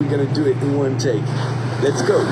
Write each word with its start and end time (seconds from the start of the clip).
We're 0.00 0.08
gonna 0.08 0.32
do 0.32 0.46
it 0.46 0.56
in 0.62 0.78
one 0.78 0.96
take. 0.96 1.22
Let's 1.84 2.00
go. 2.00 2.16
All 2.16 2.24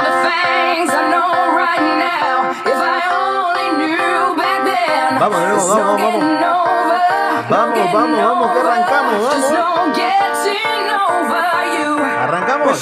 the 0.00 0.12
things 0.24 0.88
I 0.88 1.04
know 1.12 1.28
right 1.52 1.84
now, 2.00 2.48
if 2.64 2.80
I 2.80 3.04
only 3.12 3.68
knew 3.76 4.32
back 4.40 4.64
then. 4.64 5.20
Vamos, 5.20 5.36
de 5.36 5.44
There's 5.52 5.68
no 5.68 5.84
vamos, 5.84 6.00
vamos. 6.00 6.00
getting 6.00 6.40
over, 6.48 6.96
no 7.44 7.44
Vamos, 7.52 7.76
getting 7.76 7.92
vamos, 7.92 8.16
vamos, 8.24 8.48
que 8.48 8.58
over, 8.58 8.72
arrancamos, 8.72 9.20
just 9.20 9.52
vamos. 9.52 9.52
no 9.52 9.92
getting 9.92 10.88
over 10.96 11.44
you. 11.76 11.92
¿Arrancamos? 12.24 12.80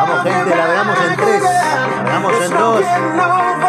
Vamos, 0.00 0.24
gente, 0.24 0.56
largamos 0.56 0.96
en 1.04 1.16
tres. 1.16 1.42
Largamos 1.42 2.32
en 2.40 2.50
dos. 2.50 3.59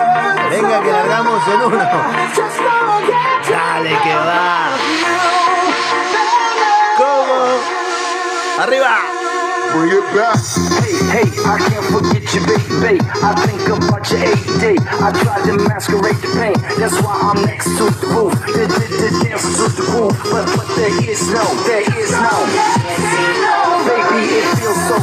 Venga, 0.62 0.82
que 0.84 0.92
largamos 0.92 1.48
en 1.48 1.62
uno. 1.62 1.78
Dale, 3.50 3.90
que 4.04 4.16
va. 4.16 4.70
¿Cómo? 6.98 8.62
¡Arriba! 8.62 9.00
Bring 9.74 9.92
it 9.92 10.04
back. 10.14 10.38
Hey, 10.84 10.94
hey, 11.10 11.28
I 11.46 11.58
can't 11.58 11.86
forget 11.86 12.34
you, 12.36 12.42
baby. 12.46 13.00
I 13.24 13.34
think 13.48 13.70
about 13.70 14.06
your 14.12 14.20
AD. 14.20 14.64
I 15.02 15.12
tried 15.24 15.46
to 15.46 15.54
masquerade 15.64 16.18
the 16.18 16.28
pain. 16.38 16.58
That's 16.78 17.02
why 17.02 17.34
I'm 17.34 17.42
next 17.46 17.66
to 17.78 17.90
the 17.90 18.08
roof. 18.14 18.34
The, 18.46 18.68
the, 18.68 18.86
the 19.02 19.10
dance 19.24 19.48
to 19.58 19.70
the 19.72 19.82
groove. 19.90 20.20
But, 20.30 20.46
but 20.46 20.68
there 20.76 20.94
is 21.10 21.26
no, 21.32 21.42
there 21.66 21.88
is 21.98 22.12
no. 22.12 22.30
Baby, 23.88 24.22
it 24.38 24.46
feels 24.60 24.78
so 24.88 24.98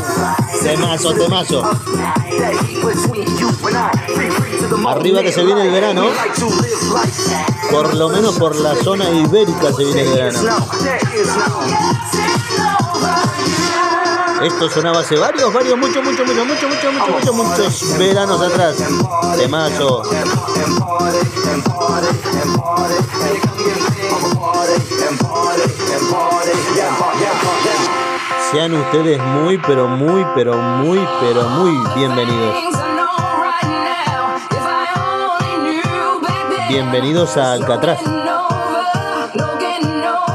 Temazo, 0.63 1.15
temazo. 1.15 2.27
Arriba 4.88 5.23
que 5.23 5.33
se 5.33 5.45
viene 5.45 5.62
el 5.62 5.70
verano. 5.70 6.06
Por 7.70 7.95
lo 7.95 8.09
menos 8.09 8.37
por 8.37 8.56
la 8.56 8.74
zona 8.77 9.09
ibérica 9.10 9.73
se 9.73 9.84
viene 9.84 10.02
el 10.02 10.10
verano. 10.15 10.41
Esto 14.43 14.71
sonaba 14.71 15.01
hace 15.01 15.16
varios, 15.16 15.52
varios, 15.52 15.76
muchos, 15.76 16.02
muchos, 16.02 16.26
muchos, 16.26 16.46
muchos, 16.46 16.71
muchos, 16.71 16.93
muchos, 16.95 17.35
muchos, 17.35 17.82
muchos 17.82 17.98
veranos 17.98 18.41
atrás. 18.41 18.76
Temazo. 19.37 20.02
Sean 28.51 28.73
ustedes 28.73 29.23
muy, 29.23 29.59
pero 29.59 29.88
muy, 29.88 30.27
pero 30.35 30.54
muy, 30.54 31.07
pero 31.21 31.43
muy 31.43 31.71
bienvenidos. 31.95 32.54
Bienvenidos 36.71 37.37
a 37.37 37.52
Alcatraz. 37.52 37.99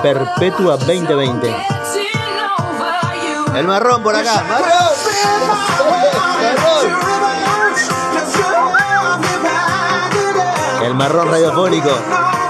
Perpetua 0.04 0.78
2020. 0.78 1.56
El 3.56 3.66
marrón 3.66 4.04
por 4.04 4.16
acá. 4.16 4.44
El 10.84 10.94
marrón 10.94 11.32
radiofónico. 11.32 11.90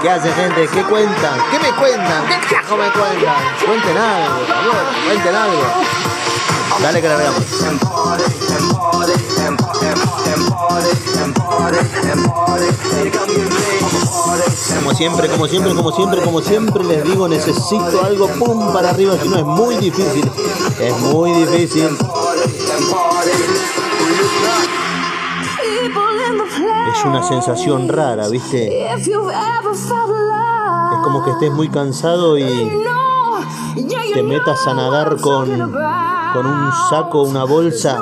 ¿Qué 0.04 0.10
hace 0.10 0.30
gente? 0.34 0.68
¿Qué 0.68 0.82
cuentan? 0.84 1.38
¿Qué 1.50 1.58
me 1.60 1.74
cuentan? 1.76 2.26
¿Qué 2.26 2.54
cajo 2.54 2.76
me 2.76 2.90
cuentan? 2.90 3.36
Cuenten 3.64 3.96
algo, 3.96 4.36
por 4.36 5.06
cuenten 5.06 5.34
algo. 5.34 5.62
Dale 6.82 7.00
que 7.00 7.08
largamos. 7.08 7.42
And 7.62 7.80
party, 7.80 8.24
and 8.52 8.68
party, 8.70 9.12
and 9.46 9.58
party, 9.58 9.88
and 10.28 10.44
party, 10.52 10.90
and 11.22 11.34
party, 11.34 11.78
and 12.12 12.22
party. 12.22 12.66
And 13.00 13.12
come 13.14 13.28
get 13.28 13.48
me. 13.48 13.80
I'm 13.80 13.96
a 13.96 14.04
party, 14.04 14.74
Como 14.74 14.94
siempre, 14.94 15.28
como 15.30 15.48
siempre, 15.48 15.74
como 15.74 15.92
siempre, 15.92 16.20
como 16.20 16.42
siempre 16.42 16.84
les 16.84 17.04
digo, 17.04 17.26
necesito 17.26 18.04
algo 18.04 18.28
pum 18.28 18.74
para 18.74 18.90
arriba, 18.90 19.16
si 19.22 19.26
no 19.30 19.38
es 19.38 19.44
muy 19.46 19.76
difícil. 19.76 20.30
Es 20.80 20.98
muy 20.98 21.32
difícil. 21.32 21.88
Es 26.94 27.04
una 27.04 27.22
sensación 27.22 27.88
rara, 27.88 28.28
¿viste? 28.28 28.86
If 28.96 29.06
you've 29.06 29.32
ever 29.32 29.74
felt 29.74 30.08
love, 30.08 30.92
Es 30.92 30.98
como 31.02 31.24
que 31.24 31.30
estés 31.32 31.50
muy 31.52 31.68
cansado 31.68 32.38
y 32.38 32.70
te 34.14 34.22
metas 34.22 34.66
a 34.66 34.74
nadar 34.74 35.20
con, 35.20 35.48
con 36.32 36.46
un 36.46 36.72
saco, 36.88 37.22
una 37.22 37.44
bolsa 37.44 37.98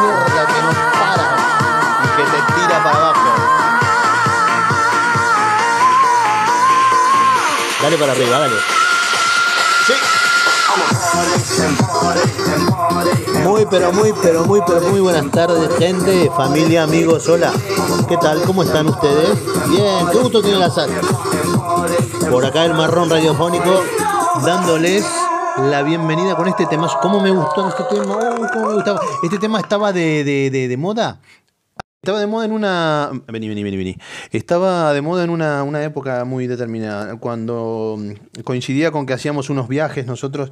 mierda 0.00 0.42
no 0.62 0.70
para 1.00 1.26
y 2.04 2.08
que 2.16 2.24
te 2.24 2.40
tira 2.54 2.76
para 2.84 2.96
abajo. 2.96 3.30
Dale 7.82 7.96
para 7.96 8.12
arriba, 8.12 8.38
dale. 8.38 8.79
Muy, 13.44 13.66
pero 13.70 13.92
muy, 13.92 14.12
pero 14.22 14.44
muy, 14.44 14.60
pero 14.66 14.80
muy 14.88 15.00
buenas 15.00 15.30
tardes, 15.30 15.70
gente, 15.78 16.30
familia, 16.36 16.84
amigos, 16.84 17.28
hola. 17.28 17.52
¿Qué 18.08 18.16
tal? 18.16 18.42
¿Cómo 18.42 18.62
están 18.62 18.86
ustedes? 18.88 19.38
Bien, 19.68 20.06
qué 20.10 20.18
gusto 20.18 20.42
tiene 20.42 20.58
la 20.58 20.70
sal. 20.70 20.90
Por 22.30 22.44
acá 22.44 22.64
el 22.64 22.74
marrón 22.74 23.10
radiofónico, 23.10 23.82
dándoles 24.44 25.04
la 25.58 25.82
bienvenida 25.82 26.36
con 26.36 26.48
este 26.48 26.66
tema. 26.66 26.88
¿Cómo 27.02 27.20
me 27.20 27.30
gustó 27.30 27.68
este 27.68 27.82
tema? 27.84 28.16
¿Cómo 28.52 28.68
me 28.68 28.74
gustaba? 28.74 29.00
Este 29.22 29.38
tema 29.38 29.60
estaba 29.60 29.92
de, 29.92 30.24
de, 30.24 30.68
de 30.68 30.76
moda. 30.76 31.20
Estaba 32.02 32.18
de 32.20 32.26
moda 32.26 32.46
en 32.46 32.52
una. 32.52 33.10
Vení, 33.28 33.46
vení, 33.46 33.62
vení, 33.62 33.76
vení. 33.76 33.98
Estaba 34.30 34.94
de 34.94 35.02
moda 35.02 35.22
en 35.22 35.28
una, 35.28 35.62
una 35.64 35.84
época 35.84 36.24
muy 36.24 36.46
determinada. 36.46 37.16
Cuando 37.16 37.98
mm, 37.98 38.40
coincidía 38.42 38.90
con 38.90 39.04
que 39.04 39.12
hacíamos 39.12 39.50
unos 39.50 39.68
viajes 39.68 40.06
nosotros 40.06 40.50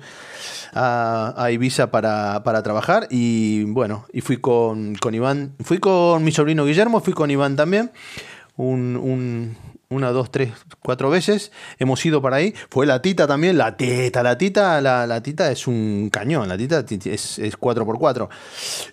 a, 0.75 1.49
Ibiza 1.51 1.91
para, 1.91 2.45
para 2.45 2.63
trabajar. 2.63 3.07
Y 3.11 3.65
bueno, 3.65 4.05
y 4.13 4.21
fui 4.21 4.37
con, 4.37 4.95
con 4.97 5.15
Iván. 5.15 5.55
Fui 5.65 5.79
con 5.79 6.23
mi 6.23 6.33
sobrino 6.33 6.67
Guillermo, 6.67 7.01
fui 7.01 7.15
con 7.15 7.31
Iván 7.31 7.57
también. 7.57 7.93
Un- 8.57 9.57
una, 9.91 10.11
dos, 10.11 10.31
tres, 10.31 10.53
cuatro 10.81 11.09
veces. 11.11 11.51
Hemos 11.79 12.05
ido 12.05 12.21
para 12.21 12.37
ahí. 12.37 12.55
Fue 12.71 12.87
la 12.87 13.01
tita 13.01 13.27
también. 13.27 13.57
La 13.57 13.77
tita, 13.77 14.23
la 14.23 14.37
tita, 14.37 14.81
la, 14.81 15.23
tita 15.23 15.51
es 15.51 15.67
un 15.67 16.11
cañón. 16.13 16.49
La 16.49 16.59
tita 16.59 16.85
ti- 16.85 16.99
ti- 16.99 17.11
es, 17.11 17.39
es 17.39 17.57
4x4. 17.57 18.29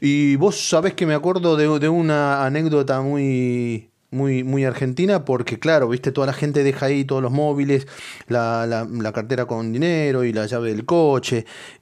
Y 0.02 0.36
vos 0.38 0.70
sabés 0.70 0.94
que 0.94 1.06
me 1.06 1.14
acuerdo 1.14 1.58
de 1.58 1.90
una 1.90 2.46
anécdota 2.46 3.02
muy, 3.02 3.90
muy, 4.12 4.44
muy 4.44 4.64
argentina, 4.66 5.26
porque 5.26 5.60
claro, 5.60 5.90
viste, 5.90 6.12
toda 6.12 6.28
la 6.28 6.34
gente 6.34 6.64
deja 6.64 6.86
ahí 6.88 7.06
todos 7.06 7.22
los 7.22 7.32
móviles, 7.32 7.88
la, 8.28 8.66
la- 8.66 9.12
cartera 9.12 9.46
con 9.46 9.72
dinero 9.74 10.24
y 10.24 10.34
la 10.34 10.46
llave 10.46 10.70
del 10.70 10.86
coche, 10.86 11.46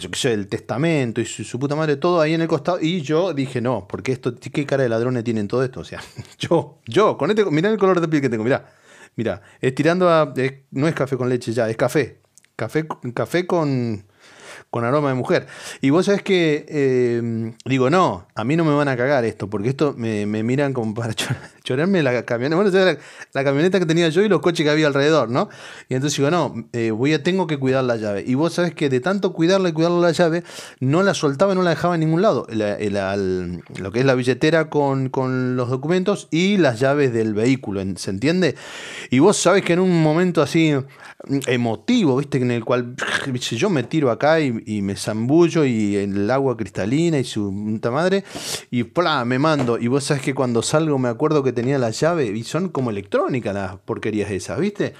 yo 0.00 0.10
qué 0.10 0.18
sé, 0.18 0.32
el 0.32 0.48
testamento 0.48 1.20
y 1.20 1.26
su, 1.26 1.58
puta 1.58 1.74
madre, 1.76 1.96
todo 1.96 2.20
ahí 2.20 2.34
en 2.34 2.40
el 2.42 2.48
costado. 2.48 2.78
Y 2.80 3.02
yo 3.02 3.32
dije, 3.34 3.60
no, 3.60 3.86
porque 3.88 4.12
esto, 4.12 4.34
¿qué 4.36 4.66
cara 4.66 4.82
de 4.82 4.88
ladrones 4.88 5.24
tienen 5.24 5.48
todo 5.48 5.62
esto? 5.64 5.80
O 5.80 5.84
sea, 5.84 6.00
yo, 6.38 6.78
yo, 6.86 7.16
con 7.16 7.30
este, 7.30 7.44
mirá 7.46 7.70
el 7.70 7.78
color 7.78 8.00
de 8.00 8.08
piel 8.08 8.22
que 8.22 8.28
tengo, 8.28 8.44
mirá. 8.44 8.66
Mira, 9.16 9.42
es 9.60 9.74
tirando 9.74 10.08
a. 10.08 10.32
no 10.70 10.88
es 10.88 10.94
café 10.94 11.16
con 11.16 11.28
leche 11.28 11.52
ya, 11.52 11.68
es 11.68 11.76
café. 11.76 12.20
Café, 12.56 12.86
café 13.14 13.46
con, 13.46 14.06
con 14.70 14.84
aroma 14.84 15.08
de 15.08 15.14
mujer. 15.14 15.46
Y 15.80 15.90
vos 15.90 16.06
sabés 16.06 16.22
que. 16.22 16.64
eh, 16.68 17.52
digo, 17.64 17.90
no, 17.90 18.26
a 18.34 18.44
mí 18.44 18.56
no 18.56 18.64
me 18.64 18.72
van 18.74 18.88
a 18.88 18.96
cagar 18.96 19.24
esto, 19.24 19.48
porque 19.50 19.68
esto 19.70 19.94
me, 19.96 20.26
miran 20.26 20.72
como 20.72 20.94
para 20.94 21.12
chor- 21.14 21.36
chorarme 21.64 22.02
la 22.02 22.24
camioneta. 22.24 22.56
Bueno, 22.62 22.70
la, 22.78 22.96
la 23.32 23.44
camioneta 23.44 23.78
que 23.78 23.86
tenía 23.86 24.08
yo 24.08 24.22
y 24.22 24.28
los 24.28 24.40
coches 24.40 24.64
que 24.64 24.70
había 24.70 24.86
alrededor, 24.86 25.28
¿no? 25.30 25.48
Y 25.88 25.94
entonces 25.94 26.16
digo, 26.18 26.30
no, 26.30 26.54
eh, 26.72 26.90
voy 26.92 27.14
a, 27.14 27.22
tengo 27.22 27.46
que 27.46 27.58
cuidar 27.58 27.84
la 27.84 27.96
llave. 27.96 28.24
Y 28.26 28.34
vos 28.34 28.54
sabés 28.54 28.74
que 28.74 28.88
de 28.88 29.00
tanto 29.00 29.32
cuidarla 29.32 29.68
y 29.68 29.72
cuidarla 29.72 29.98
la 30.00 30.12
llave, 30.12 30.44
no 30.80 31.02
la 31.02 31.14
soltaba 31.14 31.52
y 31.52 31.56
no 31.56 31.62
la 31.62 31.70
dejaba 31.70 31.94
en 31.94 32.00
ningún 32.00 32.22
lado. 32.22 32.46
Lo 32.50 33.92
que 33.92 34.00
es 34.00 34.04
la 34.04 34.14
billetera 34.14 34.70
con, 34.70 35.08
con 35.08 35.56
los 35.56 35.68
documentos 35.68 36.28
y 36.30 36.56
las 36.56 36.80
llaves 36.80 37.12
del 37.12 37.34
vehículo, 37.34 37.80
¿en- 37.80 37.96
¿se 37.96 38.10
entiende? 38.10 38.54
Y 39.10 39.18
vos 39.18 39.36
sabés 39.36 39.64
que 39.64 39.72
en 39.72 39.80
un 39.80 40.02
momento 40.02 40.42
así 40.42 40.72
mm, 40.72 41.38
emotivo, 41.46 42.16
¿viste? 42.16 42.38
En 42.38 42.50
el 42.50 42.64
cual 42.64 42.94
yo 43.40 43.70
me 43.70 43.82
tiro 43.82 44.10
acá 44.10 44.40
y, 44.40 44.59
y 44.66 44.82
me 44.82 44.96
zambullo 44.96 45.64
y 45.64 45.96
el 45.96 46.30
agua 46.30 46.56
cristalina 46.56 47.18
y 47.18 47.24
su 47.24 47.52
puta 47.52 47.90
madre 47.90 48.24
y 48.70 48.84
¡plá! 48.84 49.24
me 49.24 49.38
mando. 49.38 49.78
Y 49.78 49.88
vos 49.88 50.04
sabés 50.04 50.22
que 50.22 50.34
cuando 50.34 50.62
salgo 50.62 50.98
me 50.98 51.08
acuerdo 51.08 51.42
que 51.42 51.52
tenía 51.52 51.78
la 51.78 51.90
llave 51.90 52.26
y 52.26 52.42
son 52.44 52.68
como 52.68 52.90
electrónicas 52.90 53.54
las 53.54 53.76
porquerías 53.78 54.30
esas, 54.30 54.58
¿viste? 54.58 54.94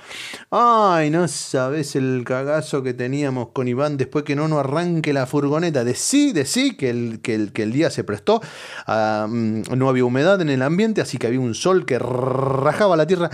Ay, 0.51 1.11
no 1.11 1.29
sabés 1.29 1.97
el 1.97 2.23
cagazo 2.25 2.83
que 2.83 2.95
teníamos 2.95 3.49
con 3.49 3.69
Iván 3.69 3.97
después 3.97 4.25
que 4.25 4.37
no 4.37 4.49
nos 4.49 4.61
arranque 4.61 5.12
la 5.12 5.27
furgoneta. 5.27 5.85
Decí, 5.85 6.33
decí 6.33 6.77
que 6.77 6.91
el, 6.91 7.21
que 7.21 7.35
el, 7.35 7.53
que 7.53 7.63
el 7.63 7.73
día 7.73 7.91
se 7.91 8.05
prestó. 8.05 8.41
mm, 8.87 9.63
no 9.77 9.89
había 9.89 10.05
humedad 10.05 10.41
en 10.41 10.51
el 10.51 10.63
ambiente, 10.63 11.01
así 11.01 11.19
que 11.19 11.27
había 11.27 11.41
un 11.41 11.55
sol 11.55 11.87
que 11.87 11.99
rajaba 11.99 12.97
la 12.97 13.06
tierra. 13.06 13.31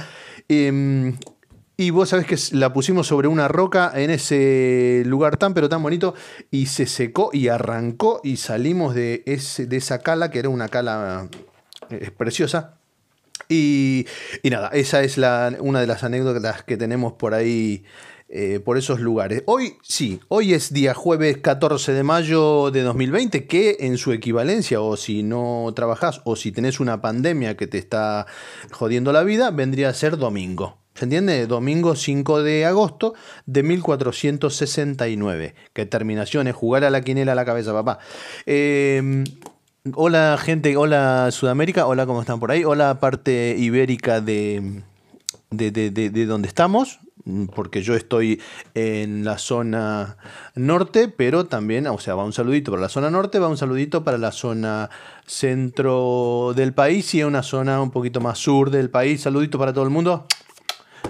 Em, 0.49 1.17
Y 1.79 1.91
vos 1.91 2.09
sabés 2.09 2.27
que 2.27 2.57
la 2.57 2.73
pusimos 2.73 3.09
sobre 3.09 3.29
una 3.29 3.49
roca 3.49 3.93
en 3.95 4.09
ese 4.09 5.03
lugar 5.05 5.37
tan 5.37 5.53
pero 5.53 5.69
tan 5.69 5.83
bonito 5.83 6.15
y 6.51 6.67
se 6.67 6.87
secó 6.87 7.29
y 7.35 7.49
arrancó 7.49 8.23
y 8.25 8.39
salimos 8.39 8.95
de, 8.95 9.23
ese, 9.27 9.67
de 9.67 9.77
esa 9.77 9.99
cala, 9.99 10.31
que 10.31 10.39
era 10.39 10.49
una 10.49 10.69
cala 10.69 11.29
eh, 11.91 12.11
preciosa. 12.17 12.79
Y, 13.51 14.07
y 14.43 14.49
nada, 14.49 14.69
esa 14.69 15.03
es 15.03 15.19
una 15.19 15.81
de 15.81 15.87
las 15.87 16.03
anécdotas 16.03 16.63
que 16.63 16.79
tenemos 16.79 17.13
por 17.13 17.35
ahí, 17.35 17.85
eh, 18.31 18.59
por 18.59 18.79
esos 18.79 18.99
lugares. 19.01 19.43
Hoy 19.45 19.75
sí, 19.83 20.19
hoy 20.29 20.55
es 20.55 20.73
día 20.73 20.95
jueves 20.95 21.37
14 21.37 21.93
de 21.93 22.03
mayo 22.03 22.71
de 22.71 22.81
2020, 22.85 23.47
que 23.47 23.77
en 23.81 23.99
su 23.99 24.13
equivalencia, 24.13 24.81
o 24.81 24.97
si 24.97 25.23
no 25.23 25.71
trabajás, 25.77 26.23
o 26.25 26.37
si 26.37 26.53
tenés 26.53 26.81
una 26.81 27.03
pandemia 27.03 27.55
que 27.55 27.67
te 27.67 27.77
está 27.77 28.27
jodiendo 28.71 29.13
la 29.13 29.25
vida, 29.25 29.51
vendría 29.51 29.91
a 29.91 29.95
ser 29.95 30.17
domingo. 30.17 30.86
¿Se 30.97 31.05
entiende? 31.05 31.47
Domingo 31.47 31.95
5 31.95 32.43
de 32.43 32.65
agosto 32.65 33.13
de 33.45 33.63
1469. 33.63 35.55
Que 35.75 35.85
terminación 35.85 36.49
es 36.49 36.55
jugar 36.55 36.85
a 36.85 36.91
la 36.91 37.03
quinela 37.03 37.33
a 37.33 37.35
la 37.35 37.45
cabeza, 37.45 37.75
papá. 37.75 37.99
Eh, 38.47 39.25
hola, 39.95 40.39
gente. 40.41 40.75
Hola, 40.79 41.29
Sudamérica. 41.33 41.87
Hola, 41.87 42.07
¿cómo 42.07 42.23
están 42.23 42.41
por 42.41 42.51
ahí? 42.51 42.65
Hola, 42.65 42.99
parte 42.99 43.57
ibérica 43.59 44.23
de, 44.23 44.81
de, 45.51 45.71
de, 45.71 45.91
de, 45.91 46.09
de 46.09 46.25
donde 46.25 46.49
estamos. 46.49 47.01
Porque 47.55 47.83
yo 47.83 47.95
estoy 47.95 48.41
en 48.73 49.23
la 49.23 49.37
zona 49.37 50.17
norte, 50.55 51.09
pero 51.09 51.45
también, 51.45 51.89
o 51.89 51.99
sea, 51.99 52.15
va 52.15 52.25
un 52.25 52.33
saludito 52.33 52.71
para 52.71 52.81
la 52.81 52.89
zona 52.89 53.11
norte, 53.11 53.39
va 53.39 53.49
un 53.49 53.59
saludito 53.59 54.03
para 54.03 54.17
la 54.17 54.33
zona 54.33 54.89
centro 55.27 56.55
del 56.57 56.73
país 56.73 57.15
y 57.15 57.23
una 57.23 57.43
zona 57.43 57.83
un 57.83 57.91
poquito 57.91 58.23
más 58.23 58.39
sur 58.39 58.71
del 58.71 58.89
país. 58.89 59.21
Saludito 59.21 59.59
para 59.59 59.75
todo 59.75 59.85
el 59.85 59.91
mundo. 59.91 60.27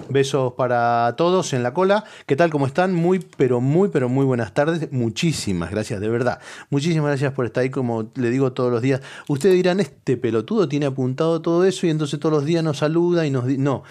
Besos 0.09 0.53
para 0.53 1.15
todos 1.17 1.53
en 1.53 1.63
la 1.63 1.73
cola. 1.73 2.03
¿Qué 2.25 2.35
tal? 2.35 2.49
¿Cómo 2.49 2.65
están? 2.65 2.93
Muy, 2.93 3.19
pero 3.19 3.59
muy, 3.61 3.89
pero 3.89 4.09
muy 4.09 4.25
buenas 4.25 4.53
tardes. 4.53 4.91
Muchísimas 4.91 5.71
gracias, 5.71 5.99
de 5.99 6.09
verdad. 6.09 6.39
Muchísimas 6.69 7.07
gracias 7.07 7.33
por 7.33 7.45
estar 7.45 7.63
ahí, 7.63 7.69
como 7.69 8.09
le 8.15 8.29
digo 8.29 8.53
todos 8.53 8.71
los 8.71 8.81
días. 8.81 9.01
Ustedes 9.27 9.55
dirán, 9.55 9.79
este 9.79 10.17
pelotudo 10.17 10.69
tiene 10.69 10.85
apuntado 10.85 11.41
todo 11.41 11.65
eso 11.65 11.87
y 11.87 11.89
entonces 11.89 12.19
todos 12.19 12.33
los 12.33 12.45
días 12.45 12.63
nos 12.63 12.77
saluda 12.77 13.25
y 13.25 13.31
nos... 13.31 13.45
No. 13.45 13.83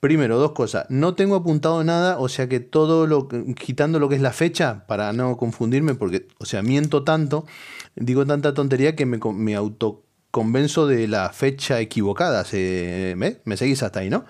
Primero, 0.00 0.38
dos 0.38 0.52
cosas. 0.52 0.86
No 0.88 1.14
tengo 1.14 1.36
apuntado 1.36 1.84
nada, 1.84 2.18
o 2.18 2.28
sea 2.28 2.48
que 2.48 2.58
todo 2.60 3.06
lo... 3.06 3.28
Quitando 3.28 3.98
lo 3.98 4.08
que 4.08 4.16
es 4.16 4.22
la 4.22 4.32
fecha, 4.32 4.84
para 4.86 5.12
no 5.12 5.36
confundirme, 5.36 5.94
porque, 5.94 6.26
o 6.38 6.44
sea, 6.44 6.62
miento 6.62 7.04
tanto, 7.04 7.46
digo 7.94 8.26
tanta 8.26 8.54
tontería 8.54 8.96
que 8.96 9.06
me, 9.06 9.18
me 9.32 9.54
autoconvenzo 9.54 10.86
de 10.86 11.06
la 11.06 11.28
fecha 11.28 11.78
equivocada. 11.80 12.44
¿Se. 12.44 13.14
¿Me 13.44 13.56
seguís 13.56 13.82
hasta 13.82 14.00
ahí, 14.00 14.10
no? 14.10 14.24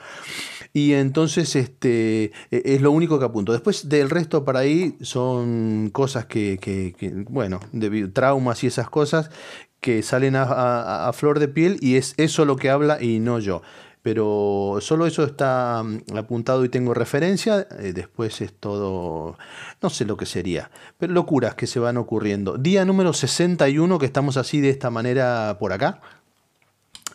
Y 0.73 0.95
entonces 0.95 1.55
este, 1.57 2.33
e, 2.51 2.63
es 2.65 2.81
lo 2.81 2.91
único 2.93 3.19
que 3.19 3.25
apunto. 3.25 3.53
Después 3.53 3.89
del 3.89 4.11
resto 4.11 4.45
para 4.45 4.61
ahí 4.61 4.97
son 5.03 5.91
cosas 5.93 6.27
que, 6.27 6.59
que, 6.61 6.95
que 6.99 7.11
bueno, 7.29 7.61
de, 7.73 8.09
traumas 8.09 8.65
y 8.65 8.69
esas 8.69 8.89
cosas 8.89 9.31
que 9.81 10.03
salen 10.03 10.37
a, 10.37 10.45
a, 10.45 11.09
a, 11.09 11.13
flor 11.13 11.41
de 11.41 11.49
piel 11.49 11.77
y 11.81 11.97
es 11.97 12.15
eso 12.17 12.45
lo 12.45 12.57
que 12.57 12.71
habla 12.71 13.03
y 13.03 13.19
no 13.19 13.39
yo. 13.39 13.63
Pero 14.03 14.79
solo 14.81 15.07
eso 15.07 15.23
está 15.23 15.83
mm, 15.85 16.17
apuntado 16.17 16.65
y 16.65 16.69
tengo 16.69 16.93
referencia. 16.93 17.67
Eh, 17.79 17.93
después 17.93 18.41
es 18.41 18.53
todo, 18.53 19.37
no 19.81 19.91
sé 19.91 20.05
lo 20.05 20.17
que 20.17 20.27
sería, 20.27 20.71
pero 20.99 21.13
locuras 21.13 21.55
que 21.55 21.67
se 21.67 21.79
van 21.79 21.97
ocurriendo. 21.97 22.59
Día 22.59 22.85
número 22.85 23.13
61 23.13 23.99
que 23.99 24.07
estamos 24.07 24.37
así 24.37 24.61
de 24.61 24.71
esta 24.71 24.91
manera 24.91 25.57
por 25.61 25.73
acá. 25.73 26.01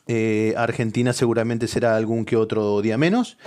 Eh, 0.07 0.53
Argentina 0.57 1.13
seguramente 1.13 1.67
será 1.67 1.95
algún 1.95 2.25
que 2.25 2.35
otro 2.35 2.81
día 2.81 2.97
menos. 2.97 3.37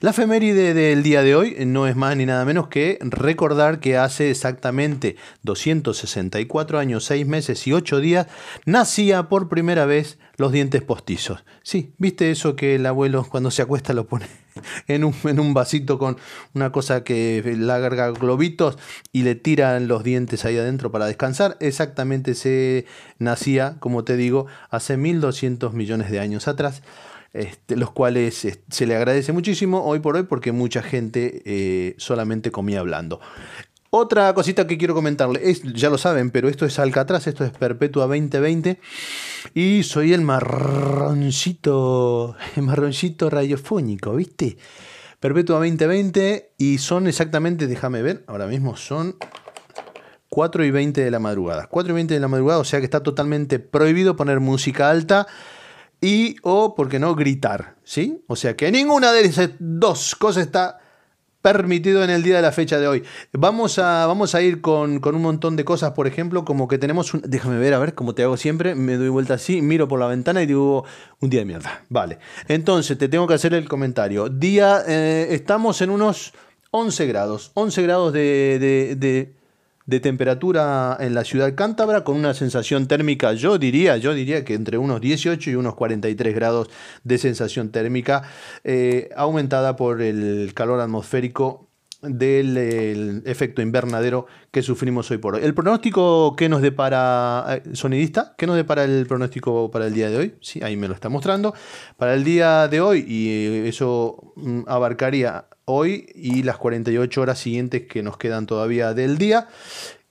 La 0.00 0.10
efeméride 0.10 0.74
del 0.74 1.02
día 1.02 1.22
de 1.22 1.34
hoy 1.34 1.56
no 1.66 1.88
es 1.88 1.96
más 1.96 2.16
ni 2.16 2.24
nada 2.24 2.44
menos 2.44 2.68
que 2.68 2.98
recordar 3.00 3.80
que 3.80 3.96
hace 3.96 4.30
exactamente 4.30 5.16
264 5.42 6.78
años, 6.78 7.04
6 7.04 7.26
meses 7.26 7.66
y 7.66 7.72
8 7.72 7.98
días 7.98 8.28
nacía 8.64 9.28
por 9.28 9.48
primera 9.48 9.86
vez 9.86 10.18
los 10.36 10.52
dientes 10.52 10.82
postizos. 10.82 11.44
Sí, 11.64 11.94
¿viste 11.98 12.30
eso 12.30 12.54
que 12.54 12.76
el 12.76 12.86
abuelo 12.86 13.26
cuando 13.28 13.50
se 13.50 13.62
acuesta 13.62 13.92
lo 13.92 14.06
pone 14.06 14.26
en 14.88 15.04
un, 15.04 15.14
en 15.24 15.40
un 15.40 15.54
vasito 15.54 15.98
con 15.98 16.16
una 16.54 16.72
cosa 16.72 17.04
que 17.04 17.42
larga 17.58 18.10
globitos 18.10 18.78
y 19.12 19.22
le 19.22 19.34
tiran 19.34 19.88
los 19.88 20.04
dientes 20.04 20.44
ahí 20.44 20.56
adentro 20.58 20.90
para 20.90 21.06
descansar? 21.06 21.56
Exactamente 21.60 22.34
se 22.34 22.86
nacía, 23.18 23.76
como 23.80 24.04
te 24.04 24.16
digo, 24.16 24.46
hace 24.70 24.96
1200 24.96 25.74
millones 25.74 26.10
de 26.10 26.20
años 26.20 26.48
atrás. 26.48 26.82
Este, 27.34 27.76
los 27.76 27.90
cuales 27.90 28.42
eh, 28.46 28.62
se 28.70 28.86
le 28.86 28.96
agradece 28.96 29.32
muchísimo 29.32 29.84
hoy 29.84 30.00
por 30.00 30.16
hoy 30.16 30.22
porque 30.22 30.50
mucha 30.50 30.82
gente 30.82 31.42
eh, 31.44 31.94
solamente 31.98 32.50
comía 32.50 32.80
hablando. 32.80 33.20
Otra 33.90 34.34
cosita 34.34 34.66
que 34.66 34.76
quiero 34.76 34.94
comentarle, 34.94 35.40
es, 35.50 35.62
ya 35.62 35.88
lo 35.88 35.96
saben, 35.96 36.30
pero 36.30 36.50
esto 36.50 36.66
es 36.66 36.78
Alcatraz, 36.78 37.26
esto 37.26 37.42
es 37.42 37.52
Perpetua 37.52 38.06
2020 38.06 38.78
y 39.54 39.82
soy 39.82 40.12
el 40.12 40.20
marroncito, 40.20 41.56
el 42.56 42.64
marroncito 42.64 43.30
radiofónico, 43.30 44.14
¿viste? 44.14 44.58
Perpetua 45.20 45.56
2020 45.56 46.52
y 46.58 46.76
son 46.76 47.06
exactamente, 47.06 47.66
déjame 47.66 48.02
ver, 48.02 48.24
ahora 48.26 48.46
mismo 48.46 48.76
son 48.76 49.16
4 50.28 50.64
y 50.64 50.70
20 50.70 51.02
de 51.02 51.10
la 51.10 51.18
madrugada. 51.18 51.66
4 51.66 51.90
y 51.90 51.94
20 51.94 52.12
de 52.12 52.20
la 52.20 52.28
madrugada, 52.28 52.60
o 52.60 52.64
sea 52.64 52.80
que 52.80 52.84
está 52.84 53.02
totalmente 53.02 53.58
prohibido 53.58 54.16
poner 54.16 54.38
música 54.40 54.90
alta 54.90 55.26
y 56.00 56.36
o, 56.42 56.74
¿por 56.74 56.90
qué 56.90 56.98
no?, 56.98 57.14
gritar, 57.14 57.76
¿sí? 57.84 58.22
O 58.26 58.36
sea 58.36 58.54
que 58.54 58.70
ninguna 58.70 59.12
de 59.12 59.22
esas 59.22 59.52
dos 59.58 60.14
cosas 60.14 60.44
está 60.44 60.78
permitido 61.42 62.02
en 62.02 62.10
el 62.10 62.22
día 62.22 62.36
de 62.36 62.42
la 62.42 62.52
fecha 62.52 62.78
de 62.78 62.88
hoy. 62.88 63.04
Vamos 63.32 63.78
a, 63.78 64.06
vamos 64.06 64.34
a 64.34 64.42
ir 64.42 64.60
con, 64.60 65.00
con 65.00 65.14
un 65.14 65.22
montón 65.22 65.56
de 65.56 65.64
cosas, 65.64 65.92
por 65.92 66.06
ejemplo, 66.06 66.44
como 66.44 66.68
que 66.68 66.78
tenemos 66.78 67.14
un... 67.14 67.22
Déjame 67.24 67.58
ver, 67.58 67.74
a 67.74 67.78
ver, 67.78 67.94
como 67.94 68.14
te 68.14 68.22
hago 68.22 68.36
siempre, 68.36 68.74
me 68.74 68.96
doy 68.96 69.08
vuelta 69.08 69.34
así, 69.34 69.62
miro 69.62 69.88
por 69.88 70.00
la 70.00 70.06
ventana 70.06 70.42
y 70.42 70.46
digo, 70.46 70.84
un 71.20 71.30
día 71.30 71.40
de 71.40 71.46
mierda. 71.46 71.84
Vale, 71.88 72.18
entonces 72.48 72.98
te 72.98 73.08
tengo 73.08 73.26
que 73.26 73.34
hacer 73.34 73.54
el 73.54 73.68
comentario. 73.68 74.28
Día, 74.28 74.82
eh, 74.86 75.28
estamos 75.30 75.80
en 75.80 75.90
unos 75.90 76.32
11 76.70 77.06
grados, 77.06 77.50
11 77.54 77.82
grados 77.82 78.12
de, 78.12 79.32
de 79.88 80.00
temperatura 80.00 80.98
en 81.00 81.14
la 81.14 81.24
ciudad 81.24 81.54
cántabra 81.54 82.04
con 82.04 82.16
una 82.16 82.34
sensación 82.34 82.86
térmica, 82.86 83.32
yo 83.32 83.56
diría, 83.56 83.96
yo 83.96 84.12
diría 84.12 84.44
que 84.44 84.52
entre 84.52 84.76
unos 84.76 85.00
18 85.00 85.50
y 85.50 85.54
unos 85.54 85.76
43 85.76 86.34
grados 86.34 86.68
de 87.04 87.16
sensación 87.16 87.70
térmica 87.70 88.22
eh, 88.64 89.08
aumentada 89.16 89.76
por 89.76 90.02
el 90.02 90.52
calor 90.52 90.80
atmosférico 90.80 91.70
del 92.02 92.56
el 92.58 93.22
efecto 93.24 93.62
invernadero 93.62 94.26
que 94.50 94.62
sufrimos 94.62 95.10
hoy 95.10 95.16
por 95.16 95.34
hoy. 95.34 95.40
El 95.42 95.54
pronóstico 95.54 96.36
que 96.36 96.50
nos 96.50 96.60
depara, 96.60 97.46
eh, 97.48 97.74
sonidista, 97.74 98.34
¿qué 98.36 98.46
nos 98.46 98.56
depara 98.56 98.84
el 98.84 99.06
pronóstico 99.06 99.70
para 99.70 99.86
el 99.86 99.94
día 99.94 100.10
de 100.10 100.16
hoy? 100.18 100.34
Sí, 100.42 100.60
ahí 100.62 100.76
me 100.76 100.86
lo 100.86 100.92
está 100.92 101.08
mostrando. 101.08 101.54
Para 101.96 102.12
el 102.12 102.24
día 102.24 102.68
de 102.68 102.82
hoy, 102.82 103.04
y 103.08 103.66
eso 103.66 104.34
mm, 104.36 104.60
abarcaría 104.66 105.46
hoy 105.68 106.10
y 106.14 106.42
las 106.42 106.56
48 106.56 107.20
horas 107.20 107.38
siguientes 107.38 107.86
que 107.86 108.02
nos 108.02 108.16
quedan 108.16 108.46
todavía 108.46 108.94
del 108.94 109.18
día, 109.18 109.48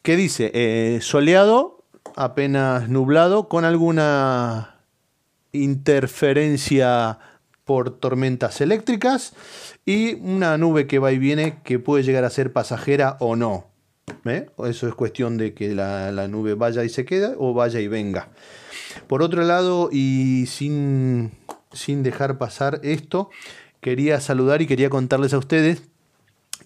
que 0.02 0.16
dice 0.16 0.52
eh, 0.54 1.00
soleado, 1.02 1.84
apenas 2.16 2.90
nublado, 2.90 3.50
con 3.50 3.66
alguna 3.66 4.78
interferencia 5.52 7.20
por 7.66 8.00
tormentas 8.00 8.62
eléctricas 8.62 9.34
y 9.86 10.14
una 10.16 10.58
nube 10.58 10.88
que 10.88 11.00
va 11.00 11.12
y 11.12 11.18
viene 11.18 11.60
que 11.64 11.80
puede 11.80 12.04
llegar 12.04 12.24
a 12.24 12.30
ser 12.30 12.54
pasajera 12.54 13.18
o 13.20 13.36
no. 13.36 13.68
¿Eh? 14.24 14.50
Eso 14.66 14.88
es 14.88 14.94
cuestión 14.94 15.38
de 15.38 15.54
que 15.54 15.76
la, 15.76 16.12
la, 16.12 16.28
nube 16.28 16.54
vaya 16.54 16.84
y 16.84 16.90
se 16.90 17.04
quede 17.04 17.36
o 17.38 17.54
vaya 17.54 17.80
y 17.82 17.88
venga. 17.88 18.30
Por 19.08 19.22
otro 19.22 19.44
lado, 19.44 19.90
y 19.92 20.46
sin, 20.48 21.32
sin 21.74 22.04
dejar 22.04 22.38
pasar 22.38 22.80
esto, 22.84 23.30
quería 23.88 24.20
saludar 24.20 24.62
y 24.62 24.68
quería 24.68 24.90
contarles 24.90 25.34
a 25.34 25.38
ustedes 25.38 25.82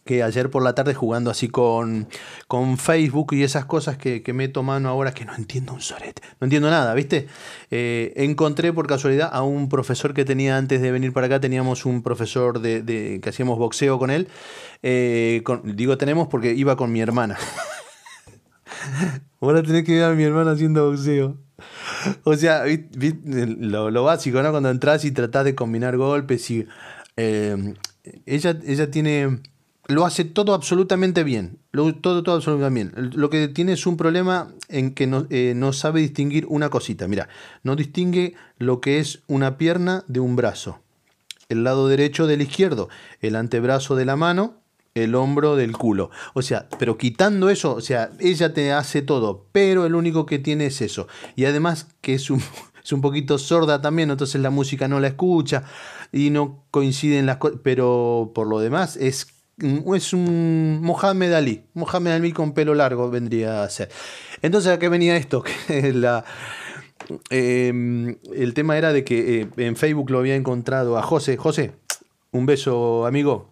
que 0.06 0.24
ayer 0.24 0.50
por 0.50 0.64
la 0.64 0.74
tarde 0.74 0.96
jugando 0.96 1.30
así 1.30 1.50
con, 1.50 2.08
con 2.48 2.80
Facebook 2.80 3.34
y 3.34 3.44
esas 3.44 3.66
cosas 3.66 3.96
que, 3.96 4.24
que 4.24 4.34
meto 4.34 4.64
mano 4.64 4.90
ahora 4.90 5.14
que 5.14 5.24
no 5.24 5.36
entiendo 5.36 5.72
un 5.72 5.82
sorete, 5.82 6.24
no 6.40 6.46
entiendo 6.46 6.72
nada, 6.72 6.96
¿viste? 6.96 7.28
Eh, 7.70 8.12
encontré 8.16 8.74
por 8.74 8.88
casualidad 8.88 9.30
a 9.32 9.44
un 9.44 9.70
profesor 9.70 10.16
que 10.16 10.26
tenía 10.26 10.58
antes 10.58 10.82
de 10.82 10.92
venir 10.92 11.14
para 11.14 11.28
acá, 11.28 11.40
teníamos 11.40 11.86
un 11.86 12.02
profesor 12.02 12.60
de, 12.60 13.20
que 13.22 13.30
hacíamos 13.30 13.60
boxeo 13.60 14.00
con 14.00 14.10
él, 14.10 14.28
eh, 14.82 15.44
digo 15.64 16.00
tenemos 16.00 16.28
porque 16.28 16.56
iba 16.56 16.76
con 16.76 16.92
mi 16.92 17.02
hermana. 17.02 17.38
Ahora 19.42 19.62
tenés 19.62 19.84
que 19.84 19.94
ver 19.94 20.06
a 20.06 20.14
mi 20.14 20.24
hermana 20.24 20.54
haciendo 20.54 20.90
boxeo. 20.90 21.38
O 22.24 22.36
sea, 22.36 22.64
lo, 22.66 23.92
lo, 23.92 24.04
básico, 24.04 24.42
¿no? 24.42 24.50
Cuando 24.50 24.72
entras 24.72 25.06
y 25.06 25.12
tratás 25.12 25.46
de 25.46 25.54
combinar 25.54 25.98
golpes 25.98 26.50
y... 26.50 26.68
Eh, 27.18 27.76
ella, 28.26 28.58
ella 28.66 28.90
tiene 28.90 29.42
lo 29.92 30.06
hace 30.06 30.26
todo 30.26 30.54
absolutamente 30.54 31.24
bien. 31.24 31.60
Lo, 31.72 31.94
todo, 31.94 32.24
todo 32.24 32.36
absolutamente 32.36 33.00
bien. 33.00 33.12
Lo 33.14 33.30
que 33.30 33.48
tiene 33.48 33.74
es 33.74 33.86
un 33.86 33.98
problema 33.98 34.52
en 34.70 34.94
que 34.94 35.08
no, 35.08 35.28
eh, 35.30 35.54
no 35.56 35.74
sabe 35.74 36.02
distinguir 36.02 36.46
una 36.48 36.70
cosita. 36.70 37.08
Mira, 37.08 37.30
no 37.64 37.76
distingue 37.76 38.36
lo 38.58 38.82
que 38.82 39.00
es 39.00 39.22
una 39.28 39.58
pierna 39.58 40.04
de 40.08 40.20
un 40.20 40.36
brazo. 40.36 40.80
el 41.50 41.66
lado 41.66 41.90
derecho 41.90 42.28
del 42.28 42.42
izquierdo, 42.42 42.88
el 43.20 43.36
antebrazo 43.36 43.98
de 43.98 44.06
la 44.06 44.16
mano, 44.16 44.62
el 44.96 45.16
hombro 45.16 45.58
del 45.58 45.74
culo. 45.74 46.10
O 46.34 46.42
sea, 46.42 46.70
pero 46.80 46.98
quitando 46.98 47.50
eso, 47.50 47.76
o 47.76 47.82
sea, 47.82 48.12
ella 48.20 48.54
te 48.54 48.72
hace 48.72 49.02
todo, 49.02 49.48
pero 49.52 49.86
el 49.86 49.96
único 49.96 50.26
que 50.26 50.40
tiene 50.40 50.68
es 50.68 50.82
eso. 50.82 51.08
Y 51.36 51.44
además 51.44 51.88
que 52.00 52.14
es 52.14 52.30
un, 52.30 52.42
es 52.84 52.92
un 52.94 53.02
poquito 53.02 53.38
sorda 53.38 53.82
también, 53.82 54.12
entonces 54.12 54.40
la 54.42 54.50
música 54.50 54.88
no 54.88 55.02
la 55.02 55.08
escucha 55.08 55.64
y 56.12 56.30
no 56.30 56.64
coinciden 56.72 57.26
las 57.26 57.38
cosas, 57.38 57.60
pero 57.64 58.32
por 58.36 58.48
lo 58.48 58.60
demás 58.60 58.98
es, 58.98 59.28
es 59.96 60.14
un 60.14 60.80
Mohamed 60.82 61.34
Ali, 61.34 61.64
Mohamed 61.74 62.12
Ali 62.12 62.32
con 62.32 62.54
pelo 62.54 62.76
largo 62.76 63.10
vendría 63.10 63.64
a 63.64 63.70
ser. 63.70 63.90
Entonces, 64.42 64.72
¿a 64.72 64.80
qué 64.80 64.90
venía 64.90 65.16
esto? 65.18 65.44
Que 65.68 65.94
la, 65.94 66.26
eh, 67.30 68.18
el 68.36 68.54
tema 68.54 68.78
era 68.78 68.94
de 68.94 69.04
que 69.04 69.42
eh, 69.42 69.48
en 69.58 69.76
Facebook 69.76 70.10
lo 70.12 70.20
había 70.20 70.36
encontrado 70.36 70.98
a 70.98 71.02
José. 71.02 71.38
José, 71.38 71.72
un 72.32 72.46
beso, 72.46 73.06
amigo. 73.06 73.51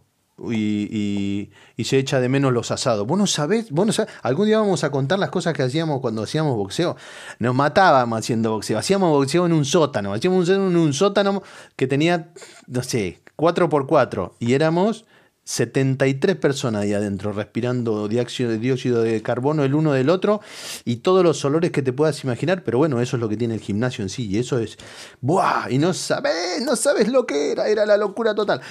Y, 0.52 1.50
se 1.84 1.98
echa 1.98 2.20
de 2.20 2.30
menos 2.30 2.54
los 2.54 2.72
asados. 2.72 3.06
Vos 3.08 3.18
no 3.18 3.26
sabés, 3.28 3.72
vos 3.72 3.86
no 3.86 3.92
sabés. 3.94 4.14
Algún 4.22 4.46
día 4.46 4.60
vamos 4.60 4.84
a 4.84 4.92
contar 4.92 5.18
las 5.20 5.30
cosas 5.30 5.54
que 5.54 5.64
hacíamos 5.64 6.02
cuando 6.02 6.24
hacíamos 6.24 6.56
boxeo. 6.56 6.96
Nos 7.40 7.56
matábamos 7.56 8.20
haciendo 8.20 8.52
boxeo. 8.52 8.78
Hacíamos 8.78 9.10
boxeo 9.12 9.46
en 9.46 9.54
un 9.54 9.66
sótano. 9.66 10.14
Hacíamos 10.14 10.50
un- 10.50 10.56
en 10.56 10.78
un 10.78 10.94
sótano 10.94 11.42
que 11.76 11.88
tenía, 11.88 12.32
no 12.68 12.84
sé, 12.84 13.22
4x4. 13.36 14.36
Y 14.40 14.54
éramos 14.54 15.06
73 15.50 16.36
personas 16.36 16.84
ahí 16.84 16.94
adentro, 16.94 17.32
respirando 17.32 18.08
dióxido, 18.08 18.52
dióxido 18.52 19.02
de 19.02 19.24
carbono 19.24 19.64
el 19.64 19.74
uno 19.74 19.94
del 19.94 20.12
otro 20.12 20.42
y 20.86 20.98
todos 20.98 21.24
los 21.24 21.44
olores 21.44 21.72
que 21.72 21.82
te 21.82 21.92
puedas 21.92 22.24
imaginar, 22.24 22.64
pero 22.64 22.78
bueno, 22.78 23.02
eso 23.02 23.18
es 23.18 23.20
lo 23.20 23.28
que 23.28 23.36
tiene 23.36 23.56
el 23.56 23.60
gimnasio 23.60 24.04
en 24.04 24.10
sí, 24.10 24.28
y 24.28 24.38
eso 24.38 24.60
es, 24.60 24.78
¡buah! 25.22 25.72
Y 25.72 25.80
no 25.80 25.96
sabes, 25.96 26.62
no 26.64 26.76
sabes 26.76 27.08
lo 27.08 27.26
que 27.26 27.52
era, 27.52 27.68
era 27.68 27.88
la 27.88 27.98
locura 27.98 28.36
total. 28.36 28.62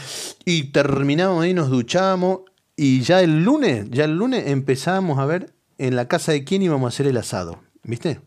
Y 0.45 0.71
terminamos 0.71 1.43
ahí, 1.43 1.53
nos 1.53 1.69
duchamos, 1.69 2.43
y 2.77 3.01
ya 3.01 3.23
el 3.23 3.43
lunes, 3.43 3.91
ya 3.91 4.05
el 4.05 4.17
lunes 4.17 4.47
empezamos 4.47 5.19
a 5.19 5.27
ver 5.27 5.53
en 5.79 5.97
la 5.97 6.07
casa 6.07 6.31
de 6.31 6.45
quién 6.45 6.63
íbamos 6.63 6.87
a 6.87 6.95
hacer 6.95 7.09
el 7.09 7.17
asado, 7.17 7.61
¿viste? 7.83 8.21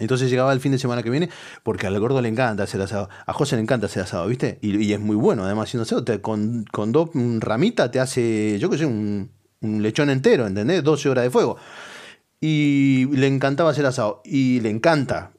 Entonces 0.00 0.28
llegaba 0.30 0.52
el 0.52 0.60
fin 0.60 0.72
de 0.72 0.78
semana 0.78 1.02
que 1.04 1.10
viene, 1.10 1.30
porque 1.62 1.86
al 1.86 1.98
gordo 2.00 2.20
le 2.20 2.28
encanta 2.28 2.64
hacer 2.64 2.80
asado. 2.80 3.08
A 3.26 3.32
José 3.32 3.54
le 3.56 3.62
encanta 3.62 3.86
hacer 3.86 4.02
asado, 4.02 4.26
¿viste? 4.26 4.58
Y, 4.60 4.92
es 4.92 4.98
muy 5.00 5.14
bueno, 5.16 5.44
además, 5.44 5.68
haciendo 5.68 5.84
asado. 5.84 6.02
te- 6.04 6.20
con, 6.20 6.64
con 6.72 6.90
dos 6.90 7.10
ramitas 7.38 7.90
te 7.92 8.00
hace, 8.00 8.58
yo 8.58 8.68
qué 8.70 8.78
sé, 8.78 8.86
un, 8.86 9.30
un 9.60 9.82
lechón 9.82 10.10
entero, 10.10 10.46
¿entendés? 10.48 10.82
12 10.82 11.08
horas 11.08 11.22
de 11.24 11.30
fuego. 11.30 11.56
Y 12.40 13.06
le 13.12 13.26
encantaba 13.26 13.70
hacer 13.70 13.86
asado. 13.86 14.20
Y 14.24 14.60
le 14.60 14.70
encanta, 14.70 15.30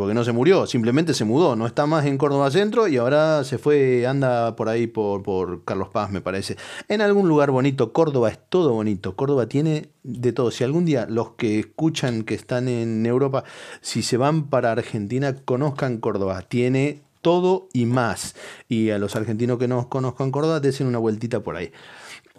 porque 0.00 0.14
no 0.14 0.24
se 0.24 0.32
murió, 0.32 0.66
simplemente 0.66 1.14
se 1.14 1.24
mudó. 1.24 1.56
No 1.56 1.66
está 1.66 1.86
más 1.86 2.06
en 2.06 2.18
Córdoba 2.18 2.50
Centro 2.50 2.88
y 2.88 2.96
ahora 2.96 3.44
se 3.44 3.58
fue, 3.58 4.06
anda 4.06 4.56
por 4.56 4.68
ahí 4.68 4.86
por, 4.86 5.22
por 5.22 5.64
Carlos 5.64 5.88
Paz, 5.88 6.10
me 6.10 6.20
parece. 6.20 6.56
En 6.88 7.00
algún 7.00 7.28
lugar 7.28 7.50
bonito. 7.50 7.92
Córdoba 7.92 8.30
es 8.30 8.38
todo 8.48 8.72
bonito. 8.72 9.16
Córdoba 9.16 9.46
tiene 9.46 9.90
de 10.02 10.32
todo. 10.32 10.50
Si 10.50 10.64
algún 10.64 10.84
día 10.84 11.06
los 11.08 11.32
que 11.32 11.58
escuchan 11.58 12.22
que 12.22 12.34
están 12.34 12.68
en 12.68 13.04
Europa, 13.06 13.44
si 13.80 14.02
se 14.02 14.16
van 14.16 14.48
para 14.48 14.72
Argentina, 14.72 15.36
conozcan 15.44 15.98
Córdoba. 15.98 16.42
Tiene 16.42 17.02
todo 17.22 17.68
y 17.72 17.86
más. 17.86 18.34
Y 18.68 18.90
a 18.90 18.98
los 18.98 19.16
argentinos 19.16 19.58
que 19.58 19.68
no 19.68 19.88
conozcan 19.88 20.30
Córdoba, 20.30 20.60
desen 20.60 20.86
una 20.86 20.98
vueltita 20.98 21.40
por 21.40 21.56
ahí. 21.56 21.72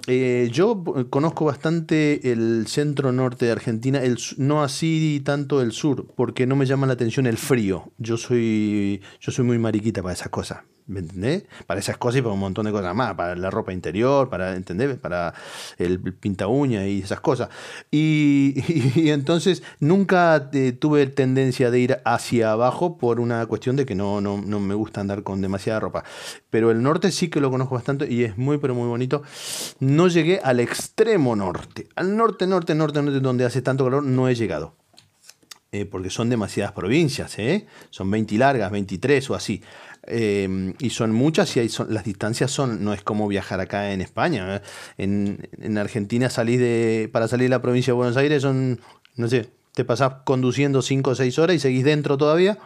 Eh, 0.08 0.50
yo 0.52 0.84
eh, 0.98 1.06
conozco 1.10 1.46
bastante 1.46 2.32
el 2.32 2.68
centro 2.68 3.12
norte 3.12 3.46
de 3.46 3.52
Argentina, 3.52 4.04
el, 4.04 4.18
no 4.38 4.64
así 4.64 5.22
tanto 5.24 5.62
el 5.62 5.72
sur, 5.72 6.08
porque 6.16 6.46
no 6.46 6.56
me 6.56 6.66
llama 6.66 6.88
la 6.88 6.94
atención 6.94 7.26
el 7.26 7.38
frío. 7.38 7.92
Yo 7.98 8.18
soy, 8.18 9.02
yo 9.20 9.32
soy 9.32 9.46
muy 9.46 9.60
mariquita 9.60 10.02
para 10.02 10.14
esas 10.14 10.30
cosas. 10.30 10.60
¿Me 10.86 11.00
entendés? 11.00 11.46
Para 11.66 11.80
esas 11.80 11.98
cosas 11.98 12.20
y 12.20 12.22
para 12.22 12.34
un 12.34 12.42
montón 12.42 12.66
de 12.66 12.72
cosas 12.74 12.94
más, 12.94 13.14
para 13.16 13.36
la 13.38 13.50
ropa 13.50 13.72
interior, 13.72 14.30
para, 14.30 14.56
¿entendés? 14.56 14.98
Para 14.98 15.34
el 15.78 16.00
pinta 16.00 16.48
uña 16.48 16.86
y 16.86 17.02
esas 17.02 17.22
cosas. 17.22 17.50
Y, 17.90 18.56
y 18.96 19.12
entonces 19.12 19.64
nunca 19.80 20.50
eh, 20.52 20.74
tuve 20.74 21.08
tendencia 21.08 21.72
de 21.72 21.80
ir 21.80 21.98
hacia 22.04 22.52
abajo 22.52 22.98
por 22.98 23.22
una 23.22 23.46
cuestión 23.46 23.78
de 23.78 23.86
que 23.86 23.96
no, 23.96 24.20
no, 24.20 24.42
no 24.42 24.60
me 24.60 24.76
gusta 24.76 25.00
andar 25.00 25.24
con 25.24 25.42
demasiada 25.42 25.80
ropa. 25.80 26.04
Pero 26.50 26.70
el 26.70 26.84
norte 26.84 27.12
sí 27.12 27.30
que 27.30 27.40
lo 27.40 27.50
conozco 27.50 27.76
bastante 27.76 28.12
y 28.12 28.24
es 28.26 28.38
muy, 28.38 28.58
pero 28.58 28.76
muy 28.76 28.88
bonito. 28.88 29.24
No 29.80 30.10
llegué 30.10 30.40
al 30.44 30.60
extremo 30.60 31.36
norte. 31.36 31.88
Al 31.96 32.16
norte, 32.18 32.46
norte, 32.46 32.76
norte, 32.76 33.02
norte, 33.02 33.20
donde 33.22 33.46
hace 33.46 33.62
tanto 33.62 33.86
calor, 33.86 34.04
no 34.04 34.28
he 34.28 34.36
llegado. 34.36 34.76
Eh, 35.72 35.86
porque 35.86 36.12
son 36.12 36.30
demasiadas 36.30 36.72
provincias, 36.74 37.40
¿eh? 37.40 37.66
Son 37.90 38.12
20 38.12 38.38
largas, 38.38 38.70
23 38.70 39.28
o 39.32 39.34
así. 39.34 39.64
Eh, 40.06 40.74
y 40.80 40.90
son 40.90 41.12
muchas 41.12 41.56
y 41.56 41.62
hay 41.62 41.70
son, 41.70 41.94
las 41.94 42.04
distancias 42.04 42.52
son, 42.52 42.84
no 42.84 42.94
es 42.94 43.02
como 43.02 43.28
viajar 43.28 43.60
acá 43.60 43.92
en 43.92 44.02
España. 44.02 44.58
¿eh? 44.58 44.62
En, 44.98 45.50
en 45.62 45.78
Argentina 45.78 46.30
salís 46.30 46.60
de, 46.60 47.10
para 47.12 47.28
salir 47.28 47.46
de 47.46 47.50
la 47.50 47.62
provincia 47.62 47.92
de 47.92 47.96
Buenos 47.96 48.18
Aires 48.18 48.42
son, 48.42 48.80
no 49.16 49.28
sé, 49.28 49.50
te 49.74 49.86
pasás 49.86 50.14
conduciendo 50.24 50.82
5 50.82 51.10
o 51.10 51.16
6 51.16 51.40
horas 51.40 51.56
y 51.56 51.60
seguís 51.60 51.84
dentro 51.84 52.18
todavía. 52.18 52.58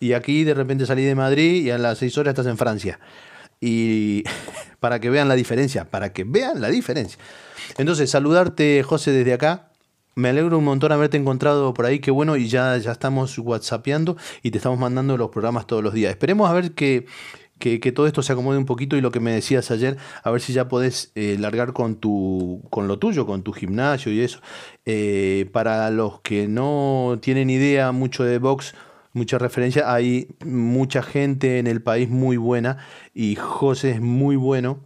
Y 0.00 0.12
aquí 0.12 0.44
de 0.44 0.54
repente 0.54 0.86
salís 0.86 1.06
de 1.06 1.14
Madrid 1.14 1.64
y 1.64 1.70
a 1.70 1.78
las 1.78 1.98
6 1.98 2.18
horas 2.18 2.32
estás 2.32 2.46
en 2.46 2.58
Francia. 2.58 2.98
Y 3.60 4.24
para 4.80 5.00
que 5.00 5.10
vean 5.10 5.28
la 5.28 5.34
diferencia, 5.34 5.84
para 5.90 6.12
que 6.12 6.24
vean 6.24 6.60
la 6.60 6.68
diferencia. 6.68 7.18
Entonces, 7.78 8.10
saludarte, 8.10 8.82
José, 8.82 9.12
desde 9.12 9.34
acá. 9.34 9.70
Me 10.16 10.28
alegro 10.28 10.58
un 10.58 10.64
montón 10.64 10.92
haberte 10.92 11.16
encontrado 11.16 11.74
por 11.74 11.86
ahí, 11.86 11.98
qué 11.98 12.10
bueno, 12.10 12.36
y 12.36 12.48
ya, 12.48 12.76
ya 12.78 12.92
estamos 12.92 13.38
whatsappeando 13.38 14.16
y 14.42 14.50
te 14.50 14.58
estamos 14.58 14.78
mandando 14.78 15.16
los 15.16 15.30
programas 15.30 15.66
todos 15.66 15.82
los 15.82 15.92
días. 15.92 16.10
Esperemos 16.10 16.48
a 16.48 16.52
ver 16.52 16.72
que, 16.72 17.06
que, 17.58 17.92
todo 17.92 18.06
esto 18.06 18.22
se 18.22 18.32
acomode 18.32 18.58
un 18.58 18.66
poquito 18.66 18.96
y 18.96 19.00
lo 19.00 19.10
que 19.10 19.20
me 19.20 19.32
decías 19.32 19.70
ayer, 19.70 19.96
a 20.22 20.30
ver 20.30 20.40
si 20.40 20.52
ya 20.52 20.68
podés 20.68 21.12
eh, 21.14 21.36
largar 21.38 21.72
con, 21.72 21.96
tu, 21.96 22.62
con 22.70 22.88
lo 22.88 22.98
tuyo, 22.98 23.26
con 23.26 23.42
tu 23.42 23.52
gimnasio 23.52 24.12
y 24.12 24.20
eso. 24.20 24.40
Eh, 24.84 25.48
para 25.52 25.90
los 25.90 26.20
que 26.20 26.46
no 26.46 27.18
tienen 27.20 27.50
idea 27.50 27.90
mucho 27.92 28.22
de 28.24 28.38
box, 28.38 28.74
mucha 29.14 29.38
referencia, 29.38 29.92
hay 29.92 30.28
mucha 30.44 31.02
gente 31.02 31.58
en 31.58 31.66
el 31.66 31.82
país 31.82 32.10
muy 32.10 32.36
buena 32.36 32.78
y 33.14 33.36
José 33.36 33.92
es 33.92 34.00
muy 34.00 34.36
bueno. 34.36 34.80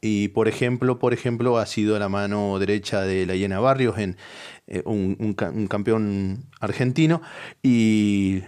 Y 0.00 0.28
por 0.28 0.48
ejemplo, 0.48 0.98
por 0.98 1.12
ejemplo, 1.12 1.58
ha 1.58 1.66
sido 1.66 1.98
la 1.98 2.08
mano 2.08 2.58
derecha 2.58 3.02
de 3.02 3.26
la 3.26 3.34
Hiena 3.34 3.58
Barrios, 3.58 3.98
en, 3.98 4.16
eh, 4.66 4.82
un, 4.84 5.16
un 5.18 5.36
un 5.54 5.66
campeón 5.66 6.44
argentino, 6.60 7.20
y, 7.62 8.42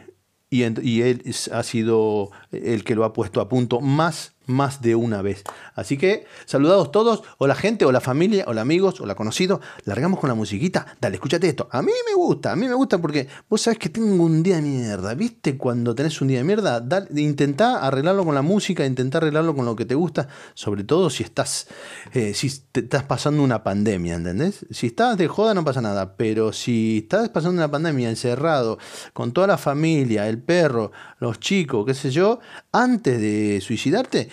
y, 0.48 0.62
él 0.62 1.22
ha 1.52 1.62
sido 1.62 2.30
el 2.52 2.84
que 2.84 2.94
lo 2.94 3.04
ha 3.04 3.12
puesto 3.12 3.40
a 3.40 3.48
punto 3.48 3.80
más, 3.80 4.34
más 4.50 4.82
de 4.82 4.94
una 4.94 5.22
vez. 5.22 5.44
Así 5.74 5.96
que, 5.96 6.26
saludados 6.44 6.92
todos, 6.92 7.22
o 7.38 7.46
la 7.46 7.54
gente, 7.54 7.84
o 7.84 7.92
la 7.92 8.00
familia, 8.00 8.44
o 8.46 8.52
los 8.52 8.60
amigos, 8.60 9.00
o 9.00 9.06
la 9.06 9.14
conocido, 9.14 9.60
largamos 9.84 10.20
con 10.20 10.28
la 10.28 10.34
musiquita. 10.34 10.86
Dale, 11.00 11.16
escúchate 11.16 11.48
esto. 11.48 11.68
A 11.70 11.82
mí 11.82 11.92
me 12.06 12.14
gusta, 12.14 12.52
a 12.52 12.56
mí 12.56 12.68
me 12.68 12.74
gusta 12.74 12.98
porque 12.98 13.28
vos 13.48 13.60
sabés 13.60 13.78
que 13.78 13.88
tengo 13.88 14.24
un 14.24 14.42
día 14.42 14.56
de 14.56 14.62
mierda. 14.62 15.14
¿Viste? 15.14 15.56
Cuando 15.56 15.94
tenés 15.94 16.20
un 16.20 16.28
día 16.28 16.38
de 16.38 16.44
mierda, 16.44 16.84
intentá 17.16 17.78
arreglarlo 17.86 18.24
con 18.24 18.34
la 18.34 18.42
música, 18.42 18.84
intentá 18.84 19.18
arreglarlo 19.18 19.54
con 19.54 19.64
lo 19.64 19.76
que 19.76 19.84
te 19.84 19.94
gusta, 19.94 20.28
sobre 20.54 20.84
todo 20.84 21.10
si 21.10 21.22
estás, 21.22 21.68
eh, 22.12 22.34
si 22.34 22.50
te 22.72 22.80
estás 22.80 23.04
pasando 23.04 23.42
una 23.42 23.62
pandemia, 23.62 24.14
¿entendés? 24.14 24.66
Si 24.70 24.88
estás 24.88 25.16
de 25.16 25.28
joda 25.28 25.54
no 25.54 25.64
pasa 25.64 25.80
nada, 25.80 26.16
pero 26.16 26.52
si 26.52 26.98
estás 26.98 27.28
pasando 27.28 27.58
una 27.58 27.70
pandemia 27.70 28.10
encerrado, 28.10 28.78
con 29.12 29.32
toda 29.32 29.46
la 29.46 29.58
familia, 29.58 30.28
el 30.28 30.38
perro, 30.38 30.92
los 31.18 31.40
chicos, 31.40 31.86
qué 31.86 31.94
sé 31.94 32.10
yo, 32.10 32.40
antes 32.72 33.20
de 33.20 33.60
suicidarte, 33.60 34.28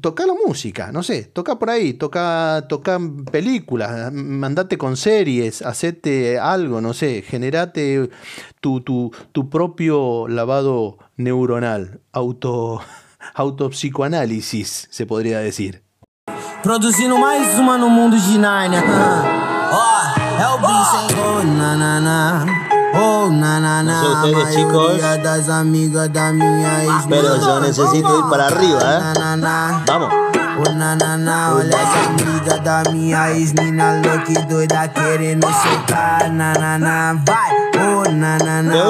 Toca 0.00 0.24
la 0.24 0.34
música, 0.34 0.92
no 0.92 1.02
sé, 1.02 1.24
toca 1.24 1.58
por 1.58 1.68
ahí, 1.68 1.94
toca, 1.94 2.64
toca 2.68 3.00
películas, 3.32 4.12
mandate 4.12 4.78
con 4.78 4.96
series, 4.96 5.62
hacete 5.62 6.38
algo, 6.38 6.80
no 6.80 6.94
sé, 6.94 7.22
generate 7.22 8.08
tu, 8.60 8.82
tu, 8.82 9.10
tu 9.32 9.50
propio 9.50 10.28
lavado 10.28 10.98
neuronal, 11.16 12.00
auto, 12.12 12.80
autopsicoanálisis, 13.34 14.86
se 14.90 15.06
podría 15.06 15.40
decir. 15.40 15.82
Produzindo 16.62 17.18
mais 17.18 17.58
uma 17.58 17.76
no 17.76 17.90
mundo 17.90 18.16
de 18.16 18.38
Nárnia. 18.38 18.82
Ó, 19.72 20.40
é 20.40 20.48
o 20.54 20.58
bicho, 20.58 20.96
hein? 21.00 21.18
Oh, 21.18 21.42
na, 21.42 21.74
na, 21.74 22.00
na. 22.00 22.69
Na, 23.30 23.60
na, 23.60 23.82
na. 23.82 24.02
No 24.02 24.22
sé 24.24 24.30
ustedes, 24.32 24.54
chicos, 24.54 25.00
Pero 27.08 27.36
yo 27.40 27.60
necesito 27.60 28.18
ir 28.18 28.24
para 28.30 28.46
arriba, 28.46 28.80
¿eh? 28.80 29.00
Vamos. 29.86 30.10
Oh, 30.58 30.72
na, 30.74 30.94
na, 30.96 31.16
na. 31.16 31.54
Olha 31.54 31.74
essa 31.76 32.10
amiga 32.10 32.58
da 32.58 32.82
minha 32.90 33.30
ex-mina 33.32 33.94
louca 34.02 34.30
e 34.32 34.46
doida 34.46 34.88
querendo 34.88 35.46
soltar. 35.46 36.30
Na, 36.30 36.52
na, 36.52 36.78
na. 36.78 37.14
Vai. 37.24 37.50
Oh, 37.82 38.02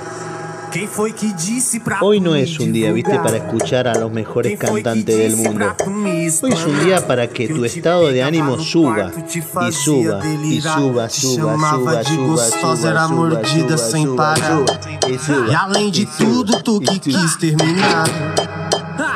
Hoy 2.02 2.20
no 2.20 2.36
es 2.36 2.60
un 2.60 2.72
día, 2.72 2.92
viste, 2.92 3.18
para 3.20 3.38
escuchar 3.38 3.88
a 3.88 3.96
los 3.96 4.12
mejores 4.12 4.58
cantantes 4.58 5.18
del 5.18 5.36
mundo. 5.36 5.74
Hoy 5.86 6.28
es 6.30 6.66
un 6.66 6.86
día 6.86 7.06
para 7.06 7.28
que 7.28 7.48
tu 7.48 7.66
estado 7.66 8.08
de 8.10 8.24
ánimo 8.24 8.58
suba 8.60 9.12
y 9.68 9.72
suba 9.72 10.22
y 10.44 10.62
suba, 10.62 11.10
suba, 11.10 11.10
suba, 11.10 12.04
de 12.04 12.06
suba, 12.06 12.46
suba, 12.48 13.08
suba, 13.08 13.48
suba, 13.48 13.86
suba, 13.88 14.36
suba, 14.36 15.56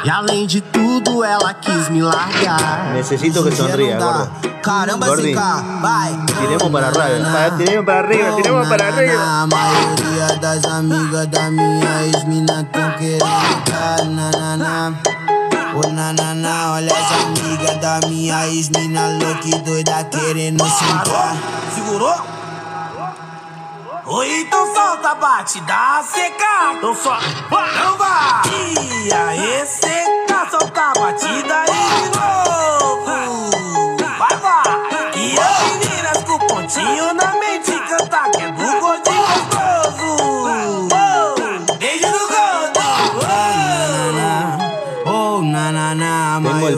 E 0.06 0.10
além 0.10 0.46
de 0.46 0.62
tudo, 0.62 1.24
ela 1.24 1.52
quis 1.56 1.90
me 1.90 2.02
largar. 2.02 2.94
Necesito 2.94 3.44
que 3.44 3.56
sonría, 3.56 3.98
gordo. 3.98 4.30
Caramba, 4.62 5.08
Gordi, 5.08 5.34
ZK, 5.34 5.40
vai. 5.82 6.20
tiremos 6.26 6.72
para 6.72 6.88
arriba, 6.88 7.30
para- 7.32 7.52
tiremos 7.58 7.86
para 7.86 8.00
arriba, 8.00 8.36
tiremos 8.36 8.68
para 8.68 8.88
arriba. 8.88 9.14
A 9.22 9.48
maioria 9.48 10.40
das 10.40 10.66
amigas 10.66 11.28
da 11.28 11.52
minha 11.52 12.04
ex-mina 12.06 12.68
tão 12.72 12.92
querendo 12.98 14.16
na, 14.16 14.32
na, 14.32 14.58
na. 14.58 14.94
Ô, 15.76 15.88
na, 15.92 16.14
na, 16.14 16.34
na, 16.34 16.72
olha 16.74 16.92
as 16.94 17.12
amigas 17.26 17.78
da 17.82 18.00
minha 18.08 18.48
ex-mina 18.48 19.08
louca 19.20 19.48
e 19.48 19.62
doida 19.62 20.04
querendo 20.06 20.64
sentar. 20.66 21.36
Segurou? 21.76 22.16
Oi, 24.08 24.42
então 24.42 24.72
solta 24.72 25.10
a 25.10 25.16
batida 25.16 26.04
seca. 26.04 26.74
Então 26.78 26.94
só, 26.94 27.18
não 27.20 27.98
vai. 27.98 28.44
E 29.04 29.12
aí, 29.12 29.66
seca, 29.66 30.48
solta 30.52 30.80
a 30.80 30.94
batida 30.94 31.62
aí 31.62 31.66
de 32.04 32.10
novo. 32.16 33.50
Vai, 34.20 34.38
vai. 34.38 34.64
E 35.18 35.40
as 35.40 35.60
meninas 35.78 36.24
com 36.24 36.38
pontinho 36.38 37.16
na 37.16 37.35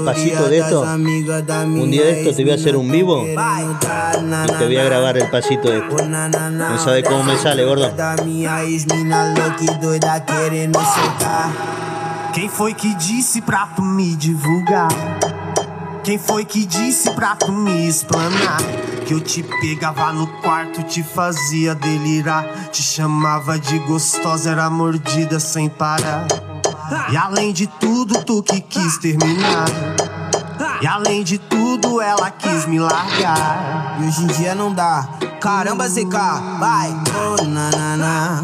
pasito 0.08 0.48
de 0.48 0.60
esto. 0.60 0.82
Un 0.84 1.92
día 1.92 2.04
de 2.04 2.22
esto 2.22 2.36
te 2.36 2.44
voy 2.44 2.52
a 2.52 2.56
hacer 2.56 2.78
un 2.78 2.90
vivo 2.90 3.26
y 3.26 3.36
te 3.36 4.66
voy 4.66 4.78
a 4.78 4.86
grabar 4.86 5.18
el 5.18 5.30
pasito 5.30 5.70
de 5.70 5.80
esto. 5.80 5.98
No 6.08 6.78
sabe 6.80 7.04
cómo 7.04 7.24
me 7.24 7.38
sale, 7.38 7.66
gordo. 7.66 7.92
Quem 12.34 12.50
foi 12.50 12.74
que 12.76 12.94
disse 12.96 13.42
pra 13.42 13.68
tu 13.76 13.82
me 13.82 14.16
divulgar? 14.16 14.90
Quem 16.04 16.20
foi 16.20 16.46
que 16.46 16.68
disse 16.68 17.10
pra 17.12 17.36
tu 17.36 17.52
me 17.52 17.88
explanar? 17.88 18.62
Que 19.06 19.14
eu 19.14 19.20
te 19.20 19.42
pegava 19.42 20.14
no 20.14 20.28
quarto, 20.44 20.84
te 20.84 21.02
fazia 21.02 21.74
delirar. 21.74 22.46
Te 22.72 22.84
chamava 22.84 23.58
de 23.58 23.80
gostosa, 23.80 24.52
era 24.52 24.70
mordida 24.70 25.40
sem 25.40 25.68
parar. 25.68 26.28
E 27.12 27.18
além 27.18 27.52
de 27.52 27.68
tudo, 27.68 28.24
tu 28.24 28.42
que 28.42 28.62
quis 28.62 28.98
terminar. 28.98 29.68
E 30.82 30.88
além 30.88 31.24
de 31.24 31.38
tudo, 31.38 32.00
ela 32.02 32.32
quis 32.32 32.66
me 32.66 32.80
largar. 32.80 33.98
E 34.00 34.08
hoje 34.08 34.24
em 34.24 34.28
dia 34.28 34.56
não 34.56 34.74
dá. 34.74 35.08
Caramba, 35.42 35.88
ZK, 35.90 36.12
vai! 36.60 36.96
Oh, 37.16 37.44
na, 37.46 37.70
na, 37.72 37.98
na. 37.98 38.42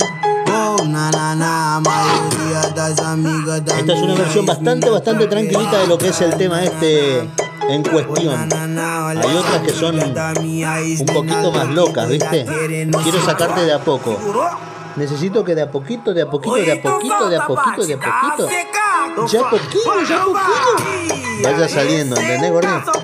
Oh, 0.47 0.83
na, 0.83 1.11
na, 1.11 1.35
na. 1.35 1.75
A 1.77 1.79
maioria 1.79 2.69
das 2.75 2.99
amigas 2.99 3.63
da 3.63 3.79
Esta 3.79 3.93
es 3.93 4.01
una 4.01 4.15
versión 4.15 4.45
bastante, 4.45 4.89
bastante 4.89 5.27
tranquilita 5.27 5.79
de 5.79 5.87
lo 5.87 5.97
que 5.97 6.09
es 6.09 6.21
el 6.21 6.35
tema 6.35 6.63
este 6.63 7.29
en 7.69 7.83
cuestión. 7.83 8.49
Hay 8.51 9.37
otras 9.37 9.61
que 9.61 9.71
son 9.71 9.95
un 9.99 11.05
poquito 11.13 11.51
más 11.51 11.69
locas, 11.69 12.09
¿viste? 12.09 12.45
Quiero 13.03 13.25
sacarte 13.25 13.61
de 13.61 13.73
a 13.73 13.79
poco. 13.79 14.17
Necesito 14.95 15.43
que 15.43 15.55
de 15.55 15.63
a 15.63 15.71
poquito, 15.71 16.13
de 16.13 16.21
a 16.21 16.29
poquito, 16.29 16.55
de 16.55 16.71
a 16.71 16.81
poquito, 16.81 17.29
de 17.29 17.37
a 17.37 17.47
poquito, 17.47 17.85
de 17.85 17.93
a 17.93 17.97
poquito, 17.97 18.47
ya 19.27 19.49
poquito, 19.49 20.03
ya 20.07 20.23
poquito, 20.23 20.39
vaya 21.43 21.67
saliendo, 21.67 22.15
¿entendés. 22.15 22.51
Oh. 22.51 23.03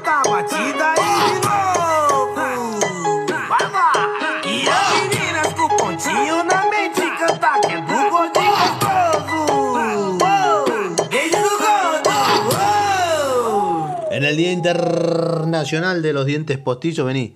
En 14.12 14.26
el 14.26 14.36
Día 14.36 14.52
Internacional 14.52 16.02
de 16.02 16.14
los 16.14 16.26
Dientes 16.26 16.58
Postizos, 16.58 17.06
vení, 17.06 17.36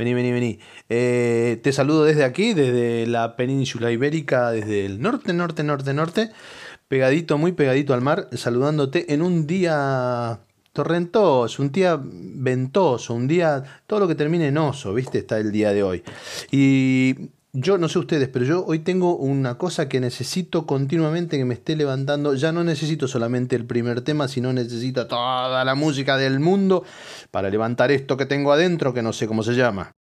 vení, 0.00 0.14
vení, 0.14 0.32
vení. 0.32 0.58
Eh, 0.88 1.60
te 1.62 1.72
saludo 1.72 2.04
desde 2.04 2.24
aquí, 2.24 2.54
desde 2.54 3.06
la 3.06 3.36
península 3.36 3.90
ibérica, 3.90 4.50
desde 4.50 4.86
el 4.86 5.00
norte, 5.02 5.34
norte, 5.34 5.62
norte, 5.62 5.92
norte, 5.92 6.30
pegadito, 6.88 7.36
muy 7.36 7.52
pegadito 7.52 7.92
al 7.92 8.00
mar, 8.00 8.28
saludándote 8.32 9.12
en 9.12 9.20
un 9.20 9.46
día 9.46 10.40
torrentoso, 10.72 11.62
un 11.62 11.70
día 11.70 12.00
ventoso, 12.02 13.12
un 13.12 13.28
día, 13.28 13.62
todo 13.86 14.00
lo 14.00 14.08
que 14.08 14.14
termine 14.14 14.48
en 14.48 14.56
oso, 14.56 14.94
¿viste? 14.94 15.18
Está 15.18 15.38
el 15.38 15.52
día 15.52 15.72
de 15.72 15.82
hoy. 15.82 16.02
Y 16.50 17.30
yo 17.52 17.78
no 17.78 17.88
sé 17.88 17.98
ustedes, 17.98 18.28
pero 18.28 18.44
yo 18.44 18.64
hoy 18.64 18.78
tengo 18.80 19.16
una 19.16 19.58
cosa 19.58 19.88
que 19.88 20.00
necesito 20.00 20.66
continuamente 20.66 21.36
que 21.36 21.44
me 21.44 21.54
esté 21.54 21.74
levantando. 21.74 22.34
Ya 22.34 22.52
no 22.52 22.62
necesito 22.62 23.08
solamente 23.08 23.56
el 23.56 23.66
primer 23.66 24.02
tema, 24.02 24.28
sino 24.28 24.52
necesito 24.52 25.06
toda 25.06 25.64
la 25.64 25.74
música 25.74 26.16
del 26.16 26.38
mundo 26.38 26.84
para 27.30 27.50
levantar 27.50 27.90
esto 27.90 28.16
que 28.16 28.26
tengo 28.26 28.52
adentro, 28.52 28.94
que 28.94 29.02
no 29.02 29.12
sé 29.12 29.26
cómo 29.26 29.42
se 29.42 29.54
llama. 29.54 29.92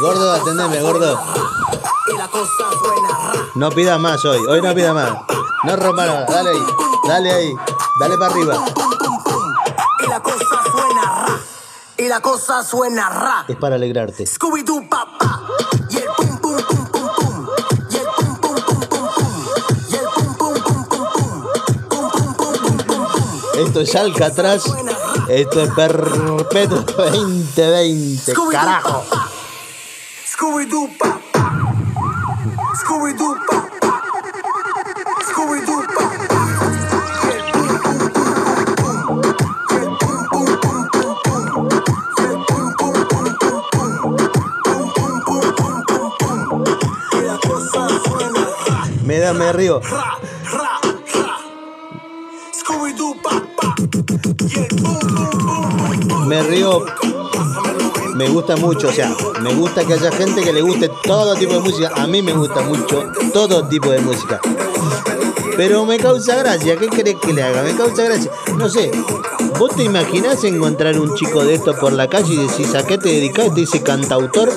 Gordo, 0.00 0.32
atendeme, 0.32 0.80
gordo. 0.80 1.20
No 3.54 3.70
pidas 3.70 4.00
más 4.00 4.24
hoy, 4.24 4.40
hoy 4.48 4.62
no 4.62 4.74
pidas 4.74 4.94
más. 4.94 5.12
No 5.64 5.76
rompa 5.76 6.06
nada, 6.06 6.26
dale 6.26 6.50
ahí, 6.50 6.62
dale 7.06 7.30
ahí, 7.30 7.54
dale 8.00 8.18
para 8.18 8.32
arriba. 8.32 8.81
Y 12.02 12.08
la 12.08 12.20
cosa 12.20 12.64
suena 12.64 13.08
ra. 13.08 13.44
Es 13.46 13.54
para 13.54 13.76
alegrarte. 13.76 14.26
Scooby-Doo 14.26 14.88
papá. 14.88 15.46
Y 15.88 15.98
el 15.98 16.06
pum 16.16 16.36
pum 16.38 16.56
pum 16.56 16.86
pum 16.90 17.08
pum. 17.14 17.46
Y 17.88 17.96
el 17.96 18.06
pum 18.16 18.40
pum 18.40 18.56
pum 18.56 18.80
pum 18.88 19.08
pum. 19.14 19.44
Y 19.88 19.94
el 19.94 20.06
pum 20.12 20.34
pum 20.36 20.54
pum 20.64 20.84
pum 20.88 21.06
pum. 21.12 21.30
Pum 21.88 22.10
pum 22.10 22.34
pum 22.34 22.56
pum 22.58 22.76
pum 22.76 22.78
pum. 22.88 23.64
Esto 23.64 23.80
es 23.82 23.94
Alcatraz, 23.94 24.64
esto 25.28 25.62
es 25.62 25.70
Perpetuo 25.74 26.80
2020, 26.80 28.32
carajo. 28.50 29.04
Scooby-Doo 30.26 30.88
papá. 30.98 31.62
Scooby-Doo 32.80 33.36
papá. 33.48 33.71
Pum 53.22 53.46
pum. 53.56 53.72
Me 56.26 56.42
río, 56.42 56.84
me 58.16 58.28
gusta 58.28 58.56
mucho, 58.56 58.88
o 58.88 58.92
sea, 58.92 59.14
me 59.40 59.54
gusta 59.54 59.84
que 59.84 59.92
haya 59.92 60.10
gente 60.10 60.42
que 60.42 60.52
le 60.52 60.60
guste 60.62 60.90
todo 61.04 61.36
tipo 61.36 61.52
de 61.52 61.60
música. 61.60 61.92
A 61.94 62.08
mí 62.08 62.20
me 62.20 62.32
gusta 62.32 62.62
mucho 62.62 63.12
todo 63.32 63.68
tipo 63.68 63.90
de 63.90 64.00
música. 64.00 64.40
Pero 65.56 65.84
me 65.84 65.98
causa 65.98 66.34
gracia, 66.36 66.76
¿qué 66.76 66.88
querés 66.88 67.16
que 67.22 67.32
le 67.32 67.44
haga? 67.44 67.62
Me 67.62 67.76
causa 67.76 68.02
gracia. 68.02 68.30
No 68.56 68.68
sé, 68.68 68.90
¿vos 69.56 69.76
te 69.76 69.84
imaginás 69.84 70.42
encontrar 70.42 70.98
un 70.98 71.14
chico 71.14 71.44
de 71.44 71.54
esto 71.54 71.76
por 71.78 71.92
la 71.92 72.08
calle 72.08 72.34
y 72.34 72.38
decís 72.38 72.74
a 72.74 72.84
qué 72.84 72.98
te 72.98 73.10
dedicás? 73.10 73.54
Te 73.54 73.60
dice 73.60 73.82
cantautor. 73.84 74.50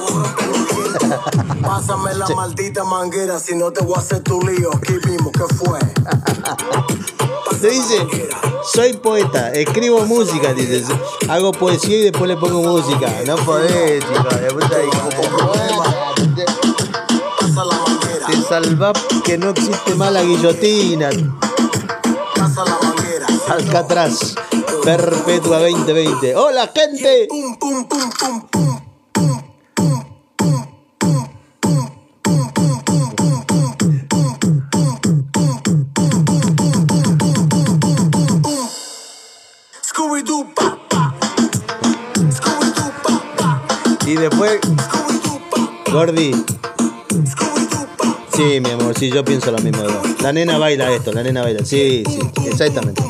Pásame 1.62 2.13
la 2.15 2.28
maldita 2.30 2.84
manguera, 2.84 3.39
si 3.39 3.56
no 3.56 3.71
te 3.71 3.84
voy 3.84 3.95
a 3.95 3.99
hacer 3.99 4.21
tu 4.21 4.41
lío. 4.41 4.69
Aquí 4.75 4.93
mismo, 5.08 5.32
¿qué 5.32 5.43
fue? 5.56 5.80
Te 7.62 7.69
dice, 7.69 8.08
soy 8.73 8.93
poeta, 8.93 9.51
escribo 9.51 10.06
música, 10.06 10.54
dices, 10.54 10.88
hago 11.30 11.51
poesía 11.51 11.97
y 11.97 12.01
después 12.04 12.28
le 12.28 12.38
pongo 12.38 12.62
música. 12.62 13.12
No 13.25 13.36
podés, 13.38 14.04
chico, 14.04 14.36
de 14.36 14.47
puta 14.54 14.84
hija 14.84 15.10
Te 18.28 18.41
salva 18.43 18.93
que 19.23 19.38
no 19.38 19.49
existe 19.49 19.95
más 19.95 20.12
la 20.12 20.21
guillotina. 20.23 21.10
pasa 22.36 22.65
la 22.65 22.78
manguera. 22.82 23.28
Alcatraz, 23.47 24.36
Perpetua 24.84 25.60
2020. 25.60 26.36
¡Hola, 26.36 26.71
gente! 26.73 27.28
Pum, 27.30 27.56
pum, 27.58 27.86
pum, 27.86 28.10
pum, 28.19 28.41
pum. 28.51 28.74
Después. 44.29 44.59
Gordi. 45.91 46.31
Sí, 48.33 48.59
mi 48.59 48.69
amor, 48.71 48.97
sí, 48.97 49.11
yo 49.11 49.23
pienso 49.23 49.51
lo 49.51 49.59
mismo. 49.59 49.83
La 50.21 50.33
nena 50.33 50.57
baila 50.57 50.91
esto, 50.91 51.13
la 51.13 51.23
nena 51.23 51.41
baila. 51.41 51.63
Sí, 51.63 52.03
sí, 52.07 52.19
exactamente. 52.47 53.03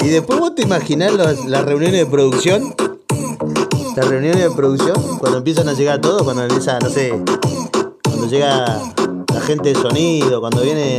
Y 0.00 0.08
después 0.08 0.38
vos 0.38 0.54
te 0.54 0.62
imaginás 0.62 1.12
las 1.14 1.64
reuniones 1.64 2.00
de 2.00 2.06
producción. 2.06 2.74
Las 3.96 4.08
reuniones 4.08 4.42
de 4.42 4.50
producción, 4.50 5.18
cuando 5.18 5.38
empiezan 5.38 5.68
a 5.68 5.74
llegar 5.74 6.00
todos, 6.00 6.22
cuando 6.24 6.42
empieza, 6.42 6.80
no 6.80 6.90
sé, 6.90 7.12
cuando 8.02 8.26
llega 8.26 8.80
la 9.32 9.40
gente 9.42 9.72
de 9.72 9.80
sonido, 9.80 10.40
cuando 10.40 10.62
viene 10.62 10.96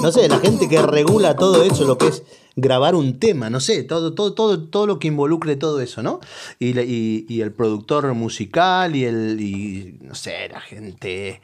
no 0.00 0.12
sé, 0.12 0.28
la 0.28 0.38
gente 0.38 0.68
que 0.68 0.80
regula 0.80 1.34
todo 1.34 1.62
eso, 1.64 1.84
lo 1.84 1.98
que 1.98 2.08
es 2.08 2.22
grabar 2.60 2.94
un 2.96 3.18
tema, 3.20 3.50
no 3.50 3.60
sé, 3.60 3.84
todo, 3.84 4.14
todo, 4.14 4.34
todo, 4.34 4.68
todo 4.68 4.86
lo 4.86 4.98
que 4.98 5.06
involucre 5.08 5.54
todo 5.56 5.80
eso, 5.80 6.02
¿no? 6.02 6.18
Y, 6.58 6.78
y- 6.80 7.24
y 7.28 7.40
el 7.40 7.52
productor 7.52 8.12
musical 8.14 8.96
y 8.96 9.04
el, 9.04 9.40
y, 9.40 9.98
no 10.02 10.14
sé, 10.16 10.48
la 10.50 10.60
gente 10.60 11.40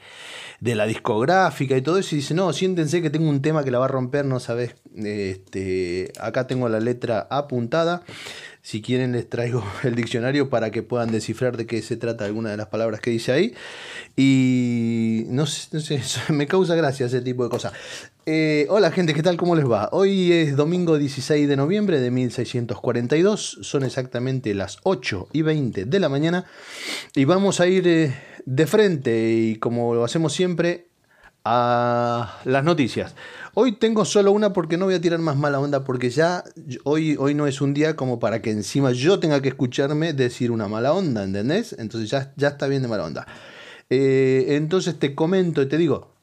de 0.61 0.74
la 0.74 0.87
discográfica 0.87 1.77
y 1.77 1.83
todo 1.83 1.98
eso, 1.98 2.14
y 2.14 2.18
dice, 2.18 2.35
no, 2.35 2.53
siéntense 2.53 3.00
que 3.03 3.11
tengo 3.11 3.29
un 3.31 3.42
tema 3.42 3.62
que 3.64 3.70
la 3.70 3.79
va 3.79 3.85
a 3.85 3.88
romper, 3.88 4.24
no 4.24 4.40
sabes, 4.40 4.74
este, 4.96 6.12
acá 6.20 6.46
tengo 6.46 6.68
la 6.68 6.81
letra 6.81 7.27
apuntada. 7.31 8.03
Si 8.64 8.81
quieren 8.81 9.12
les 9.12 9.29
traigo 9.29 9.62
el 9.83 9.94
diccionario 9.94 10.48
para 10.48 10.70
que 10.70 10.83
puedan 10.83 11.12
descifrar 11.12 11.59
de 11.59 11.66
qué 11.66 11.83
se 11.83 11.98
trata 11.98 12.24
alguna 12.24 12.50
de 12.50 12.57
las 12.57 12.68
palabras 12.68 13.00
que 13.00 13.11
dice 13.11 13.31
ahí. 13.31 13.55
Y 14.16 15.24
no 15.29 15.44
sé, 15.44 15.68
no 15.72 15.81
sé, 15.81 16.00
me 16.33 16.46
causa 16.46 16.74
gracia 16.74 17.05
ese 17.05 17.20
tipo 17.20 17.44
de 17.44 17.50
cosas. 17.50 17.74
Eh, 18.24 18.66
hola 18.70 18.90
gente, 18.90 19.12
¿qué 19.12 19.22
tal? 19.22 19.37
¿Cómo 19.37 19.55
les 19.55 19.70
va? 19.70 19.90
Hoy 19.92 20.33
es 20.33 20.57
domingo 20.57 20.96
16 20.96 21.46
de 21.46 21.57
noviembre 21.57 22.00
de 22.00 22.11
1642, 22.11 23.59
son 23.61 23.85
exactamente 23.85 24.55
las 24.55 24.79
8 24.85 25.29
y 25.35 25.42
20 25.42 25.85
de 25.85 26.00
la 26.00 26.09
mañana 26.09 26.46
y 27.14 27.27
vamos 27.27 27.61
a 27.61 27.66
ir 27.66 27.87
eh, 27.87 28.14
de 28.46 28.66
frente 28.66 29.31
y 29.31 29.57
como 29.57 29.94
lo 29.94 30.05
hacemos 30.05 30.33
siempre 30.33 30.87
a 31.44 32.40
las 32.44 32.64
noticias. 32.64 33.14
Hoy 33.56 33.72
tengo 33.72 34.04
solo 34.04 34.32
una 34.32 34.52
porque 34.52 34.76
no 34.76 34.86
voy 34.86 34.94
a 34.94 35.00
tirar 35.00 35.20
más 35.20 35.36
mala 35.36 35.60
onda 35.60 35.84
porque 35.84 36.10
ya 36.10 36.42
hoy, 36.82 37.16
hoy 37.20 37.34
no 37.34 37.46
es 37.46 37.60
un 37.60 37.72
día 37.72 37.94
como 37.94 38.18
para 38.18 38.42
que 38.42 38.50
encima 38.50 38.90
yo 38.90 39.20
tenga 39.20 39.40
que 39.40 39.48
escucharme 39.48 40.12
decir 40.12 40.50
una 40.50 40.66
mala 40.66 40.92
onda, 40.92 41.22
¿entendés? 41.22 41.72
Entonces 41.78 42.10
ya, 42.10 42.32
ya 42.36 42.48
está 42.48 42.66
bien 42.66 42.82
de 42.82 42.88
mala 42.88 43.04
onda. 43.04 43.26
Eh, 43.90 44.46
entonces 44.56 44.98
te 44.98 45.14
comento 45.14 45.62
y 45.62 45.66
te 45.66 45.78
digo, 45.78 46.14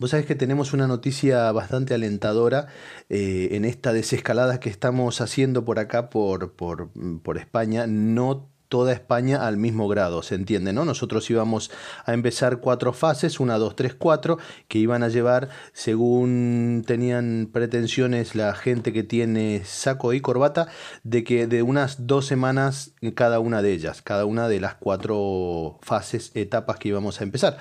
Vos 0.00 0.10
sabés 0.10 0.26
que 0.26 0.34
tenemos 0.34 0.72
una 0.72 0.88
noticia 0.88 1.50
bastante 1.52 1.94
alentadora 1.94 2.66
eh, 3.08 3.50
en 3.52 3.64
esta 3.64 3.92
desescalada 3.92 4.58
que 4.58 4.68
estamos 4.68 5.20
haciendo 5.20 5.64
por 5.64 5.78
acá, 5.78 6.10
por, 6.10 6.52
por, 6.52 6.90
por 7.22 7.38
España. 7.38 7.86
No 7.86 8.50
toda 8.68 8.92
España 8.92 9.46
al 9.46 9.56
mismo 9.56 9.88
grado, 9.88 10.22
se 10.22 10.34
entiende, 10.34 10.72
¿no? 10.72 10.84
Nosotros 10.84 11.28
íbamos 11.30 11.70
a 12.04 12.14
empezar 12.14 12.58
cuatro 12.58 12.92
fases, 12.92 13.40
una, 13.40 13.58
dos, 13.58 13.76
tres, 13.76 13.94
cuatro, 13.94 14.38
que 14.68 14.78
iban 14.78 15.02
a 15.02 15.08
llevar, 15.08 15.48
según 15.72 16.84
tenían 16.86 17.48
pretensiones 17.52 18.34
la 18.34 18.54
gente 18.54 18.92
que 18.92 19.02
tiene 19.02 19.62
saco 19.64 20.12
y 20.12 20.20
corbata, 20.20 20.68
de 21.02 21.24
que 21.24 21.46
de 21.46 21.62
unas 21.62 22.06
dos 22.06 22.26
semanas 22.26 22.92
cada 23.14 23.40
una 23.40 23.62
de 23.62 23.72
ellas, 23.72 24.02
cada 24.02 24.24
una 24.24 24.48
de 24.48 24.60
las 24.60 24.74
cuatro 24.74 25.78
fases, 25.82 26.32
etapas 26.34 26.78
que 26.78 26.88
íbamos 26.88 27.20
a 27.20 27.24
empezar. 27.24 27.58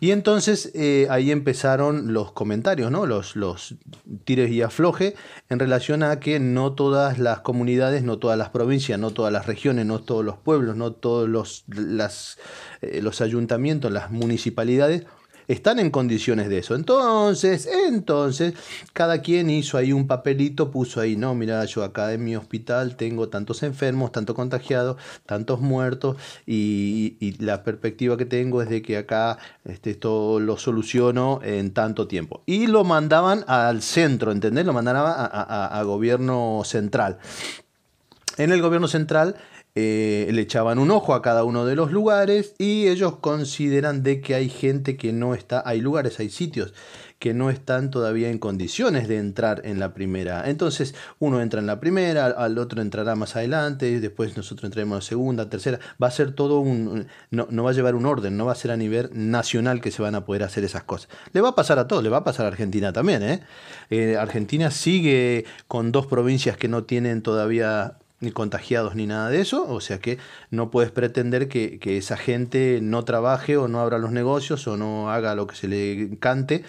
Y 0.00 0.10
entonces 0.10 0.70
eh, 0.74 1.06
ahí 1.10 1.30
empezaron 1.30 2.12
los 2.12 2.32
comentarios, 2.32 2.90
¿no? 2.90 3.06
Los, 3.06 3.36
los 3.36 3.76
tires 4.24 4.50
y 4.50 4.62
afloje 4.62 5.14
en 5.48 5.58
relación 5.58 6.02
a 6.02 6.20
que 6.20 6.38
no 6.40 6.72
todas 6.72 7.18
las 7.18 7.40
comunidades, 7.40 8.02
no 8.02 8.18
todas 8.18 8.38
las 8.38 8.50
provincias, 8.50 8.98
no 8.98 9.10
todas 9.10 9.32
las 9.32 9.46
regiones, 9.46 9.86
no 9.86 10.00
todos 10.00 10.24
los 10.24 10.36
pueblos, 10.36 10.76
no 10.76 10.92
todos 10.92 11.28
los, 11.28 11.64
las, 11.68 12.38
eh, 12.82 13.00
los 13.02 13.20
ayuntamientos, 13.20 13.90
las 13.92 14.10
municipalidades 14.10 15.04
están 15.48 15.78
en 15.78 15.90
condiciones 15.90 16.48
de 16.48 16.58
eso. 16.58 16.74
Entonces, 16.74 17.68
entonces, 17.88 18.54
cada 18.92 19.22
quien 19.22 19.50
hizo 19.50 19.78
ahí 19.78 19.92
un 19.92 20.06
papelito, 20.06 20.70
puso 20.70 21.00
ahí, 21.00 21.16
no, 21.16 21.34
mira, 21.34 21.64
yo 21.64 21.84
acá 21.84 22.12
en 22.12 22.24
mi 22.24 22.36
hospital 22.36 22.96
tengo 22.96 23.28
tantos 23.28 23.62
enfermos, 23.62 24.12
tantos 24.12 24.34
contagiados, 24.36 24.96
tantos 25.24 25.60
muertos, 25.60 26.16
y, 26.46 27.16
la 27.38 27.62
perspectiva 27.64 28.16
que 28.16 28.24
tengo 28.24 28.62
es 28.62 28.68
de 28.68 28.82
que 28.82 28.96
acá 28.96 29.38
este, 29.64 29.90
esto 29.90 30.40
lo 30.40 30.56
soluciono 30.56 31.40
en 31.42 31.72
tanto 31.72 32.06
tiempo. 32.08 32.42
Y 32.46 32.66
lo 32.66 32.84
mandaban 32.84 33.44
al 33.46 33.82
centro, 33.82 34.32
¿entendés? 34.32 34.64
Lo 34.64 34.72
mandaban 34.72 35.14
a- 35.16 35.78
a 35.78 35.82
gobierno 35.82 36.62
central. 36.64 37.18
En 38.38 38.52
el 38.52 38.60
gobierno 38.60 38.86
central 38.88 39.36
eh, 39.76 40.28
le 40.32 40.40
echaban 40.40 40.80
un 40.80 40.90
ojo 40.90 41.14
a 41.14 41.22
cada 41.22 41.44
uno 41.44 41.64
de 41.64 41.76
los 41.76 41.92
lugares 41.92 42.54
y 42.58 42.88
ellos 42.88 43.16
consideran 43.20 44.02
de 44.02 44.20
que 44.20 44.34
hay 44.34 44.48
gente 44.48 44.96
que 44.96 45.12
no 45.12 45.34
está, 45.34 45.62
hay 45.64 45.80
lugares, 45.80 46.18
hay 46.18 46.30
sitios 46.30 46.74
que 47.18 47.32
no 47.32 47.48
están 47.48 47.90
todavía 47.90 48.28
en 48.28 48.38
condiciones 48.38 49.08
de 49.08 49.16
entrar 49.16 49.62
en 49.64 49.78
la 49.78 49.94
primera. 49.94 50.50
Entonces 50.50 50.94
uno 51.18 51.40
entra 51.40 51.60
en 51.60 51.66
la 51.66 51.80
primera, 51.80 52.26
al- 52.26 52.58
otro 52.58 52.82
entrará 52.82 53.14
más 53.16 53.36
adelante, 53.36 53.88
y 53.88 53.98
después 54.00 54.36
nosotros 54.36 54.64
entraremos 54.64 54.96
en 54.96 54.98
la 54.98 55.02
segunda, 55.08 55.48
tercera. 55.48 55.78
Va 56.02 56.08
a 56.08 56.10
ser 56.10 56.32
todo 56.32 56.60
un... 56.60 57.06
No, 57.30 57.46
no 57.50 57.64
va 57.64 57.70
a 57.70 57.72
llevar 57.72 57.94
un 57.94 58.04
orden, 58.04 58.36
no 58.36 58.44
va 58.44 58.52
a 58.52 58.54
ser 58.54 58.70
a 58.70 58.76
nivel 58.76 59.08
nacional 59.14 59.80
que 59.80 59.90
se 59.92 60.02
van 60.02 60.14
a 60.14 60.26
poder 60.26 60.42
hacer 60.42 60.64
esas 60.64 60.84
cosas. 60.84 61.08
Le 61.32 61.40
va 61.40 61.50
a 61.50 61.54
pasar 61.54 61.78
a 61.78 61.86
todos, 61.88 62.02
le 62.02 62.10
va 62.10 62.18
a 62.18 62.24
pasar 62.24 62.44
a 62.44 62.48
Argentina 62.48 62.92
también. 62.92 63.22
¿eh? 63.22 63.40
Eh, 63.88 64.16
Argentina 64.18 64.70
sigue 64.70 65.46
con 65.68 65.92
dos 65.92 66.06
provincias 66.06 66.58
que 66.58 66.68
no 66.68 66.84
tienen 66.84 67.22
todavía 67.22 67.96
ni 68.20 68.30
contagiados 68.30 68.94
ni 68.94 69.06
nada 69.06 69.28
de 69.28 69.40
eso, 69.40 69.68
o 69.68 69.80
sea 69.80 69.98
que 69.98 70.18
no 70.50 70.70
puedes 70.70 70.90
pretender 70.90 71.48
que, 71.48 71.78
que 71.78 71.98
esa 71.98 72.16
gente 72.16 72.80
no 72.82 73.04
trabaje 73.04 73.56
o 73.56 73.68
no 73.68 73.80
abra 73.80 73.98
los 73.98 74.12
negocios 74.12 74.66
o 74.66 74.76
no 74.76 75.10
haga 75.10 75.34
lo 75.34 75.46
que 75.46 75.56
se 75.56 75.68
le 75.68 76.18
cante 76.18 76.64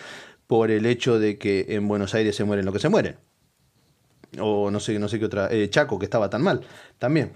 por 0.48 0.72
el 0.72 0.86
hecho 0.86 1.20
de 1.20 1.38
que 1.38 1.66
en 1.70 1.88
Buenos 1.88 2.16
Aires 2.16 2.36
se 2.36 2.44
mueren 2.44 2.66
lo 2.66 2.74
que 2.74 2.80
se 2.80 2.90
mueren. 2.90 3.18
O 4.40 4.72
no 4.72 4.80
sé, 4.80 5.00
no 5.00 5.08
sé 5.08 5.20
qué 5.20 5.26
otra. 5.26 5.48
eh, 5.52 5.70
Chaco, 5.70 5.98
que 6.00 6.06
estaba 6.06 6.30
tan 6.30 6.42
mal. 6.44 6.62
También. 6.98 7.32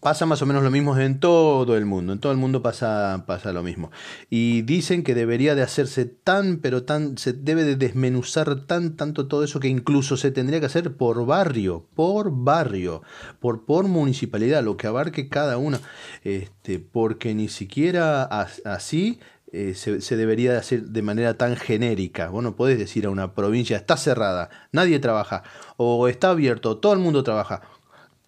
Pasa 0.00 0.24
más 0.24 0.40
o 0.40 0.46
menos 0.46 0.62
lo 0.62 0.70
mismo 0.70 0.96
en 0.96 1.20
todo 1.20 1.76
el 1.76 1.84
mundo. 1.84 2.14
En 2.14 2.20
todo 2.20 2.32
el 2.32 2.38
mundo 2.38 2.62
pasa, 2.62 3.24
pasa 3.26 3.52
lo 3.52 3.62
mismo. 3.62 3.90
Y 4.30 4.62
dicen 4.62 5.02
que 5.02 5.14
debería 5.14 5.54
de 5.54 5.60
hacerse 5.60 6.06
tan, 6.06 6.56
pero 6.56 6.84
tan, 6.84 7.18
se 7.18 7.34
debe 7.34 7.64
de 7.64 7.76
desmenuzar 7.76 8.64
tan, 8.64 8.96
tanto 8.96 9.28
todo 9.28 9.44
eso 9.44 9.60
que 9.60 9.68
incluso 9.68 10.16
se 10.16 10.30
tendría 10.30 10.58
que 10.58 10.64
hacer 10.66 10.96
por 10.96 11.26
barrio, 11.26 11.86
por 11.94 12.30
barrio, 12.32 13.02
por, 13.40 13.66
por 13.66 13.88
municipalidad, 13.88 14.64
lo 14.64 14.78
que 14.78 14.86
abarque 14.86 15.28
cada 15.28 15.58
una. 15.58 15.80
Este, 16.24 16.78
porque 16.78 17.34
ni 17.34 17.48
siquiera 17.48 18.22
as- 18.22 18.62
así 18.64 19.20
eh, 19.52 19.74
se, 19.74 20.00
se 20.00 20.16
debería 20.16 20.52
de 20.52 20.58
hacer 20.58 20.84
de 20.84 21.02
manera 21.02 21.34
tan 21.34 21.56
genérica. 21.56 22.30
Vos 22.30 22.42
no 22.42 22.56
podés 22.56 22.78
decir 22.78 23.04
a 23.04 23.10
una 23.10 23.34
provincia, 23.34 23.76
está 23.76 23.98
cerrada, 23.98 24.48
nadie 24.72 24.98
trabaja, 24.98 25.42
o 25.76 26.08
está 26.08 26.30
abierto, 26.30 26.78
todo 26.78 26.94
el 26.94 27.00
mundo 27.00 27.22
trabaja 27.22 27.60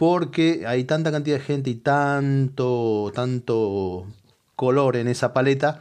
porque 0.02 0.64
hay 0.66 0.82
tanta 0.82 1.12
cantidad 1.12 1.36
de 1.36 1.44
gente 1.44 1.70
y 1.70 1.76
tanto, 1.76 3.12
tanto 3.14 4.08
color 4.56 4.96
en 4.96 5.06
esa 5.06 5.32
paleta 5.32 5.78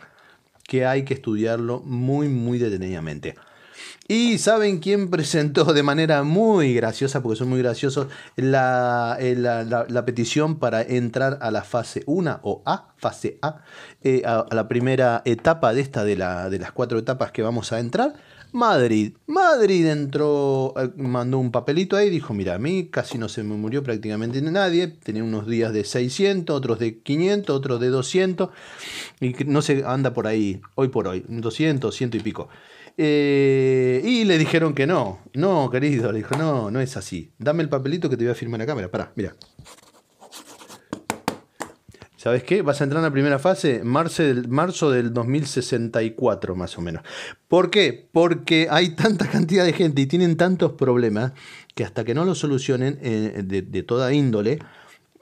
que 0.64 0.86
hay 0.86 1.06
que 1.06 1.16
estudiarlo 1.16 1.80
muy, 1.80 2.28
muy 2.28 2.60
detenidamente. 2.60 3.34
Y 4.08 4.38
¿saben 4.38 4.78
quién 4.78 5.10
presentó 5.10 5.74
de 5.74 5.82
manera 5.82 6.22
muy 6.22 6.76
graciosa, 6.76 7.24
porque 7.24 7.36
son 7.36 7.50
muy 7.50 7.58
graciosos, 7.64 8.10
la, 8.36 9.18
eh, 9.20 9.34
la- 9.36 10.06
petición 10.06 10.60
para 10.60 10.84
entrar 10.84 11.40
a 11.42 11.50
la 11.50 11.64
fase 11.64 12.04
1 12.06 12.42
o 12.44 12.62
A, 12.68 12.94
fase 12.98 13.40
A, 13.42 13.64
eh, 14.04 14.22
a, 14.24 14.46
a 14.48 14.54
la 14.54 14.68
primera 14.68 15.24
etapa 15.26 15.74
de 15.74 15.82
esta, 15.82 16.04
de, 16.04 16.16
de 16.16 16.60
las 16.60 16.72
cuatro 16.72 17.00
etapas 17.00 17.32
que 17.32 17.42
vamos 17.42 17.74
a 17.74 17.80
entrar? 17.80 18.14
Madrid. 18.52 19.14
Madrid 19.28 19.88
entró, 19.88 20.74
eh, 20.78 20.90
mandó 20.98 21.40
un 21.40 21.52
papelito 21.52 21.96
ahí, 21.96 22.10
dijo, 22.10 22.34
mira, 22.34 22.56
a 22.56 22.58
mí 22.58 22.88
casi 22.92 23.18
no 23.18 23.30
se 23.30 23.44
me 23.44 23.56
murió 23.56 23.84
prácticamente 23.84 24.42
nadie, 24.42 24.88
tenía 24.88 25.24
unos 25.24 25.48
días 25.48 25.72
de 25.74 25.84
600, 25.84 26.56
otros 26.56 26.80
de 26.80 27.00
500, 27.00 27.56
otros 27.56 27.80
de 27.80 27.88
200, 27.88 28.50
y 29.20 29.34
no 29.46 29.62
se 29.62 29.84
anda 29.86 30.14
por 30.14 30.28
ahí, 30.28 30.62
hoy 30.76 30.90
por 30.90 31.08
hoy, 31.08 31.24
200, 31.28 31.96
ciento 31.96 32.18
y 32.18 32.20
pico. 32.20 32.50
Eh, 32.98 34.02
y 34.04 34.26
le 34.26 34.38
dijeron 34.38 34.74
que 34.74 34.86
no, 34.86 35.20
no, 35.34 35.70
querido, 35.70 36.12
le 36.12 36.20
dijo, 36.20 36.36
no, 36.36 36.70
no 36.70 36.82
es 36.82 36.98
así, 36.98 37.32
dame 37.38 37.64
el 37.64 37.70
papelito 37.70 38.10
que 38.10 38.18
te 38.18 38.26
voy 38.26 38.32
a 38.32 38.36
firmar 38.36 38.60
la 38.60 38.66
cámara, 38.66 38.92
pará, 38.92 39.12
mira. 39.16 39.36
¿Sabes 42.22 42.44
qué? 42.44 42.62
Vas 42.62 42.80
a 42.80 42.84
entrar 42.84 43.00
en 43.00 43.06
la 43.06 43.12
primera 43.12 43.40
fase 43.40 43.82
marzo 43.84 44.22
del, 44.22 44.48
marzo 44.48 44.92
del 44.92 45.12
2064, 45.12 46.56
más 46.56 46.78
o 46.78 46.82
menos. 46.82 47.02
¿Por 47.48 47.72
qué? 47.72 48.08
Porque 48.12 48.68
hay 48.70 48.90
tanta 48.90 49.28
cantidad 49.28 49.66
de 49.66 49.74
gente 49.74 50.04
y 50.04 50.06
tienen 50.06 50.38
tantos 50.38 50.74
problemas 50.74 51.34
que 51.74 51.84
hasta 51.84 52.04
que 52.04 52.14
no 52.14 52.24
lo 52.24 52.36
solucionen 52.36 53.00
eh, 53.02 53.42
de, 53.44 53.82
toda 53.82 54.14
índole, 54.14 54.60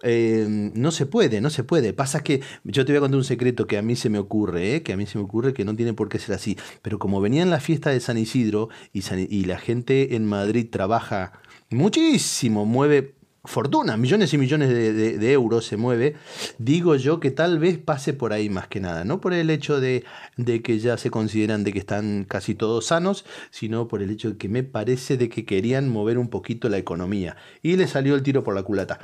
eh, 0.03 0.45
no 0.49 0.91
se 0.91 1.05
puede, 1.05 1.39
no 1.39 1.49
se 1.49 1.63
puede. 1.63 1.93
Pasa 1.93 2.21
que 2.21 2.41
yo 2.65 2.83
te 2.83 2.91
voy 2.91 2.97
a 2.97 2.99
contar 2.99 3.17
un 3.19 3.23
secreto 3.23 3.65
que 3.65 3.77
a 3.77 3.81
mí 3.81 3.95
se 3.95 4.09
me 4.09 4.19
ocurre, 4.19 4.75
¿eh? 4.75 4.83
que 4.83 4.91
a 4.91 4.97
mí 4.97 5.05
se 5.05 5.19
me 5.19 5.23
ocurre 5.23 5.53
que 5.53 5.63
no 5.63 5.77
tiene 5.77 5.93
por 5.93 6.09
qué 6.09 6.19
ser 6.19 6.35
así. 6.35 6.57
Pero 6.81 6.99
como 6.99 7.21
venía 7.21 7.43
en 7.43 7.49
la 7.49 7.61
fiesta 7.61 7.91
de 7.91 8.01
San 8.01 8.17
Isidro 8.17 8.67
y 8.91 9.45
la 9.45 9.57
gente 9.57 10.17
en 10.17 10.25
Madrid 10.25 10.67
trabaja 10.69 11.31
muchísimo, 11.69 12.65
mueve 12.65 13.18
fortuna, 13.49 13.97
millones 13.97 14.33
y 14.33 14.37
millones 14.37 14.69
de, 14.69 14.93
de- 15.17 15.31
euros 15.33 15.65
se 15.65 15.75
mueve, 15.75 16.15
digo 16.57 16.95
yo 16.95 17.19
que 17.19 17.31
tal 17.31 17.59
vez 17.59 17.77
pase 17.77 18.13
por 18.13 18.31
ahí 18.31 18.49
más 18.49 18.67
que 18.67 18.79
nada, 18.79 19.03
no 19.05 19.19
por 19.19 19.33
el 19.33 19.49
hecho 19.49 19.79
de, 19.79 20.03
de 20.37 20.61
que 20.61 20.79
ya 20.79 20.97
se 20.97 21.09
consideran 21.09 21.63
de 21.63 21.73
que 21.73 21.79
están 21.79 22.25
casi 22.25 22.55
todos 22.55 22.85
sanos, 22.85 23.25
sino 23.51 23.87
por 23.87 24.01
el 24.01 24.11
hecho 24.11 24.31
de 24.31 24.37
que 24.37 24.49
me 24.49 24.63
parece 24.63 25.17
de 25.17 25.29
que 25.29 25.45
querían 25.45 25.89
mover 25.89 26.17
un 26.17 26.29
poquito 26.29 26.69
la 26.69 26.77
economía 26.77 27.35
y 27.61 27.75
le 27.75 27.87
salió 27.87 28.15
el 28.15 28.23
tiro 28.23 28.43
por 28.43 28.55
la 28.55 28.63
culata. 28.63 28.99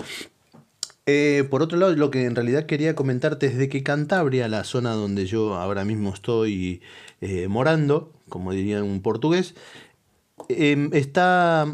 Eh, 1.08 1.46
por 1.52 1.62
otro 1.62 1.78
lado, 1.78 1.96
lo 1.96 2.10
que 2.10 2.26
en 2.26 2.36
realidad 2.36 2.66
quería 2.66 2.96
comentarte 2.96 3.46
es 3.48 3.58
de 3.58 3.70
que 3.70 3.84
Cantabria, 3.84 4.48
la 4.48 4.64
zona 4.64 4.94
donde 4.94 5.28
yo 5.28 5.54
ahora 5.56 5.86
mismo 5.86 6.12
estoy 6.14 6.82
eh, 7.22 7.48
morando, 7.48 8.12
como 8.28 8.52
diría 8.52 8.84
un 8.84 9.02
portugués, 9.02 9.54
eh, 10.50 10.90
está 10.94 11.74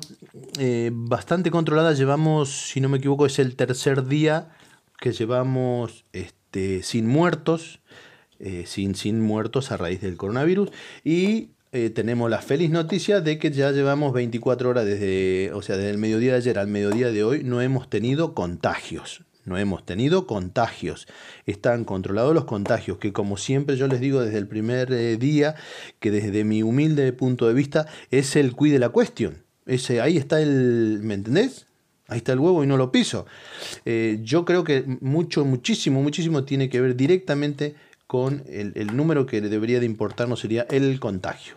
eh, 0.59 0.91
bastante 0.93 1.51
controlada. 1.51 1.93
Llevamos, 1.93 2.69
si 2.69 2.81
no 2.81 2.89
me 2.89 2.97
equivoco, 2.97 3.25
es 3.25 3.39
el 3.39 3.55
tercer 3.55 4.05
día 4.05 4.49
que 4.99 5.11
llevamos 5.11 6.05
este, 6.13 6.83
sin 6.83 7.07
muertos, 7.07 7.81
eh, 8.39 8.63
sin, 8.65 8.95
sin 8.95 9.21
muertos 9.21 9.71
a 9.71 9.77
raíz 9.77 10.01
del 10.01 10.17
coronavirus. 10.17 10.71
Y 11.03 11.51
eh, 11.73 11.89
tenemos 11.89 12.29
la 12.29 12.41
feliz 12.41 12.69
noticia 12.69 13.21
de 13.21 13.39
que 13.39 13.49
ya 13.51 13.71
llevamos 13.71 14.11
24 14.11 14.69
horas 14.69 14.85
desde, 14.85 15.53
o 15.53 15.61
sea, 15.61 15.77
desde 15.77 15.91
el 15.91 15.97
mediodía 15.97 16.33
de 16.33 16.37
ayer 16.37 16.59
al 16.59 16.67
mediodía 16.67 17.11
de 17.11 17.23
hoy, 17.23 17.43
no 17.43 17.61
hemos 17.61 17.89
tenido 17.89 18.33
contagios. 18.33 19.23
No 19.45 19.57
hemos 19.57 19.85
tenido 19.85 20.27
contagios. 20.27 21.07
Están 21.45 21.83
controlados 21.83 22.33
los 22.35 22.45
contagios, 22.45 22.97
que 22.99 23.11
como 23.11 23.37
siempre 23.37 23.75
yo 23.75 23.87
les 23.87 23.99
digo 23.99 24.21
desde 24.21 24.37
el 24.37 24.47
primer 24.47 24.91
eh, 24.93 25.17
día, 25.17 25.55
que 25.99 26.11
desde 26.11 26.43
mi 26.43 26.61
humilde 26.63 27.11
punto 27.13 27.47
de 27.47 27.53
vista 27.53 27.87
es 28.11 28.35
el 28.35 28.55
cuide 28.55 28.77
la 28.79 28.89
cuestión. 28.89 29.43
Ese, 29.65 30.01
ahí 30.01 30.17
está 30.17 30.41
el, 30.41 30.99
¿me 31.03 31.15
entendés? 31.15 31.65
Ahí 32.07 32.17
está 32.17 32.33
el 32.33 32.39
huevo 32.39 32.63
y 32.63 32.67
no 32.67 32.77
lo 32.77 32.91
piso. 32.91 33.25
Eh, 33.85 34.19
yo 34.21 34.43
creo 34.45 34.63
que 34.63 34.83
mucho, 35.01 35.45
muchísimo, 35.45 36.01
muchísimo 36.03 36.43
tiene 36.43 36.69
que 36.69 36.81
ver 36.81 36.95
directamente 36.95 37.75
con 38.05 38.43
el, 38.47 38.73
el 38.75 38.95
número 38.97 39.25
que 39.25 39.39
debería 39.41 39.79
de 39.79 39.85
importarnos 39.85 40.41
sería 40.41 40.63
el 40.69 40.99
contagio. 40.99 41.55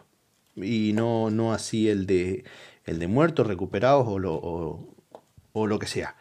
Y 0.57 0.93
no, 0.95 1.31
no 1.31 1.53
así 1.53 1.89
el 1.89 2.07
de, 2.07 2.45
el 2.85 3.01
de 3.01 3.09
muertos, 3.09 3.47
recuperados 3.49 4.07
o 4.07 4.19
lo, 4.21 4.35
o- 4.35 4.95
o 5.53 5.67
lo 5.67 5.79
que 5.81 5.87
sea. 5.89 6.17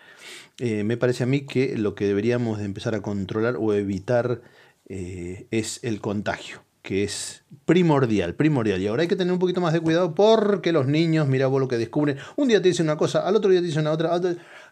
Eh, 0.59 0.83
me 0.83 0.97
parece 0.97 1.23
a 1.23 1.27
mí 1.27 1.41
que 1.41 1.77
lo 1.77 1.95
que 1.95 2.05
deberíamos 2.05 2.59
de 2.59 2.65
empezar 2.65 2.93
a 2.95 3.01
controlar 3.01 3.55
o 3.59 3.73
evitar 3.73 4.41
eh, 4.87 5.47
es 5.51 5.79
el 5.83 5.99
contagio, 5.99 6.63
que 6.83 7.03
es 7.03 7.43
primordial, 7.65 8.35
primordial. 8.35 8.79
Y 8.81 8.87
ahora 8.87 9.01
hay 9.01 9.07
que 9.07 9.15
tener 9.15 9.33
un 9.33 9.39
poquito 9.39 9.61
más 9.61 9.73
de 9.73 9.79
cuidado 9.79 10.13
porque 10.13 10.71
los 10.71 10.85
niños, 10.85 11.27
mira 11.27 11.47
vos 11.47 11.59
lo 11.59 11.67
que 11.67 11.77
descubren, 11.77 12.17
un 12.35 12.49
día 12.49 12.61
te 12.61 12.67
dicen 12.67 12.85
una 12.85 12.97
cosa, 12.97 13.27
al 13.27 13.35
otro 13.35 13.49
día 13.49 13.61
te 13.61 13.65
dicen 13.67 13.81
una 13.81 13.91
otra, 13.93 14.11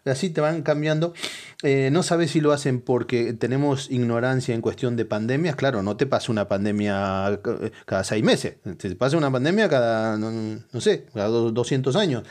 así 0.04 0.30
te 0.30 0.40
van 0.40 0.62
cambiando. 0.62 1.14
Eh, 1.64 1.88
no 1.90 2.02
sabes 2.04 2.30
si 2.30 2.40
lo 2.40 2.52
hacen 2.52 2.80
porque 2.80 3.32
tenemos 3.32 3.90
ignorancia 3.90 4.54
en 4.54 4.60
cuestión 4.60 4.94
de 4.96 5.04
pandemias. 5.04 5.56
Claro, 5.56 5.82
no 5.82 5.96
te 5.96 6.06
pasa 6.06 6.30
una 6.30 6.46
pandemia 6.46 7.40
cada 7.86 8.04
seis 8.04 8.22
meses, 8.22 8.56
te 8.78 8.94
pasa 8.94 9.16
una 9.16 9.32
pandemia 9.32 9.68
cada, 9.68 10.16
no, 10.16 10.30
no 10.30 10.80
sé, 10.80 11.06
cada 11.12 11.26
do- 11.26 11.50
200 11.50 11.96
años. 11.96 12.22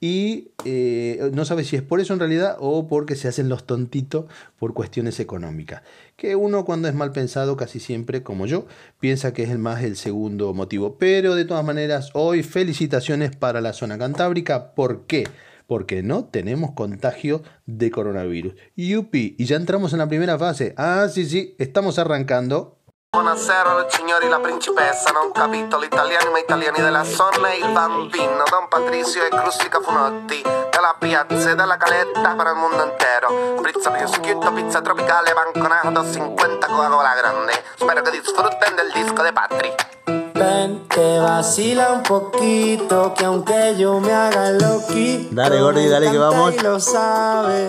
Y 0.00 0.50
eh, 0.64 1.30
no 1.32 1.44
sabes 1.44 1.68
si 1.68 1.76
es 1.76 1.82
por 1.82 2.00
eso 2.00 2.12
en 2.12 2.18
realidad 2.18 2.56
o 2.58 2.86
porque 2.88 3.16
se 3.16 3.28
hacen 3.28 3.48
los 3.48 3.64
tontitos 3.64 4.26
por 4.58 4.74
cuestiones 4.74 5.20
económicas. 5.20 5.82
Que 6.16 6.36
uno 6.36 6.64
cuando 6.64 6.88
es 6.88 6.94
mal 6.94 7.12
pensado 7.12 7.56
casi 7.56 7.80
siempre, 7.80 8.22
como 8.22 8.46
yo, 8.46 8.66
piensa 9.00 9.32
que 9.32 9.44
es 9.44 9.50
el 9.50 9.58
más 9.58 9.82
el 9.82 9.96
segundo 9.96 10.52
motivo. 10.54 10.96
Pero 10.98 11.34
de 11.34 11.44
todas 11.44 11.64
maneras, 11.64 12.10
hoy 12.14 12.42
felicitaciones 12.42 13.34
para 13.34 13.60
la 13.60 13.72
zona 13.72 13.98
cantábrica. 13.98 14.74
¿Por 14.74 15.06
qué? 15.06 15.24
Porque 15.66 16.02
no 16.02 16.24
tenemos 16.24 16.72
contagio 16.72 17.42
de 17.66 17.90
coronavirus. 17.90 18.54
Yupi, 18.76 19.34
y 19.38 19.44
ya 19.46 19.56
entramos 19.56 19.92
en 19.92 20.00
la 20.00 20.08
primera 20.08 20.38
fase. 20.38 20.74
Ah, 20.76 21.08
sí, 21.10 21.24
sí, 21.24 21.54
estamos 21.58 21.98
arrancando. 21.98 22.78
Buonasera 23.14 23.76
le 23.76 23.86
signori, 23.90 24.28
la 24.28 24.40
principessa, 24.40 25.12
non 25.12 25.30
capito 25.30 25.78
l'italiani 25.78 26.30
ma 26.30 26.40
italiani 26.40 26.80
della 26.80 27.04
zona 27.04 27.48
e 27.52 27.58
il 27.58 27.70
bambino 27.70 28.42
Don 28.50 28.66
Patrizio 28.68 29.24
e 29.24 29.28
Crustica 29.28 29.78
Funotti 29.80 30.42
Dalla 30.42 30.96
piazza 30.98 31.50
e 31.50 31.54
dalla 31.54 31.76
caletta 31.76 32.34
per 32.34 32.46
il 32.48 32.54
mondo 32.56 32.82
intero. 32.82 33.62
Pizza 33.62 33.92
prosciutto, 33.92 34.52
pizza 34.52 34.80
tropicale, 34.80 35.32
banconato 35.32 36.12
50 36.12 36.66
Coca-Cola 36.66 37.14
grande. 37.14 37.52
Spero 37.76 38.02
che 38.02 38.10
disfrutten 38.10 38.74
del 38.74 38.90
disco 38.92 39.22
de 39.22 39.32
Patrick 39.32 39.86
Ven, 40.32 40.88
te 40.88 41.18
vacila 41.18 41.92
un 41.92 42.02
poquito, 42.02 43.12
que 43.16 43.24
aunque 43.24 43.76
yo 43.76 44.00
me 44.00 44.12
haga 44.12 44.50
loquito, 44.50 45.32
Dale, 45.32 45.60
Gordi, 45.60 45.86
dale, 45.86 46.10
que 46.10 46.18
vamos. 46.18 46.52
Y 46.52 46.58
lo 46.58 46.80
sabe. 46.80 47.68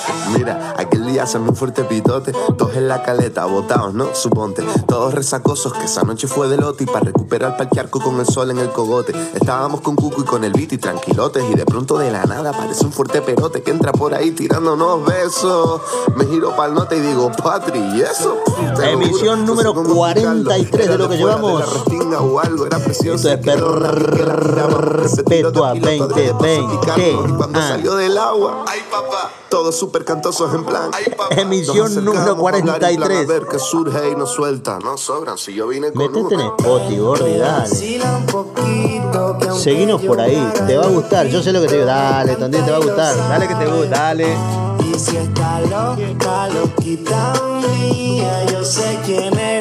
Mira, 0.41 0.73
aquel 0.75 1.05
día 1.05 1.27
se 1.27 1.37
me 1.37 1.51
fuerte 1.53 1.83
pitote, 1.83 2.31
todos 2.57 2.75
en 2.75 2.87
la 2.87 3.03
caleta, 3.03 3.45
botados, 3.45 3.93
¿no? 3.93 4.15
Suponte, 4.15 4.63
todos 4.87 5.13
resacosos, 5.13 5.71
que 5.73 5.85
esa 5.85 6.01
noche 6.01 6.27
fue 6.27 6.47
de 6.47 6.57
lote 6.57 6.85
y 6.85 6.87
para 6.87 7.01
recuperar 7.05 7.57
pa'l 7.57 7.69
charco 7.69 7.99
con 8.01 8.19
el 8.19 8.25
sol 8.25 8.49
en 8.49 8.57
el 8.57 8.71
cogote. 8.71 9.13
Estábamos 9.35 9.81
con 9.81 9.95
Cuco 9.95 10.21
y 10.21 10.23
con 10.25 10.43
el 10.43 10.51
beat 10.51 10.71
y 10.73 10.79
tranquilotes 10.79 11.43
y 11.47 11.53
de 11.53 11.63
pronto 11.63 11.99
de 11.99 12.09
la 12.09 12.25
nada 12.25 12.49
aparece 12.49 12.83
un 12.85 12.91
fuerte 12.91 13.21
perote 13.21 13.61
que 13.61 13.69
entra 13.69 13.91
por 13.91 14.15
ahí 14.15 14.31
tirándonos 14.31 15.05
besos. 15.05 15.81
Me 16.15 16.25
giro 16.25 16.55
pa'l 16.55 16.73
note 16.73 16.97
y 16.97 17.01
digo, 17.01 17.31
Patri, 17.31 17.77
¿y 17.79 18.01
eso? 18.01 18.37
Emisión 18.83 19.41
juro, 19.41 19.53
número 19.53 19.73
no 19.75 19.83
sé 19.83 19.89
cómo 19.89 20.07
explicarlo. 20.07 20.43
43 20.45 20.87
de 20.89 20.97
lo 20.97 21.07
que 21.07 21.17
llevamos. 21.17 21.59
la 21.59 21.65
restinga 21.67 22.19
o 22.19 22.39
algo, 22.39 22.65
era 22.65 22.79
precioso. 22.79 23.29
Esto 23.29 23.51
es 23.51 23.61
Perpetua 25.23 25.73
piloto 25.73 26.15
de 26.15 26.29
2020. 26.31 27.11
Y 27.29 27.33
cuando 27.37 27.59
Ah. 27.59 27.67
salió 27.67 27.93
del 27.95 28.17
agua, 28.17 28.65
ay 28.67 28.79
papá, 28.89 29.29
todos 29.49 29.75
súper 29.75 30.03
en 30.39 30.63
plan. 30.63 30.91
Emisión 31.31 32.05
número 32.05 32.21
a 32.21 32.31
hablar 32.31 32.55
en 32.55 32.63
plan, 32.63 32.79
43. 32.79 33.17
A 33.17 33.33
ver 33.33 33.47
qué 33.49 33.59
surge 33.59 34.09
y 34.11 34.15
nos 34.15 34.31
suelta. 34.31 34.79
No 34.79 34.97
sobran, 34.97 35.37
si 35.37 35.53
yo 35.53 35.67
vine 35.67 35.91
con 35.91 36.11
Metete 36.11 36.35
en. 36.35 36.41
Spotify, 36.41 36.97
Gordi, 36.97 37.37
dale. 37.37 37.69
Que 39.39 39.51
Seguinos 39.51 40.01
por 40.01 40.19
ahí, 40.19 40.51
te 40.65 40.77
va 40.77 40.85
a 40.85 40.89
gustar. 40.89 41.27
Yo 41.27 41.43
sé 41.43 41.51
lo 41.51 41.61
que 41.61 41.67
te 41.67 41.75
digo. 41.75 41.85
Dale, 41.85 42.35
Tondín, 42.37 42.63
te 42.63 42.71
va 42.71 42.77
a 42.77 42.79
gustar. 42.79 43.17
Dale 43.17 43.47
que 43.47 43.55
te 43.55 43.65
gusta, 43.65 43.89
dale. 43.89 44.37
Y 44.79 44.99
si 44.99 45.17
está 45.17 45.59
loca, 45.61 46.47
loquita 46.47 47.33
mía, 47.61 48.45
yo 48.51 48.63
sé 48.63 48.99
quién 49.05 49.37
eres 49.37 49.60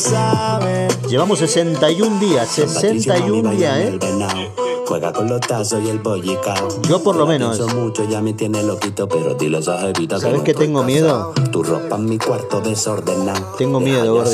saben. 0.00 0.88
Llevamos 1.08 1.38
61 1.38 2.20
días, 2.20 2.48
61 2.48 3.50
días, 3.50 3.76
¿eh? 3.78 3.98
Juega 4.86 5.12
con 5.12 5.28
los 5.28 5.40
tazos 5.40 5.80
y 5.84 5.88
el 5.88 6.00
bollicao. 6.00 6.66
Yo 6.88 7.00
por 7.00 7.14
lo 7.14 7.24
menos. 7.24 7.56
Pienso 7.58 7.76
mucho, 7.76 8.08
ya 8.08 8.20
me 8.20 8.32
tiene 8.32 8.62
loquito, 8.64 9.08
pero 9.08 9.34
dile 9.34 9.58
a 9.58 9.60
esa 9.60 9.78
jevita 9.78 10.18
¿Sabes 10.18 10.42
que 10.42 10.52
tengo 10.52 10.82
miedo? 10.82 11.32
casado. 11.32 11.50
Tu 11.52 11.62
ropa 11.62 11.94
en 11.94 12.06
mi 12.06 12.18
cuarto 12.18 12.60
desordenado. 12.60 13.54
Tengo 13.56 13.78
miedo. 13.78 14.24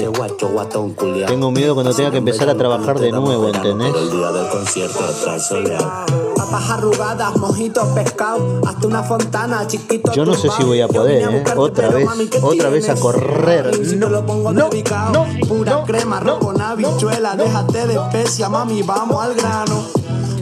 Tengo 1.27 1.51
miedo 1.51 1.75
cuando 1.75 1.93
tenga 1.95 2.11
que 2.11 2.19
empezar 2.19 2.49
a 2.49 2.55
trabajar 2.57 2.99
de 2.99 3.13
nuevo, 3.13 3.49
¿entendés? 3.49 3.93
Pero 3.93 4.05
el 4.05 4.11
día 4.11 4.33
del 4.33 4.49
concierto 4.49 5.11
está 5.11 5.39
soleado. 5.39 6.26
Papas 6.57 6.71
arrugadas, 6.71 7.37
mojitos, 7.37 7.87
pescado, 7.89 8.63
hasta 8.67 8.87
una 8.87 9.03
fontana, 9.03 9.67
chiquito. 9.67 10.11
Yo 10.13 10.25
no 10.25 10.33
sé 10.33 10.49
si 10.57 10.65
voy 10.65 10.81
a 10.81 10.89
poder, 10.89 11.23
¿eh? 11.31 11.45
Otra 11.55 11.91
vez, 11.91 12.09
otra 12.41 12.71
vez 12.71 12.89
a 12.89 12.95
correr. 12.95 13.79
No, 13.99 14.09
lo 14.09 14.25
pongo 14.25 14.55
no, 14.55 14.71
no, 15.13 15.27
Pura 15.47 15.85
crema, 15.85 16.21
no, 16.21 16.39
con 16.39 16.59
habichuela, 16.59 17.37
déjate 17.37 17.87
de 17.87 17.97
especia, 17.97 18.49
mami, 18.49 18.81
vamos 18.83 19.23
al 19.23 19.35
grano. 19.35 19.85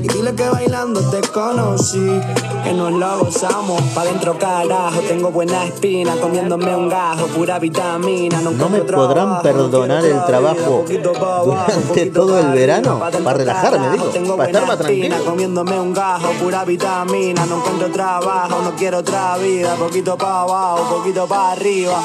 Y 0.05 0.09
dile 0.09 0.35
que 0.35 0.47
bailando 0.47 1.01
te 1.09 1.23
conocí, 1.29 2.21
que 2.63 2.75
nos 2.75 2.93
lo 2.93 3.21
gozamos. 3.21 3.81
Pa' 3.95 4.05
dentro 4.05 4.39
carajo, 4.39 5.01
tengo 5.01 5.31
buena 5.31 5.65
espina, 5.65 6.15
comiéndome 6.17 6.77
un 6.77 6.91
gajo, 6.91 7.27
pura 7.29 7.59
vitamina. 7.59 8.39
No, 8.43 8.51
¿No 8.51 8.69
me 8.69 8.83
podrán 8.83 9.41
trabajo, 9.41 9.43
perdonar 9.43 10.05
el 10.05 10.23
trabajo 10.27 10.85
durante 10.87 12.07
todo 12.11 12.39
el 12.39 12.49
verano? 12.49 12.99
Para 12.99 13.39
relajarme, 13.39 13.93
digo, 13.93 14.05
tengo 14.09 14.37
para 14.37 14.51
estar 14.51 14.67
más 14.67 14.77
tranquilo. 14.77 15.07
espina, 15.07 15.31
comiéndome 15.31 15.81
un 15.81 15.95
gajo, 15.95 16.33
pura 16.33 16.67
vitamina. 16.67 17.47
No 17.47 17.57
encuentro 17.57 17.91
trabajo, 17.91 18.61
no 18.63 18.77
quiero 18.77 18.99
otra 18.99 19.39
vida, 19.39 19.75
poquito 19.77 20.19
pa' 20.19 20.43
abajo, 20.43 20.97
poquito 20.97 21.27
pa' 21.27 21.53
arriba. 21.53 21.99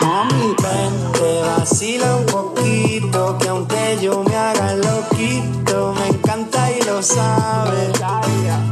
Mami, 0.00 0.54
ven, 0.62 1.12
te 1.12 1.42
vacila 1.42 2.16
un 2.16 2.26
poquito, 2.26 3.38
que 3.38 3.48
aunque 3.48 3.98
yo 4.00 4.24
me 4.24 4.34
haga 4.34 4.74
loquito, 4.74 5.57
encanta 6.28 6.70
y 6.70 6.82
lo 6.82 7.02
sabe. 7.02 7.90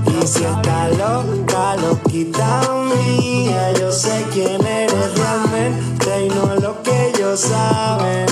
Y 0.07 0.27
si 0.27 0.45
está 0.45 0.89
loca, 0.89 1.77
loquita 1.77 2.61
mía, 2.85 3.73
yo 3.79 3.91
sé 3.91 4.27
quién 4.33 4.65
eres 4.67 5.15
realmente 5.17 6.27
y 6.27 6.29
no 6.29 6.55
lo 6.57 6.83
que 6.83 7.09
ellos 7.09 7.41
saben. 7.41 8.27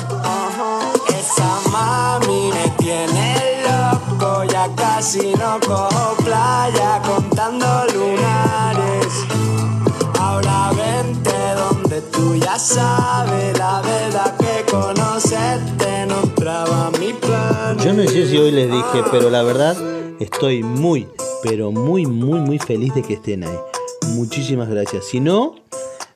Esa 1.09 1.71
mami 1.71 2.51
me 2.53 2.69
tiene 2.77 3.63
loco, 3.63 4.45
ya 4.45 4.69
casi 4.77 5.33
no 5.33 5.59
cojo 5.67 6.17
playa 6.23 7.01
contando 7.07 7.67
lunares. 7.95 9.25
Ahora 10.21 10.71
vente 10.77 11.33
donde 11.57 12.03
tú 12.13 12.35
ya 12.35 12.59
sabes 12.59 13.59
la 13.59 13.81
verdad 13.81 14.37
que 14.37 14.71
conocerte 14.71 16.07
no. 16.07 16.24
Yo 17.83 17.95
no 17.95 18.03
sé 18.07 18.27
si 18.27 18.37
hoy 18.37 18.51
les 18.51 18.71
dije, 18.71 19.03
pero 19.11 19.31
la 19.31 19.43
verdad 19.43 19.75
estoy 20.21 20.63
muy, 20.63 21.09
pero 21.43 21.73
muy, 21.73 22.05
muy, 22.05 22.41
muy 22.41 22.59
feliz 22.59 22.95
de 22.95 23.03
que 23.03 23.15
estén 23.15 23.45
ahí. 23.45 23.59
Muchísimas 24.09 24.69
gracias. 24.69 25.07
Si 25.07 25.19
no, 25.19 25.55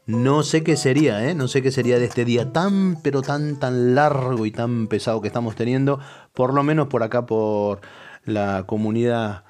no 0.05 0.43
sé 0.43 0.63
qué 0.63 0.77
sería, 0.77 1.27
¿eh? 1.27 1.35
No 1.35 1.49
sé 1.49 1.63
qué 1.63 1.71
sería 1.71 1.99
de 1.99 2.05
este 2.05 2.27
día 2.27 2.53
tan, 2.53 3.01
pero 3.03 3.23
tan, 3.23 3.59
tan 3.59 3.95
largo 3.95 4.45
y 4.45 4.51
tan 4.51 4.89
pesado 4.89 5.23
que 5.23 5.29
estamos 5.29 5.57
teniendo, 5.57 6.01
por 6.35 6.53
lo 6.53 6.63
menos 6.63 6.89
por 6.89 7.03
acá, 7.03 7.25
por 7.25 7.81
la 8.27 8.65
comunidad 8.67 9.45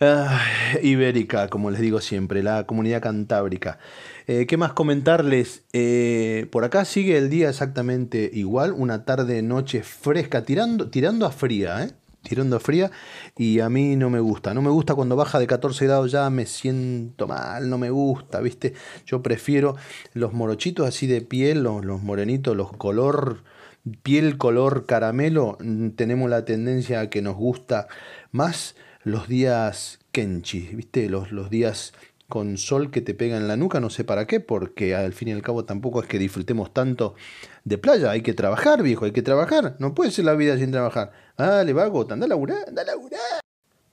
ah, 0.00 0.40
ibérica, 0.82 1.48
como 1.48 1.70
les 1.70 1.80
digo 1.82 2.00
siempre, 2.00 2.42
la 2.42 2.64
comunidad 2.64 3.02
cantábrica. 3.02 3.78
Eh, 4.26 4.46
¿Qué 4.46 4.56
más 4.56 4.72
comentarles? 4.72 5.64
Eh, 5.72 6.46
por 6.50 6.64
acá 6.64 6.84
sigue 6.84 7.18
el 7.18 7.28
día 7.30 7.48
exactamente 7.50 8.30
igual, 8.32 8.72
una 8.72 9.04
tarde, 9.04 9.42
noche 9.42 9.82
fresca, 9.82 10.44
tirando, 10.44 10.90
tirando 10.90 11.26
a 11.26 11.30
fría, 11.30 11.84
¿eh? 11.84 11.90
Tirando 12.22 12.54
a 12.56 12.60
fría 12.60 12.92
y 13.36 13.58
a 13.58 13.68
mí 13.68 13.96
no 13.96 14.08
me 14.08 14.20
gusta. 14.20 14.54
No 14.54 14.62
me 14.62 14.70
gusta 14.70 14.94
cuando 14.94 15.16
baja 15.16 15.40
de 15.40 15.48
14 15.48 15.86
grados 15.86 16.12
ya 16.12 16.30
me 16.30 16.46
siento 16.46 17.26
mal, 17.26 17.68
no 17.68 17.78
me 17.78 17.90
gusta, 17.90 18.40
¿viste? 18.40 18.74
Yo 19.06 19.22
prefiero 19.22 19.74
los 20.14 20.32
morochitos 20.32 20.86
así 20.86 21.08
de 21.08 21.20
piel, 21.20 21.64
los, 21.64 21.84
los 21.84 22.00
morenitos, 22.02 22.56
los 22.56 22.72
color, 22.72 23.42
piel 24.04 24.38
color 24.38 24.86
caramelo. 24.86 25.58
mm, 25.60 25.90
Tenemos 25.90 26.30
la 26.30 26.44
tendencia 26.44 27.00
a 27.00 27.10
que 27.10 27.22
nos 27.22 27.34
gusta 27.36 27.88
más 28.30 28.76
los 29.02 29.26
días 29.26 29.98
kenchi, 30.12 30.60
¿viste? 30.74 31.08
Los, 31.08 31.32
los 31.32 31.50
días 31.50 31.92
con 32.32 32.56
sol 32.56 32.90
que 32.90 33.02
te 33.02 33.12
pega 33.12 33.36
en 33.36 33.46
la 33.46 33.58
nuca, 33.58 33.78
no 33.78 33.90
sé 33.90 34.04
para 34.04 34.26
qué, 34.26 34.40
porque 34.40 34.96
al 34.96 35.12
fin 35.12 35.28
y 35.28 35.32
al 35.32 35.42
cabo 35.42 35.66
tampoco 35.66 36.00
es 36.00 36.08
que 36.08 36.18
disfrutemos 36.18 36.72
tanto 36.72 37.14
de 37.64 37.76
playa, 37.76 38.10
hay 38.10 38.22
que 38.22 38.32
trabajar, 38.32 38.82
viejo, 38.82 39.04
hay 39.04 39.12
que 39.12 39.20
trabajar, 39.20 39.76
no 39.80 39.94
puede 39.94 40.12
ser 40.12 40.24
la 40.24 40.32
vida 40.32 40.56
sin 40.56 40.72
trabajar. 40.72 41.12
Dale, 41.36 41.74
vago, 41.74 42.06
anda 42.10 42.24
a 42.24 42.28
laburar, 42.30 42.64
anda 42.68 42.80
a 42.80 42.84
laburar. 42.86 43.20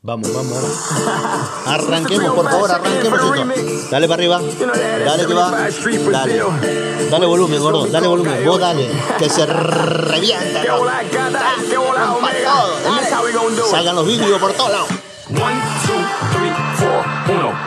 Vamos, 0.04 0.34
vamos, 0.34 0.54
vamos. 0.54 1.67
Arranquemos, 1.67 2.34
por 2.34 2.49
favor, 2.49 2.71
arranquemos 2.71 3.19
esto. 3.19 3.89
Dale 3.91 4.08
para 4.08 4.21
arriba. 4.21 4.41
Dale 5.06 5.25
que 5.28 5.34
va. 5.34 5.67
Dale. 6.10 6.41
Dale 7.12 7.25
volumen, 7.25 7.60
gordo. 7.60 7.88
Dale 7.88 8.08
volumen. 8.08 8.45
Vos 8.45 8.58
dale. 8.58 8.88
Que 9.17 9.30
se 9.30 9.45
revienta. 9.45 10.63
Salgan 13.69 13.95
los 13.97 14.08
vídeos 14.08 14.39
por 14.39 14.54
todos 14.54 14.71
lados. 14.71 14.88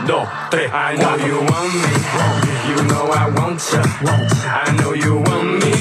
Dos, 0.07 0.29
tres. 0.51 0.71
I 0.73 0.97
know 0.97 1.17
you 1.17 1.39
want 1.41 1.75
me. 1.75 1.93
You 2.69 2.83
know 2.89 3.11
I 3.11 3.29
want 3.31 3.61
ya. 3.73 3.83
I 4.45 4.73
know 4.77 4.93
you 4.95 5.17
want 5.19 5.65
me. 5.65 5.73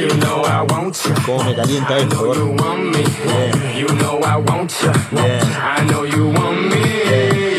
You 0.00 0.08
know 0.18 0.42
I 0.44 0.62
want 0.62 0.96
ya. 0.96 1.14
Cómo 1.24 1.44
me 1.44 1.54
calienta 1.54 1.98
esto, 1.98 2.34
You 2.34 2.54
want 2.56 2.82
me. 2.92 3.04
You 3.78 3.88
know 3.96 4.20
I 4.22 4.36
want 4.36 4.72
ya. 4.82 4.92
I 5.12 5.84
know 5.86 6.04
you 6.04 6.28
want 6.28 6.68
me. 6.70 6.82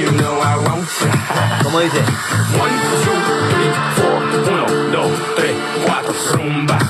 You 0.02 0.12
know 0.12 0.40
I 0.40 0.58
want 0.66 0.88
ya. 1.02 1.64
¿Cómo 1.64 1.80
dice? 1.80 2.02
One, 2.58 2.76
two, 3.04 3.18
three, 3.28 3.72
four. 3.96 4.18
Uno, 4.52 4.66
dos, 4.92 5.12
tres, 5.36 5.56
cuatro. 5.86 6.14
Rumba. 6.34 6.87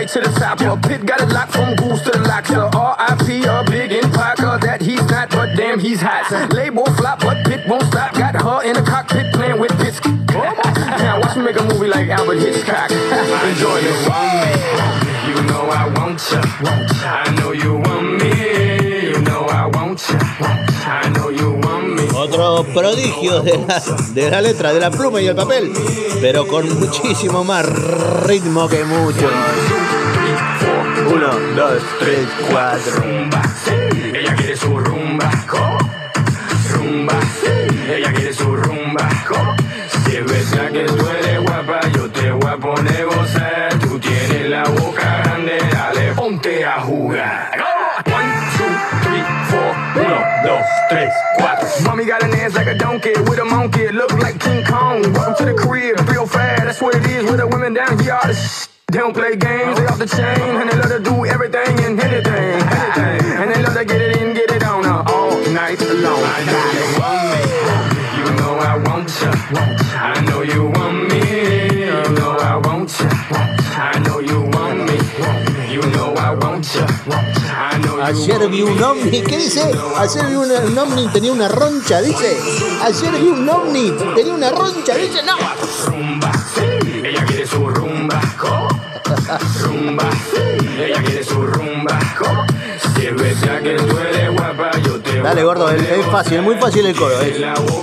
Way 0.00 0.06
to 0.06 0.20
the 0.20 0.32
top. 0.38 0.60
Your 0.60 0.76
pit 0.78 1.04
got 1.04 1.20
a 1.20 1.26
lock 1.26 1.50
from 1.50 1.74
goose 1.76 2.02
to 2.02 2.10
the 2.10 2.22
lock. 2.28 2.46
So 2.46 2.70
R.I.P. 2.72 3.44
a 3.44 3.64
big 3.68 3.92
in 3.92 4.10
Parker 4.12 4.58
that 4.66 4.80
he's 4.80 5.04
not, 5.10 5.30
but 5.30 5.54
damn 5.56 5.78
he's 5.78 6.00
hot. 6.00 6.24
Label 6.52 6.86
flop, 6.96 7.20
but 7.20 7.44
pit 7.44 7.60
won't 7.68 7.84
stop. 7.84 8.14
Got 8.14 8.34
her 8.40 8.62
in 8.68 8.74
the 8.74 8.82
cockpit 8.82 9.32
playing 9.34 9.60
with 9.60 9.76
bits. 9.78 10.00
Now 11.04 11.20
watch 11.20 11.36
me 11.36 11.42
make 11.44 11.58
a 11.58 11.64
movie 11.64 11.88
like 11.88 12.08
Albert 12.08 12.38
Hitchcock. 12.38 12.90
Enjoy 13.50 13.78
it. 13.82 13.96
You 15.28 15.36
know 15.48 15.64
I 15.68 15.84
want 15.96 16.20
ya. 16.30 16.40
I 17.04 17.34
know 17.36 17.52
you 17.52 17.74
want 17.76 18.08
me. 18.20 18.32
You 19.10 19.20
know 19.22 19.44
I 19.48 19.66
want 19.66 20.00
ya. 20.08 20.18
I 20.86 21.08
know 21.14 21.28
you 21.28 21.52
want 21.64 21.94
me. 21.96 22.08
Otro 22.16 22.64
prodigio 22.74 23.42
de 23.42 23.58
la, 23.58 23.80
de 24.14 24.30
la 24.30 24.40
letra, 24.40 24.72
de 24.72 24.80
la 24.80 24.90
pluma 24.90 25.20
y 25.20 25.26
el 25.26 25.36
papel, 25.36 25.72
pero 26.20 26.46
con 26.46 26.68
muchísimo 26.78 27.44
más 27.44 27.66
ritmo 28.26 28.68
que 28.68 28.84
mucho. 28.84 29.28
Uno, 31.12 31.28
dos, 31.56 31.82
tres, 31.98 32.28
cuatro. 32.48 33.04
Ella 34.14 34.34
quiere 34.36 34.56
su 34.56 34.78
rumba. 34.78 35.28
Rumba. 36.72 37.14
Ella 37.88 38.12
quiere 38.12 38.32
su 38.32 38.54
rumba. 38.54 39.08
Si 40.04 40.16
es 40.16 40.24
verdad 40.24 40.70
que 40.70 40.84
tú 40.84 41.08
eres 41.08 41.42
guapa, 41.42 41.80
yo 41.94 42.08
te 42.10 42.30
voy 42.30 42.50
a 42.50 42.56
poner 42.56 43.06
gozar. 43.06 43.74
Tú 43.80 43.98
tienes 43.98 44.50
la 44.50 44.62
boca 44.62 45.22
grande, 45.24 45.58
dale, 45.72 46.12
ponte 46.14 46.64
a 46.64 46.80
jugar. 46.80 47.58
One, 48.06 48.32
two, 48.56 48.64
three, 49.02 49.24
four. 49.50 50.04
Uno, 50.04 50.20
dos, 50.44 50.64
tres, 50.90 51.12
cuatro. 51.36 51.68
Mommy 51.86 52.04
got 52.04 52.22
an 52.22 52.34
ass 52.34 52.54
like 52.54 52.68
a 52.68 52.78
donkey 52.78 53.14
with 53.28 53.40
a 53.40 53.44
monkey. 53.44 53.88
Look 53.88 54.12
like 54.12 54.38
King 54.38 54.64
Kong. 54.64 55.02
Welcome 55.12 55.34
to 55.38 55.44
the 55.44 55.54
crib, 55.54 56.08
real 56.08 56.26
fast. 56.26 56.64
That's 56.64 56.80
what 56.80 56.94
it 56.94 57.04
is 57.06 57.24
with 57.24 57.38
the 57.38 57.48
women 57.48 57.74
down 57.74 57.98
here. 57.98 58.14
All 58.14 58.32
They 58.90 58.98
don't 58.98 59.14
play 59.14 59.36
games, 59.36 59.78
they 59.78 59.86
off 59.86 59.98
the 59.98 60.06
chain, 60.06 60.56
and 60.60 60.68
they 60.68 60.76
love 60.76 60.90
to 60.90 60.98
do 60.98 61.24
everything 61.24 61.78
and 61.86 61.94
anything, 62.00 62.58
anything. 62.58 63.20
And 63.40 63.50
they 63.54 63.62
love 63.62 63.74
to 63.74 63.84
get 63.84 64.00
it 64.02 64.16
in, 64.20 64.34
get 64.34 64.50
it 64.50 64.64
on 64.64 64.84
uh, 64.84 65.04
all 65.06 65.38
night 65.54 65.78
long. 66.02 66.18
I 66.26 66.42
know 66.48 66.62
you 66.74 66.86
want 66.98 67.22
me, 67.30 67.42
you 68.18 68.26
know 68.34 68.54
I 68.58 68.76
want 68.82 69.08
ya. 69.22 69.30
I 69.94 70.20
know 70.26 70.42
you 70.42 70.62
want 70.74 71.08
me, 71.08 71.22
you 71.86 72.02
know 72.18 72.34
I 72.40 72.56
want 72.66 72.90
ya. 72.98 73.08
I 73.78 73.98
know 74.00 74.18
you 74.18 74.40
want 74.54 74.78
me, 74.88 74.98
you 75.72 75.82
know 75.94 76.14
I 76.18 76.34
want 76.34 76.66
ya. 76.74 76.84
I 76.90 77.78
know 77.78 77.94
you 77.96 78.02
Ayer 78.02 78.48
vi 78.48 78.62
un 78.62 78.82
ovni, 78.82 79.22
¿qué 79.22 79.38
dice? 79.38 79.62
Ayer 79.98 80.26
vi 80.26 80.34
una- 80.34 80.60
un 80.66 80.76
ovni, 80.78 81.06
tenía 81.12 81.30
una 81.30 81.46
roncha, 81.46 82.00
dice. 82.02 82.36
Ayer 82.82 83.12
vi 83.20 83.28
un 83.28 83.48
ovni, 83.48 83.92
tenía 84.16 84.34
una 84.34 84.50
roncha, 84.50 84.94
dice, 84.96 85.22
no. 85.22 85.36
Ella 87.10 87.24
quiere 87.24 87.44
su 87.44 87.66
rumba. 87.66 88.20
Rumba. 89.62 90.08
Ella 90.78 91.02
quiere 91.02 91.24
su 91.24 91.42
rumba. 91.42 91.98
Si 92.94 93.06
es 93.06 93.14
que 93.62 93.74
tú 93.74 93.98
eres 93.98 94.30
guapa, 94.32 94.70
yo 94.78 95.00
te 95.00 95.20
Dale, 95.20 95.42
gordo, 95.42 95.70
es, 95.70 95.82
es 95.82 96.06
fácil, 96.06 96.34
es 96.34 96.42
muy 96.44 96.54
fácil 96.54 96.86
el 96.86 96.94
coro. 96.94 97.20
es. 97.20 97.42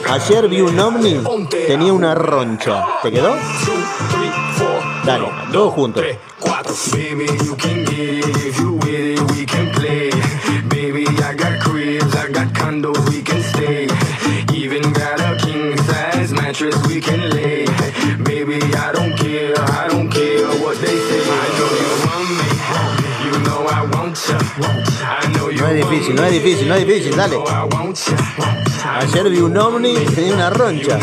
Ayer 0.09 0.47
vi 0.47 0.61
un 0.61 0.79
ovni, 0.79 1.21
tenía 1.67 1.91
una 1.91 2.15
roncha. 2.15 2.85
¿Te 3.03 3.11
quedó? 3.11 3.35
Dale, 5.03 5.27
todos 5.51 5.73
juntos. 5.73 6.05
Baby, 6.93 7.25
you 7.43 7.55
can 7.57 7.83
get 7.83 7.99
it 7.99 8.37
if 8.45 8.57
you 8.59 8.75
with 8.75 9.19
it, 9.19 9.31
we 9.31 9.45
can 9.45 9.69
play. 9.73 10.09
Baby, 10.69 11.05
I 11.05 11.33
got 11.33 11.59
cribs, 11.59 12.15
I 12.15 12.31
got 12.31 12.53
condos, 12.53 12.97
we 13.09 13.21
can 13.21 13.41
stay. 13.43 13.87
Even 14.53 14.93
got 14.93 15.19
a 15.19 15.35
king 15.37 15.75
size 15.79 16.31
mattress 16.31 16.75
we 16.87 17.01
can 17.01 17.29
lay. 17.31 17.56
No 25.59 25.67
es 25.67 25.75
difícil, 25.75 26.15
no 26.15 26.23
es 26.23 26.31
difícil, 26.31 26.67
no 26.67 26.75
es 26.75 26.87
difícil, 26.87 27.15
dale. 27.15 27.37
Ayer 28.95 29.29
vi 29.29 29.39
un 29.39 29.57
ovni, 29.57 29.93
tenía 30.15 30.33
una 30.33 30.49
roncha. 30.49 30.97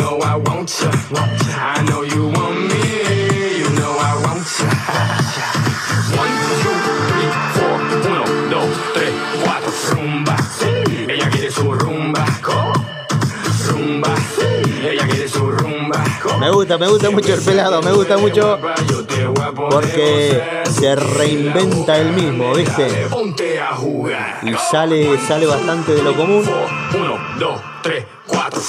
Me 16.45 16.51
gusta, 16.51 16.77
me 16.77 16.87
gusta 16.87 17.09
mucho 17.09 17.33
el 17.33 17.41
pelado, 17.41 17.81
me 17.81 17.91
gusta 17.93 18.19
mucho 18.19 18.59
porque 19.71 20.63
se 20.69 20.95
reinventa 20.95 21.97
el 21.97 22.13
mismo, 22.13 22.53
¿viste? 22.53 23.09
Y 24.43 24.53
sale, 24.71 25.19
sale 25.27 25.47
bastante 25.47 25.95
de 25.95 26.03
lo 26.03 26.15
común. 26.15 26.45
Uno, 26.95 27.19
dos, 27.39 27.63
tres, 27.83 28.05
cuatro. 28.27 28.61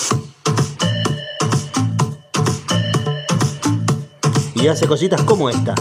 Y 4.54 4.70
hace 4.70 4.88
cositas 4.88 5.22
como 5.24 5.50
esta. 5.50 5.76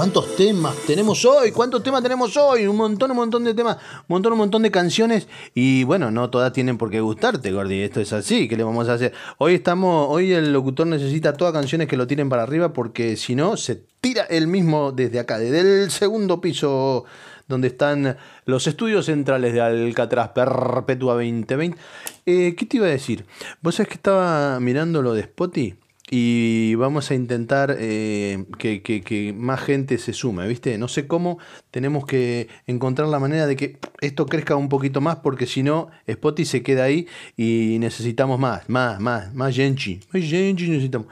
¿Cuántos 0.00 0.34
temas 0.34 0.74
tenemos 0.86 1.22
hoy? 1.26 1.50
¿Cuántos 1.50 1.82
temas 1.82 2.02
tenemos 2.02 2.34
hoy? 2.38 2.66
Un 2.66 2.74
montón, 2.74 3.10
un 3.10 3.18
montón 3.18 3.44
de 3.44 3.52
temas, 3.52 3.76
un 3.76 4.06
montón, 4.08 4.32
un 4.32 4.38
montón 4.38 4.62
de 4.62 4.70
canciones. 4.70 5.28
Y 5.54 5.84
bueno, 5.84 6.10
no 6.10 6.30
todas 6.30 6.54
tienen 6.54 6.78
por 6.78 6.90
qué 6.90 7.02
gustarte, 7.02 7.52
Gordi. 7.52 7.82
Esto 7.82 8.00
es 8.00 8.14
así. 8.14 8.48
¿Qué 8.48 8.56
le 8.56 8.64
vamos 8.64 8.88
a 8.88 8.94
hacer? 8.94 9.12
Hoy 9.36 9.56
estamos, 9.56 10.06
hoy 10.08 10.32
el 10.32 10.54
locutor 10.54 10.86
necesita 10.86 11.34
todas 11.34 11.52
canciones 11.52 11.86
que 11.86 11.98
lo 11.98 12.06
tiren 12.06 12.30
para 12.30 12.44
arriba 12.44 12.72
porque 12.72 13.14
si 13.18 13.34
no, 13.34 13.58
se 13.58 13.84
tira 14.00 14.22
él 14.22 14.46
mismo 14.46 14.90
desde 14.90 15.18
acá, 15.18 15.38
desde 15.38 15.82
el 15.82 15.90
segundo 15.90 16.40
piso 16.40 17.04
donde 17.46 17.68
están 17.68 18.16
los 18.46 18.66
estudios 18.66 19.04
centrales 19.04 19.52
de 19.52 19.60
Alcatraz 19.60 20.30
Perpetua 20.30 21.12
2020. 21.12 21.76
Eh, 22.24 22.54
¿Qué 22.56 22.64
te 22.64 22.78
iba 22.78 22.86
a 22.86 22.88
decir? 22.88 23.26
Vos 23.60 23.74
sabés 23.74 23.88
que 23.88 23.96
estaba 23.96 24.58
mirando 24.60 25.02
lo 25.02 25.12
de 25.12 25.20
Spotify 25.20 25.76
y 26.12 26.74
vamos 26.74 27.08
a 27.12 27.14
intentar 27.14 27.76
eh, 27.78 28.44
que, 28.58 29.32
más 29.36 29.60
gente 29.60 29.96
se 29.96 30.12
sume, 30.12 30.48
¿viste? 30.48 30.76
No 30.76 30.88
sé 30.88 31.06
cómo, 31.06 31.38
tenemos 31.70 32.04
que 32.04 32.48
encontrar 32.66 33.06
la 33.08 33.20
manera 33.20 33.46
de 33.46 33.54
que 33.54 33.78
esto 34.00 34.26
crezca 34.26 34.56
un 34.56 34.68
poquito 34.68 35.00
más 35.00 35.16
porque 35.16 35.46
si 35.46 35.62
no, 35.62 35.88
Spotify 36.08 36.44
se 36.44 36.62
queda 36.64 36.84
ahí 36.84 37.06
y 37.36 37.76
necesitamos 37.78 38.40
más, 38.40 38.68
más, 38.68 38.98
más, 38.98 39.32
más 39.34 39.54
genchi, 39.54 40.00
más 40.12 40.22
necesitamos. 40.22 41.06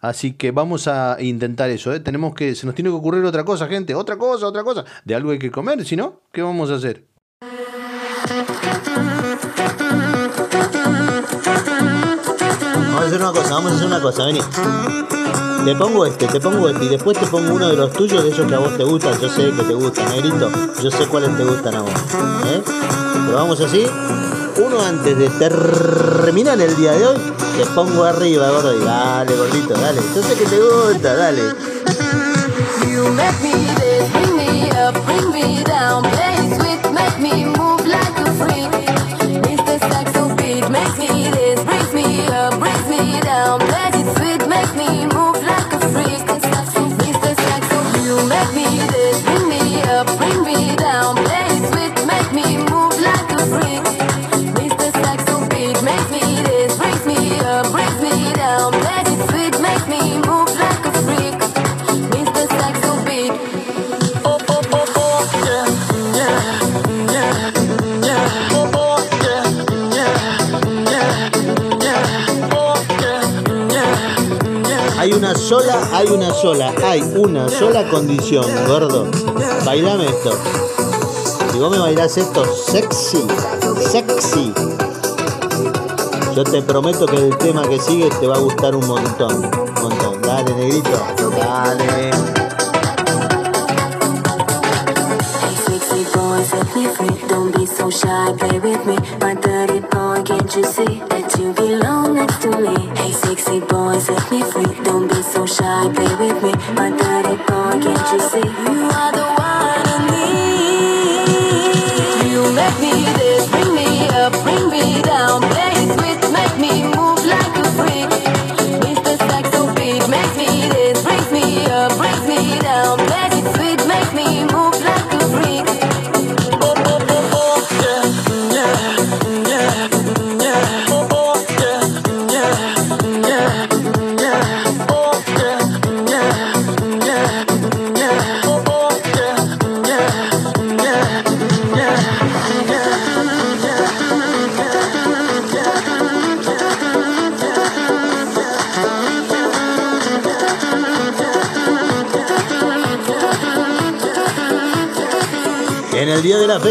Así 0.00 0.34
que 0.34 0.52
vamos 0.52 0.86
a 0.86 1.16
intentar 1.20 1.70
eso, 1.70 1.92
¿eh? 1.92 1.98
Tenemos 1.98 2.34
que, 2.34 2.54
se 2.54 2.66
nos 2.66 2.76
tiene 2.76 2.90
que 2.90 2.96
ocurrir 2.96 3.24
otra 3.24 3.44
cosa, 3.44 3.66
gente, 3.66 3.94
otra 3.94 4.18
cosa, 4.18 4.46
otra 4.46 4.62
cosa. 4.62 4.84
De 5.04 5.16
algo 5.16 5.32
hay 5.32 5.38
que 5.38 5.50
comer, 5.50 5.84
si 5.84 5.96
no, 5.96 6.20
¿qué 6.30 6.42
vamos 6.42 6.70
a 6.70 6.74
hacer? 6.74 7.13
Una 13.24 13.40
cosa, 13.40 13.54
vamos 13.54 13.72
a 13.72 13.74
hacer 13.76 13.86
una 13.86 14.02
cosa, 14.02 14.26
vení. 14.26 14.40
Te 15.64 15.74
pongo 15.76 16.04
este, 16.04 16.26
te 16.26 16.40
pongo 16.40 16.68
este 16.68 16.84
y 16.84 16.88
después 16.88 17.18
te 17.18 17.26
pongo 17.26 17.54
uno 17.54 17.68
de 17.68 17.76
los 17.76 17.90
tuyos 17.90 18.22
de 18.22 18.28
esos 18.28 18.46
que 18.46 18.54
a 18.54 18.58
vos 18.58 18.76
te 18.76 18.84
gustan. 18.84 19.18
Yo 19.18 19.30
sé 19.30 19.50
que 19.50 19.62
te 19.62 19.72
gustan, 19.72 20.10
negrito. 20.10 20.50
Yo 20.82 20.90
sé 20.90 21.06
cuáles 21.06 21.34
te 21.34 21.42
gustan 21.42 21.74
a 21.74 21.80
vos. 21.80 21.90
¿eh? 21.90 22.62
Pero 23.24 23.34
vamos 23.34 23.58
así. 23.60 23.86
Uno 24.62 24.82
antes 24.82 25.16
de 25.16 25.30
terminar 25.30 26.60
el 26.60 26.76
día 26.76 26.92
de 26.92 27.06
hoy, 27.06 27.16
te 27.56 27.64
pongo 27.74 28.04
arriba, 28.04 28.50
gordo. 28.50 28.76
Y 28.76 28.84
dale, 28.84 29.34
gordito, 29.34 29.72
dale. 29.72 30.02
Yo 30.14 30.22
sé 30.22 30.34
que 30.34 30.44
te 30.44 30.58
gusta, 30.60 31.14
dale. 31.14 31.42
Hay 76.04 76.12
una 76.12 76.34
sola, 76.34 76.74
hay 76.84 77.00
una 77.16 77.48
sola 77.48 77.88
condición, 77.88 78.44
gordo. 78.66 79.06
Bailame 79.64 80.04
esto. 80.04 80.32
Si 81.50 81.58
vos 81.58 81.70
me 81.70 81.78
bailás 81.78 82.16
esto 82.18 82.44
sexy, 82.44 83.26
sexy. 83.90 84.52
Yo 86.36 86.44
te 86.44 86.60
prometo 86.60 87.06
que 87.06 87.16
el 87.16 87.38
tema 87.38 87.62
que 87.62 87.80
sigue 87.80 88.10
te 88.20 88.26
va 88.26 88.34
a 88.34 88.38
gustar 88.38 88.76
un 88.76 88.86
montón. 88.86 89.44
Un 89.44 89.82
montón. 89.82 90.20
Dale, 90.20 90.54
negrito. 90.54 90.90
Dale. 91.38 92.10
So 105.34 105.44
shy, 105.46 105.92
play 105.92 106.14
with 106.14 106.42
me. 106.44 106.52
My 106.74 106.90
dirty 106.90 107.34
boy, 107.42 107.80
can't 107.82 108.12
you 108.12 108.20
see? 108.20 108.38
You 108.38 108.88
are 108.88 109.10
the 109.10 109.23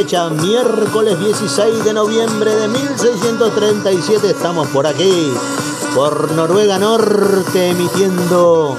fecha, 0.04 0.30
miércoles 0.30 1.18
16 1.18 1.86
de 1.86 1.94
noviembre 1.94 2.54
de 2.54 2.68
1637, 2.68 4.32
estamos 4.32 4.68
por 4.70 4.86
aquí, 4.86 5.32
por 5.96 6.32
Noruega 6.34 6.78
Norte, 6.78 7.70
emitiendo. 7.70 8.78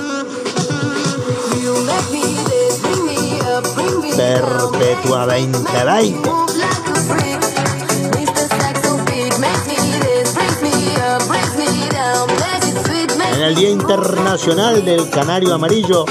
Perpetua 4.17 5.27
2020. 5.27 6.29
Move 6.29 6.57
like 6.59 6.91
a 6.91 6.95
freak. 7.09 7.41
Mr. 8.13 8.49
Saxo 8.49 8.97
beat 9.07 9.39
makes 9.39 9.67
me 9.67 9.77
this, 10.01 10.35
brings 10.35 10.61
me 10.63 10.97
up, 11.01 11.27
brings 11.27 11.57
me 11.57 11.89
down. 11.89 12.29
Let 12.39 12.65
it 12.69 12.87
sweet, 12.87 13.17
make 13.17 13.35
En 13.35 13.43
el 13.43 13.55
Día 13.55 13.71
Internacional 13.71 14.85
del 14.85 15.09
Canario 15.09 15.55
Amarillo, 15.55 16.05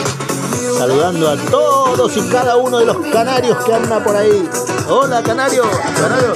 saludando 0.78 1.30
a 1.30 1.38
todos 1.38 2.18
y 2.18 2.22
cada 2.30 2.58
uno 2.58 2.80
de 2.80 2.86
los 2.86 2.98
canarios 3.12 3.64
que 3.64 3.74
anda 3.74 4.04
por 4.04 4.16
ahí. 4.16 4.50
Hola, 4.90 5.24
canario. 5.24 5.64
Canario. 5.96 6.36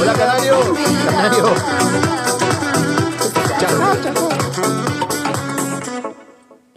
Hola, 0.00 0.12
canario. 0.12 0.54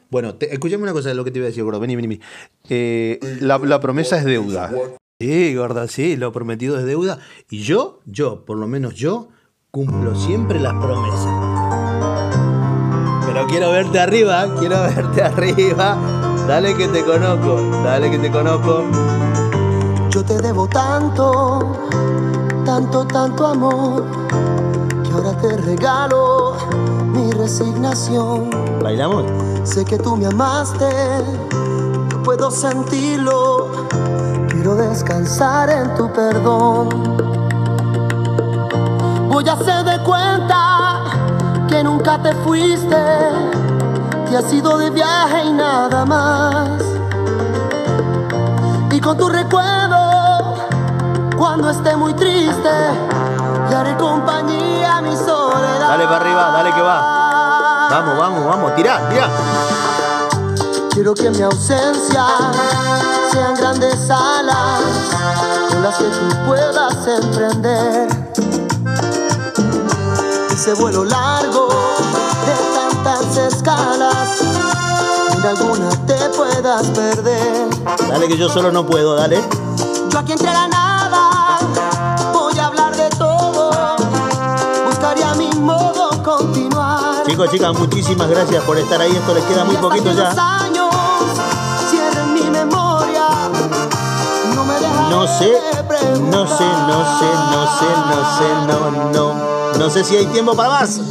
Bueno, 0.10 0.36
te, 0.36 0.54
escuchame 0.54 0.84
una 0.84 0.94
cosa 0.94 1.10
de 1.10 1.16
lo 1.16 1.24
que 1.24 1.32
te 1.32 1.40
iba 1.40 1.46
a 1.46 1.50
decir, 1.50 1.64
gordo. 1.64 1.80
Vení, 1.80 1.96
vení, 1.96 2.08
vení. 2.08 2.22
Eh, 2.70 3.20
la, 3.42 3.58
la 3.58 3.80
promesa 3.80 4.18
es 4.18 4.26
deuda. 4.26 4.72
Sí, 5.20 5.56
gorda, 5.56 5.88
sí, 5.88 6.16
lo 6.16 6.32
prometido 6.32 6.78
es 6.78 6.86
deuda. 6.86 7.20
Y 7.50 7.60
yo, 7.64 8.00
yo, 8.06 8.46
por 8.46 8.58
lo 8.58 8.68
menos 8.68 8.96
yo, 8.96 9.30
cumplo 9.72 10.16
siempre 10.16 10.60
las 10.60 10.74
promesas. 10.74 11.28
Pero 13.26 13.48
quiero 13.48 13.72
verte 13.72 14.00
arriba, 14.00 14.56
quiero 14.60 14.82
verte 14.84 15.22
arriba. 15.24 16.23
Dale 16.48 16.76
que 16.76 16.88
te 16.90 17.04
conozco, 17.04 17.58
dale 17.84 18.12
que 18.12 18.20
te 18.20 18.32
conozco. 18.32 18.84
Yo 20.10 20.24
te 20.24 20.38
debo 20.40 20.68
tanto, 20.68 21.76
tanto, 22.66 23.06
tanto 23.08 23.48
amor, 23.48 24.04
que 25.04 25.12
ahora 25.12 25.38
te 25.38 25.58
regalo 25.58 26.56
mi 27.14 27.32
resignación. 27.32 28.50
¿Bailamos? 28.82 29.24
Sé 29.64 29.86
que 29.86 29.98
tú 29.98 30.18
me 30.18 30.26
amaste, 30.26 30.90
yo 32.12 32.24
puedo 32.24 32.52
sentirlo. 32.52 33.68
Quiero 34.50 34.76
descansar 34.76 35.70
en 35.70 35.96
tu 35.96 36.12
perdón. 36.12 36.90
Voy 39.30 39.48
a 39.48 39.54
hacer 39.54 39.84
de 39.84 40.04
cuenta 40.04 41.06
que 41.68 41.84
nunca 41.84 42.22
te 42.22 42.34
fuiste, 42.36 42.96
que 44.34 44.38
has 44.40 44.52
ido 44.52 44.80
de 44.80 44.90
viaje 44.90 45.44
y 45.46 45.54
nada 45.54 46.06
más. 46.06 46.82
Y 48.90 49.00
con 49.00 49.16
tu 49.16 49.30
recuerdo, 49.30 50.56
cuando 51.38 51.70
esté 51.70 51.96
muy 51.96 52.16
triste, 52.16 52.72
le 53.70 53.76
haré 53.76 53.96
compañía 53.96 54.98
a 54.98 55.02
mi 55.04 55.16
soledad. 55.16 55.88
Dale 55.88 56.06
para 56.06 56.16
arriba, 56.16 56.52
dale 56.52 56.74
que 56.74 56.82
va. 56.82 57.90
Vamos, 57.92 58.18
vamos, 58.18 58.46
vamos, 58.46 58.76
tirá, 58.76 59.08
tirá. 59.08 59.30
Quiero 60.90 61.14
que 61.14 61.30
mi 61.30 61.42
ausencia 61.44 62.26
sean 63.32 63.54
grandes 63.54 64.10
alas 64.10 64.82
con 65.70 65.84
las 65.84 65.96
que 65.96 66.06
tú 66.06 66.36
puedas 66.48 67.08
emprender 67.08 68.08
ese 70.50 70.74
vuelo 70.74 71.04
largo 71.04 71.68
de 72.48 73.04
tantas 73.04 73.38
escalas 73.38 74.13
alguna 75.50 75.90
te 76.06 76.16
puedas 76.30 76.88
perder. 76.88 77.68
Dale 78.08 78.28
que 78.28 78.38
yo 78.38 78.50
solo 78.50 78.72
no 78.72 78.86
puedo, 78.86 79.16
dale. 79.16 79.42
Yo 80.10 80.20
aquí 80.20 80.32
entre 80.32 80.52
la 80.52 80.68
nada 80.68 81.60
voy 82.32 82.58
a 82.60 82.68
hablar 82.68 82.96
de 82.96 83.10
todo, 83.10 83.72
buscaría 84.86 85.34
mi 85.36 85.50
modo 85.60 86.12
continuar. 86.24 87.26
Chicos, 87.28 87.50
chicas, 87.50 87.78
muchísimas 87.78 88.30
gracias 88.30 88.64
por 88.64 88.78
estar 88.78 89.02
ahí. 89.02 89.12
Esto 89.16 89.34
les 89.34 89.44
queda 89.46 89.64
muy 89.66 89.76
poquito 89.78 90.12
ya. 90.12 90.30
los 90.30 90.38
años 90.38 90.90
cierren 91.90 92.34
mi 92.34 92.44
memoria. 92.44 93.28
No 94.56 94.64
me 94.66 94.74
No 95.10 95.28
sé, 95.28 95.52
no 96.32 96.48
sé, 96.48 96.66
no 96.66 97.18
sé, 97.18 97.26
no 97.52 97.80
sé, 97.80 97.88
no 98.10 98.38
sé, 98.38 98.48
no, 98.68 99.12
no. 99.12 99.54
No 99.78 99.90
sé 99.90 100.04
si 100.04 100.16
hay 100.16 100.26
tiempo 100.28 100.56
para 100.56 100.70
más. 100.70 101.02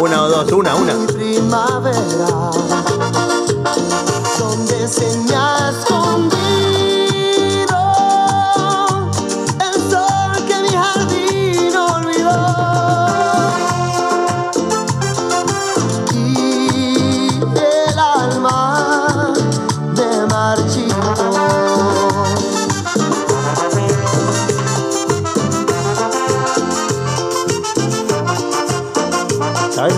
¿Dónde 0.00 0.16
estará 0.16 0.16
Una 0.16 0.22
o 0.22 0.28
dos, 0.28 0.52
una, 0.52 0.74
una. 0.76 1.06
primavera? 1.08 2.50
¿Dónde 4.38 4.88
se 4.88 5.12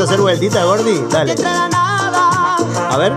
hacer 0.05 0.20
vueltita, 0.20 0.64
Gordi? 0.64 1.05
Dale. 1.11 1.34
A 2.90 2.96
ver. 2.98 3.14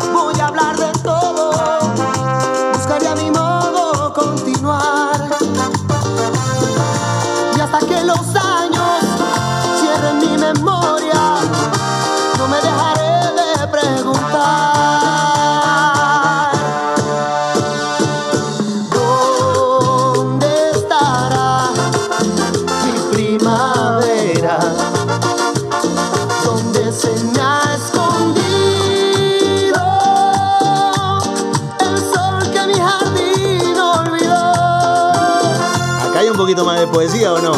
Poesía 37.06 37.34
o 37.34 37.40
no. 37.40 37.52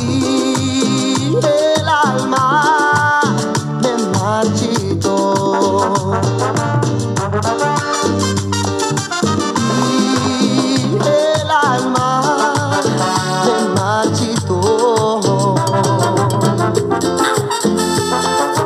y 0.00 1.36
el 1.36 1.88
alma 1.88 3.22
me 3.82 3.92
marchito 4.16 5.12
y 9.88 10.96
el 11.04 11.50
alma 11.50 12.80
me 13.44 13.56
marchito 13.74 14.56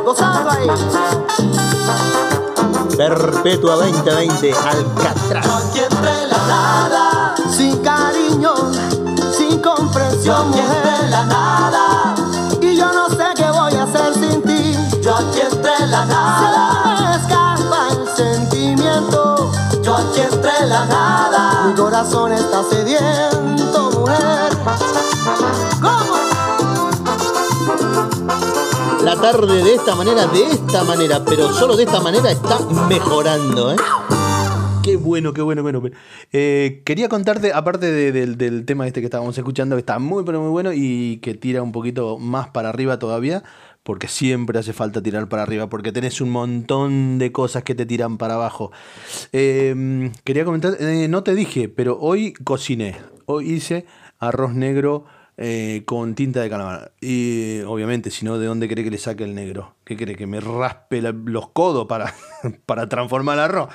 gozando 0.05 0.49
ahí 0.51 0.67
Perpetua 2.95 3.75
2020, 3.75 4.53
Alcatraz. 4.53 6.20
Comprensión, 10.21 10.49
mujer. 10.49 11.09
la 11.09 11.25
nada, 11.25 12.15
y 12.61 12.75
yo 12.75 12.91
no 12.93 13.09
sé 13.09 13.23
qué 13.35 13.49
voy 13.49 13.73
a 13.73 13.83
hacer 13.83 14.13
sin 14.13 14.41
ti. 14.43 14.75
Yo 15.01 15.15
aquí 15.15 15.41
entre 15.41 15.87
la 15.87 16.05
nada, 16.05 16.97
se 16.97 17.03
me 17.03 17.15
escapa 17.15 17.87
el 17.91 18.07
sentimiento. 18.15 19.51
Yo 19.81 19.95
aquí 19.95 20.21
entre 20.21 20.67
la 20.67 20.85
nada, 20.85 21.65
mi 21.67 21.73
corazón 21.73 22.33
está 22.33 22.63
sediento, 22.69 23.91
mujer. 23.91 24.57
¿Cómo? 25.81 26.21
La 29.03 29.15
tarde 29.15 29.63
de 29.63 29.75
esta 29.75 29.95
manera, 29.95 30.27
de 30.27 30.51
esta 30.51 30.83
manera, 30.83 31.21
pero 31.25 31.51
solo 31.51 31.75
de 31.75 31.83
esta 31.83 31.99
manera 31.99 32.29
está 32.29 32.59
mejorando, 32.87 33.71
¿eh? 33.71 33.75
Qué 34.91 34.97
bueno, 34.97 35.31
qué 35.31 35.41
bueno, 35.41 35.63
bueno. 35.63 35.81
Eh, 36.33 36.81
quería 36.85 37.07
contarte, 37.07 37.53
aparte 37.53 37.89
de- 37.89 38.11
del, 38.11 38.65
tema 38.65 38.85
este 38.85 38.99
que 38.99 39.05
estábamos 39.05 39.37
escuchando, 39.37 39.77
que 39.77 39.79
está 39.79 39.99
muy, 39.99 40.25
pero 40.25 40.41
muy 40.41 40.49
bueno 40.49 40.73
y 40.73 41.19
que 41.21 41.33
tira 41.33 41.61
un 41.61 41.71
poquito 41.71 42.17
más 42.17 42.49
para 42.49 42.67
arriba 42.67 42.99
todavía, 42.99 43.41
porque 43.83 44.09
siempre 44.09 44.59
hace 44.59 44.73
falta 44.73 45.01
tirar 45.01 45.29
para 45.29 45.43
arriba, 45.43 45.69
porque 45.69 45.93
tenés 45.93 46.19
un 46.19 46.31
montón 46.31 47.19
de 47.19 47.31
cosas 47.31 47.63
que 47.63 47.73
te 47.73 47.85
tiran 47.85 48.17
para 48.17 48.33
abajo. 48.33 48.73
Eh, 49.31 50.11
quería 50.25 50.43
comentar, 50.43 50.75
eh, 50.81 51.07
no 51.07 51.23
te 51.23 51.35
dije, 51.35 51.69
pero 51.69 51.97
hoy 51.97 52.33
cociné. 52.33 52.97
Hoy 53.27 53.49
hice 53.49 53.85
arroz 54.19 54.53
negro 54.53 55.05
eh, 55.37 55.83
con 55.85 56.15
tinta 56.15 56.41
de 56.41 56.49
calamar. 56.49 56.91
Y 56.99 57.61
obviamente, 57.61 58.11
si 58.11 58.25
no, 58.25 58.37
¿de 58.37 58.45
dónde 58.45 58.67
cree 58.67 58.83
que 58.83 58.91
le 58.91 58.97
saque 58.97 59.23
el 59.23 59.35
negro? 59.35 59.73
¿Qué 59.85 59.95
cree? 59.95 60.17
Que 60.17 60.27
me 60.27 60.41
raspe 60.41 61.01
los 61.01 61.47
codos 61.51 61.87
para 62.65 62.89
transformar 62.89 63.37
el 63.37 63.43
arroz. 63.45 63.69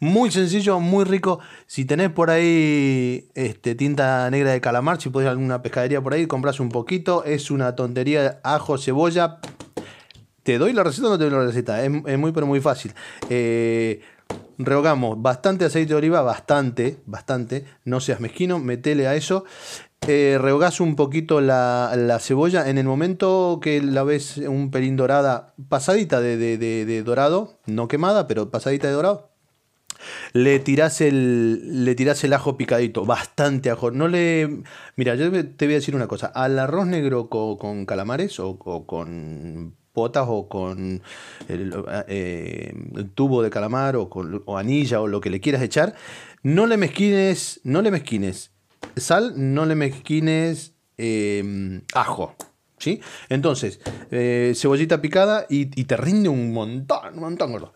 Muy 0.00 0.30
sencillo, 0.30 0.78
muy 0.78 1.04
rico. 1.04 1.40
Si 1.66 1.84
tenés 1.84 2.10
por 2.10 2.30
ahí 2.30 3.28
este, 3.34 3.74
tinta 3.74 4.30
negra 4.30 4.52
de 4.52 4.60
calamar, 4.60 5.00
si 5.00 5.08
podés 5.08 5.28
alguna 5.28 5.60
pescadería 5.60 6.00
por 6.00 6.14
ahí, 6.14 6.26
compras 6.26 6.60
un 6.60 6.68
poquito. 6.68 7.24
Es 7.24 7.50
una 7.50 7.74
tontería, 7.74 8.40
ajo, 8.44 8.78
cebolla. 8.78 9.38
¿Te 10.44 10.58
doy 10.58 10.72
la 10.72 10.84
receta 10.84 11.08
o 11.08 11.10
no 11.10 11.18
te 11.18 11.24
doy 11.28 11.32
la 11.32 11.44
receta? 11.46 11.84
Es, 11.84 11.90
muy, 12.18 12.32
pero 12.32 12.46
muy 12.46 12.60
fácil. 12.60 12.94
Eh, 13.28 14.00
rehogamos 14.56 15.20
bastante 15.20 15.64
aceite 15.64 15.90
de 15.94 15.98
oliva, 15.98 16.22
bastante, 16.22 16.98
bastante. 17.04 17.64
No 17.84 17.98
seas 18.00 18.20
mezquino, 18.20 18.58
metele 18.60 19.08
a 19.08 19.16
eso. 19.16 19.44
Eh, 20.06 20.38
rehogás 20.40 20.80
un 20.80 20.94
poquito 20.94 21.40
la, 21.40 21.92
la 21.96 22.20
cebolla. 22.20 22.70
En 22.70 22.78
el 22.78 22.86
momento 22.86 23.58
que 23.60 23.82
la 23.82 24.04
ves 24.04 24.36
un 24.38 24.70
pelín 24.70 24.96
dorada, 24.96 25.54
pasadita 25.68 26.20
de, 26.20 26.36
de- 26.36 26.56
de- 26.56 26.84
de 26.86 27.02
dorado, 27.02 27.58
no 27.66 27.88
quemada, 27.88 28.28
pero 28.28 28.48
pasadita 28.50 28.86
de 28.86 28.92
dorado. 28.94 29.28
Le 30.32 30.58
tirás 30.58 31.00
el, 31.00 31.84
le 31.84 31.94
el 32.24 32.32
ajo 32.32 32.56
picadito, 32.56 33.04
bastante 33.04 33.70
ajo. 33.70 33.90
No 33.90 34.08
le. 34.08 34.62
Mira, 34.96 35.14
yo 35.14 35.30
te 35.30 35.66
voy 35.66 35.74
a 35.74 35.78
decir 35.78 35.94
una 35.94 36.06
cosa. 36.08 36.26
Al 36.28 36.58
arroz 36.58 36.86
negro 36.86 37.28
co- 37.28 37.58
con, 37.58 37.86
calamares 37.86 38.38
o, 38.40 38.58
con 38.58 39.74
potas 39.92 40.26
o 40.28 40.48
con 40.48 41.02
el, 41.48 41.74
eh, 42.06 42.72
tubo 43.14 43.42
de 43.42 43.50
calamar 43.50 43.96
o 43.96 44.08
con 44.08 44.42
o 44.46 44.56
anilla 44.56 45.00
o 45.00 45.08
lo 45.08 45.20
que 45.20 45.30
le 45.30 45.40
quieras 45.40 45.62
echar, 45.62 45.94
no 46.42 46.66
le 46.66 46.76
mezquines, 46.76 47.60
no 47.64 47.82
le 47.82 47.90
mezquines 47.90 48.52
sal, 48.96 49.32
no 49.36 49.66
le 49.66 49.74
mezquines 49.74 50.74
eh, 50.98 51.80
ajo. 51.94 52.34
¿Sí? 52.80 53.00
Entonces, 53.28 53.80
eh, 54.12 54.52
cebollita 54.54 55.02
picada 55.02 55.46
y, 55.50 55.62
y 55.80 55.84
te 55.86 55.96
rinde 55.96 56.28
un 56.28 56.52
montón, 56.52 57.14
un 57.14 57.20
montón, 57.20 57.50
gordo 57.50 57.72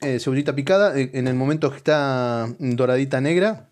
eh, 0.00 0.20
cebollita 0.20 0.54
picada, 0.54 0.98
eh, 0.98 1.10
en 1.14 1.28
el 1.28 1.34
momento 1.34 1.70
que 1.70 1.78
está 1.78 2.54
doradita 2.58 3.20
negra, 3.20 3.69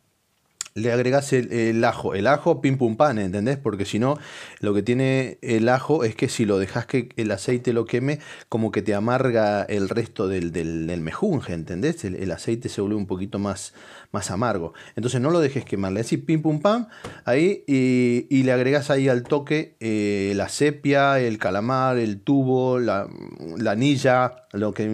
le 0.79 0.93
agregás 0.93 1.33
el, 1.33 1.85
ajo. 1.85 2.15
El 2.15 2.27
ajo, 2.27 2.61
pim 2.61 2.79
pum 2.79 2.97
pan, 2.97 3.19
¿entendés? 3.19 3.59
Porque 3.59 3.85
si 3.85 3.99
no, 3.99 4.19
lo 4.61 4.75
que 4.75 4.83
tiene 4.83 5.39
el 5.43 5.69
ajo 5.69 6.05
es 6.05 6.15
que 6.15 6.29
si 6.29 6.45
lo 6.45 6.59
dejas 6.59 6.87
que 6.87 7.11
el 7.17 7.31
aceite 7.31 7.73
lo 7.73 7.85
queme, 7.85 8.21
como 8.49 8.71
que 8.71 8.83
te 8.83 8.95
amarga 8.95 9.63
el 9.63 9.89
resto 9.89 10.29
del, 10.29 10.53
del, 10.53 11.01
mejunje, 11.01 11.53
¿entendés? 11.53 12.05
El, 12.05 12.17
el 12.17 12.31
aceite 12.33 12.69
se 12.69 12.81
vuelve 12.81 12.97
un 12.97 13.07
poquito 13.07 13.39
más, 13.39 13.75
más 14.13 14.31
amargo. 14.31 14.73
Entonces 14.97 15.21
no 15.21 15.31
lo 15.31 15.41
dejes 15.41 15.65
quemar. 15.65 15.93
Le 15.93 16.03
decís 16.03 16.19
pim 16.25 16.43
pum 16.43 16.61
pam 16.61 16.89
ahí 17.25 17.65
y, 17.67 18.27
y 18.31 18.43
le 18.43 18.53
agregás 18.53 18.91
ahí 18.91 19.09
al 19.09 19.23
toque 19.23 19.77
eh, 19.81 20.33
la 20.37 20.49
sepia, 20.49 21.21
el 21.21 21.39
calamar, 21.39 21.99
el 21.99 22.21
tubo, 22.21 22.79
la, 22.79 23.09
la 23.57 23.73
anilla, 23.73 24.45
lo 24.53 24.73
que, 24.73 24.87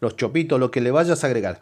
los 0.00 0.16
chopitos, 0.16 0.60
lo 0.60 0.70
que 0.70 0.80
le 0.80 0.90
vayas 0.90 1.24
a 1.24 1.26
agregar. 1.26 1.60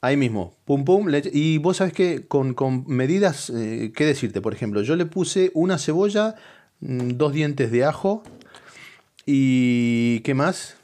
Ahí 0.00 0.16
mismo, 0.16 0.54
pum 0.64 0.84
pum. 0.84 1.08
le- 1.08 1.22
y 1.32 1.58
vos 1.58 1.78
sabés 1.78 1.92
que 1.92 2.26
con, 2.28 2.54
con 2.54 2.84
medidas, 2.86 3.50
eh, 3.50 3.92
¿qué 3.94 4.06
decirte? 4.06 4.40
Por 4.40 4.54
ejemplo, 4.54 4.82
yo 4.82 4.94
le 4.94 5.06
puse 5.06 5.50
una 5.54 5.76
cebolla, 5.76 6.36
mm, 6.80 7.10
dos 7.16 7.32
dientes 7.32 7.72
de 7.72 7.84
ajo 7.84 8.22
y 9.26 10.20
¿qué 10.20 10.34
más? 10.34 10.76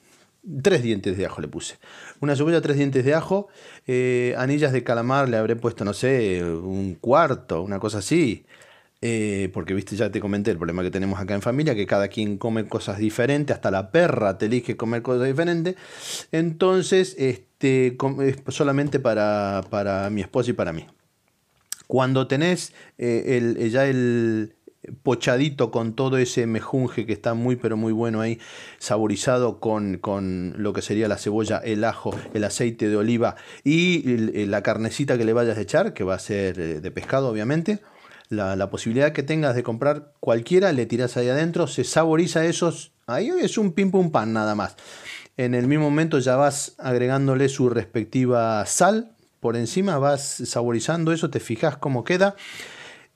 Tres 0.63 0.83
dientes 0.83 1.17
de 1.17 1.27
ajo 1.27 1.41
le 1.41 1.49
puse. 1.49 1.77
Una 2.21 2.37
cebolla, 2.37 2.61
tres 2.61 2.77
dientes 2.77 3.05
de 3.05 3.15
ajo, 3.15 3.49
eh, 3.87 4.35
anillas 4.37 4.73
de 4.73 4.83
calamar 4.85 5.29
le 5.29 5.37
habré 5.39 5.57
puesto, 5.57 5.85
no 5.85 5.95
sé, 5.95 6.43
un 6.45 6.97
cuarto, 7.01 7.63
una 7.63 7.79
cosa 7.79 7.99
así. 7.99 8.45
Eh, 9.07 9.51
porque, 9.53 9.75
viste, 9.75 9.97
ya 9.97 10.11
te 10.11 10.19
comenté 10.19 10.51
el 10.51 10.57
problema 10.57 10.83
que 10.83 10.91
tenemos 10.91 11.21
acá 11.21 11.35
en 11.35 11.43
familia, 11.43 11.75
que 11.75 11.87
cada 11.87 12.09
quien 12.09 12.39
come 12.39 12.67
cosas 12.67 12.99
diferentes, 12.99 13.55
hasta 13.55 13.71
la 13.71 13.91
perra 13.91 14.39
te 14.39 14.47
elige 14.47 14.77
comer 14.79 15.03
cosas 15.03 15.27
diferentes. 15.27 15.77
Entonces, 16.33 17.15
este, 17.19 17.54
com- 17.97 18.21
es 18.23 18.37
solamente 18.49 18.99
para, 19.01 19.63
para 19.71 20.09
mi 20.11 20.21
esposa 20.21 20.51
y 20.51 20.55
para 20.55 20.73
mí. 20.73 20.87
Cuando 21.87 22.27
tenés 22.27 22.73
eh, 22.99 23.37
el, 23.39 23.57
eh, 23.59 23.71
ya 23.71 23.87
el 23.87 24.55
pochadito 25.03 25.71
con 25.71 25.95
todo 25.95 26.19
ese 26.19 26.47
mejunje 26.47 27.07
que 27.07 27.13
está 27.15 27.33
muy 27.35 27.57
pero 27.57 27.77
muy 27.77 27.93
bueno 27.93 28.21
ahí, 28.21 28.39
saborizado 28.79 29.59
con, 29.61 29.99
con 29.99 30.55
lo 30.59 30.73
que 30.73 30.83
sería 30.83 31.09
la 31.09 31.17
cebolla, 31.19 31.59
el 31.59 31.85
ajo, 31.85 32.15
el 32.35 32.45
aceite 32.45 32.89
de 32.89 32.97
oliva 32.97 33.37
y 33.65 34.11
el- 34.13 34.51
la 34.51 34.63
carnecita 34.63 35.17
que 35.19 35.25
le 35.25 35.33
vayas 35.33 35.57
a 35.59 35.61
echar, 35.63 35.95
que 35.95 36.05
va 36.05 36.15
a 36.15 36.19
ser 36.19 36.59
eh, 36.59 36.81
de 36.81 36.91
pescado 36.91 37.29
obviamente, 37.29 37.81
la, 38.31 38.57
la 38.57 38.71
posibilidad 38.71 39.13
que 39.13 39.23
tengas 39.23 39.55
de 39.55 39.63
comprar 39.63 40.13
cualquiera, 40.21 40.73
le 40.73 40.87
tirás 40.87 41.17
ahí 41.17 41.29
adentro, 41.29 41.67
se 41.67 41.85
saboriza 41.85 42.45
esos, 42.45 42.93
ahí 43.07 43.31
es 43.41 43.59
un 43.59 43.73
pim 43.73 43.91
pum 43.91 44.11
pan 44.11 44.33
nada 44.33 44.55
más. 44.55 44.77
En 45.37 45.55
el 45.55 45.67
mismo 45.67 45.85
momento 45.91 46.19
ya 46.19 46.37
vas 46.37 46.75
agregándole 46.79 47.49
su 47.49 47.69
respectiva 47.69 48.65
sal 48.67 49.11
por 49.41 49.57
encima, 49.57 49.99
vas 49.99 50.23
saborizando 50.23 51.13
eso, 51.13 51.29
te 51.31 51.41
fijas 51.41 51.77
cómo 51.77 52.05
queda. 52.05 52.37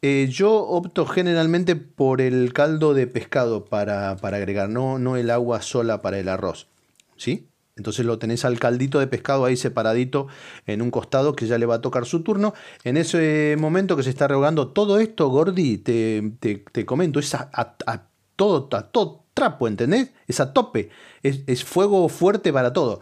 Eh, 0.02 0.28
yo 0.30 0.52
opto 0.54 1.06
generalmente 1.06 1.74
por 1.76 2.20
el 2.20 2.52
caldo 2.52 2.94
de 2.94 3.06
pescado 3.06 3.64
para, 3.64 4.16
para 4.16 4.36
agregar, 4.36 4.68
no, 4.68 4.98
no 4.98 5.16
el 5.16 5.30
agua 5.30 5.62
sola 5.62 6.02
para 6.02 6.18
el 6.18 6.28
arroz. 6.28 6.68
¿Sí? 7.16 7.48
Entonces 7.76 8.04
lo 8.04 8.18
tenés 8.18 8.44
al 8.44 8.58
caldito 8.58 8.98
de 8.98 9.06
pescado 9.06 9.44
ahí 9.44 9.56
separadito 9.56 10.26
en 10.66 10.82
un 10.82 10.90
costado 10.90 11.34
que 11.36 11.46
ya 11.46 11.58
le 11.58 11.66
va 11.66 11.76
a 11.76 11.80
tocar 11.80 12.06
su 12.06 12.22
turno. 12.24 12.52
En 12.82 12.96
ese 12.96 13.56
momento 13.58 13.96
que 13.96 14.02
se 14.02 14.10
está 14.10 14.26
rehogando 14.26 14.68
todo 14.68 14.98
esto, 14.98 15.28
Gordi, 15.28 15.78
te, 15.78 16.32
te- 16.40 16.64
te 16.72 16.84
comento, 16.84 17.20
es 17.20 17.34
a, 17.34 17.76
todo, 18.34 18.68
a 18.72 18.82
todo 18.82 19.24
trapo, 19.38 19.68
¿entendés? 19.68 20.10
Es 20.26 20.40
a 20.40 20.52
tope, 20.52 20.90
es, 21.22 21.62
fuego 21.64 22.08
fuerte 22.08 22.52
para 22.52 22.72
todo. 22.72 23.00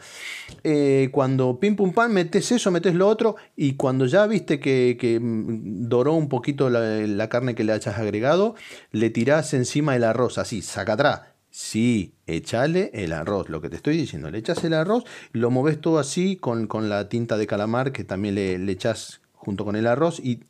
Eh, 0.65 1.09
cuando 1.13 1.59
pim 1.59 1.77
pum 1.77 1.95
pam, 1.95 2.13
metes 2.13 2.53
eso, 2.53 2.71
metes 2.71 2.95
lo 2.95 3.09
otro, 3.09 3.37
y 3.57 3.73
cuando 3.77 4.05
ya 4.05 4.27
viste 4.27 4.61
que, 4.61 5.19
mm, 5.19 5.89
doró 5.89 6.13
un 6.13 6.29
poquito 6.29 6.69
la, 6.69 6.81
la 7.07 7.29
carne 7.31 7.55
que 7.55 7.65
le 7.65 7.73
hayas 7.73 7.97
agregado, 7.97 8.55
le 8.93 9.09
tirás 9.09 9.55
encima 9.55 9.97
el 9.97 10.05
arroz, 10.05 10.37
así, 10.37 10.61
saca 10.61 10.93
atrás. 10.93 11.21
Sí, 11.51 12.13
echale 12.27 12.91
el 12.93 13.15
arroz, 13.15 13.49
lo 13.49 13.63
que 13.63 13.71
te 13.71 13.77
estoy 13.77 13.97
diciendo, 13.97 14.31
le 14.31 14.37
echas 14.37 14.63
el 14.65 14.75
arroz, 14.75 15.05
lo 15.33 15.51
moves 15.51 15.81
todo 15.81 15.99
así 15.99 16.37
con, 16.37 16.67
con 16.67 16.91
la 16.91 17.09
tinta 17.09 17.39
de 17.39 17.47
calamar 17.47 17.93
que 17.93 18.05
también 18.05 18.35
le, 18.35 18.59
le 18.59 18.73
echas 18.73 19.23
junto 19.33 19.65
con 19.65 19.75
el 19.75 19.87
arroz 19.87 20.21
y 20.21 20.41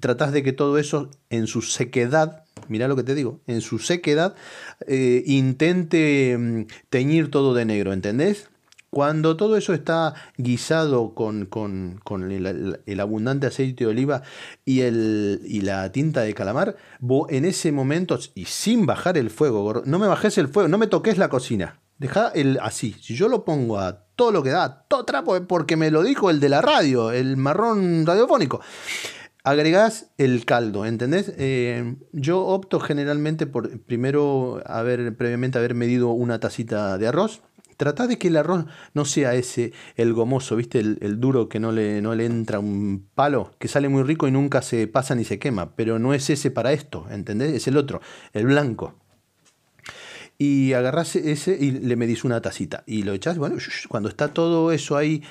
tratás 0.00 0.32
de 0.32 0.42
que 0.42 0.52
todo 0.52 0.78
eso 0.78 1.10
en 1.30 1.46
su 1.46 1.62
sequedad, 1.62 2.44
mira 2.68 2.88
lo 2.88 2.96
que 2.96 3.02
te 3.04 3.14
digo, 3.14 3.40
en 3.46 3.60
su 3.60 3.78
sequedad 3.78 4.34
eh, 4.86 5.22
intente 5.26 6.36
mm, 6.38 6.66
teñir 6.90 7.30
todo 7.30 7.54
de 7.54 7.64
negro, 7.64 7.92
¿entendés? 7.92 8.48
Cuando 8.90 9.36
todo 9.36 9.58
eso 9.58 9.74
está 9.74 10.14
guisado 10.38 11.14
con, 11.14 11.44
con- 11.44 12.00
con 12.04 12.30
el, 12.32 13.00
abundante 13.00 13.46
aceite 13.46 13.84
de 13.84 13.90
oliva 13.90 14.22
y, 14.64 14.80
el, 14.80 15.42
y 15.44 15.60
la 15.60 15.92
tinta 15.92 16.22
de 16.22 16.32
calamar, 16.32 16.76
vos 16.98 17.26
en 17.30 17.44
ese 17.44 17.70
momento, 17.70 18.18
y 18.34 18.46
sin 18.46 18.86
bajar 18.86 19.18
el 19.18 19.28
fuego, 19.28 19.82
no 19.84 19.98
me 19.98 20.06
bajes 20.06 20.38
el 20.38 20.48
fuego, 20.48 20.68
no 20.70 20.78
me 20.78 20.86
toques 20.86 21.18
la 21.18 21.28
cocina. 21.28 21.80
Deja 21.98 22.28
el 22.28 22.58
así. 22.62 22.94
Si 23.02 23.14
yo 23.14 23.28
lo 23.28 23.44
pongo 23.44 23.78
a 23.78 24.04
todo 24.16 24.30
lo 24.32 24.42
que 24.42 24.50
da, 24.50 24.84
todo 24.88 25.04
trapo, 25.04 25.38
porque 25.46 25.76
me 25.76 25.90
lo 25.90 26.02
dijo 26.02 26.30
el 26.30 26.40
de 26.40 26.48
la 26.48 26.62
radio, 26.62 27.10
el 27.10 27.36
marrón 27.36 28.06
radiofónico. 28.06 28.60
Agregás 29.48 30.10
el 30.18 30.44
caldo, 30.44 30.84
¿entendés? 30.84 31.32
Eh, 31.38 31.96
yo 32.12 32.44
opto 32.44 32.80
generalmente 32.80 33.46
por 33.46 33.80
primero 33.80 34.60
haber 34.66 35.16
previamente 35.16 35.56
haber 35.56 35.74
medido 35.74 36.10
una 36.10 36.38
tacita 36.38 36.98
de 36.98 37.06
arroz. 37.06 37.40
Tratá 37.78 38.06
de 38.06 38.18
que 38.18 38.28
el 38.28 38.36
arroz 38.36 38.66
no 38.92 39.06
sea 39.06 39.34
ese, 39.34 39.72
el 39.96 40.12
gomoso, 40.12 40.54
¿viste? 40.54 40.80
El, 40.80 40.98
el 41.00 41.18
duro 41.18 41.48
que 41.48 41.60
no 41.60 41.72
le, 41.72 42.02
no 42.02 42.14
le 42.14 42.26
entra 42.26 42.58
un 42.58 43.08
palo, 43.14 43.52
que 43.58 43.68
sale 43.68 43.88
muy 43.88 44.02
rico 44.02 44.28
y 44.28 44.32
nunca 44.32 44.60
se 44.60 44.86
pasa 44.86 45.14
ni 45.14 45.24
se 45.24 45.38
quema. 45.38 45.74
Pero 45.76 45.98
no 45.98 46.12
es 46.12 46.28
ese 46.28 46.50
para 46.50 46.74
esto, 46.74 47.06
¿entendés? 47.10 47.54
Es 47.54 47.66
el 47.68 47.78
otro, 47.78 48.02
el 48.34 48.44
blanco. 48.44 48.96
Y 50.36 50.74
agarrás 50.74 51.16
ese 51.16 51.56
y 51.58 51.70
le 51.70 51.96
medís 51.96 52.22
una 52.22 52.42
tacita. 52.42 52.84
Y 52.86 53.02
lo 53.02 53.14
echás, 53.14 53.38
bueno, 53.38 53.56
cuando 53.88 54.10
está 54.10 54.28
todo 54.28 54.72
eso 54.72 54.98
ahí 54.98 55.22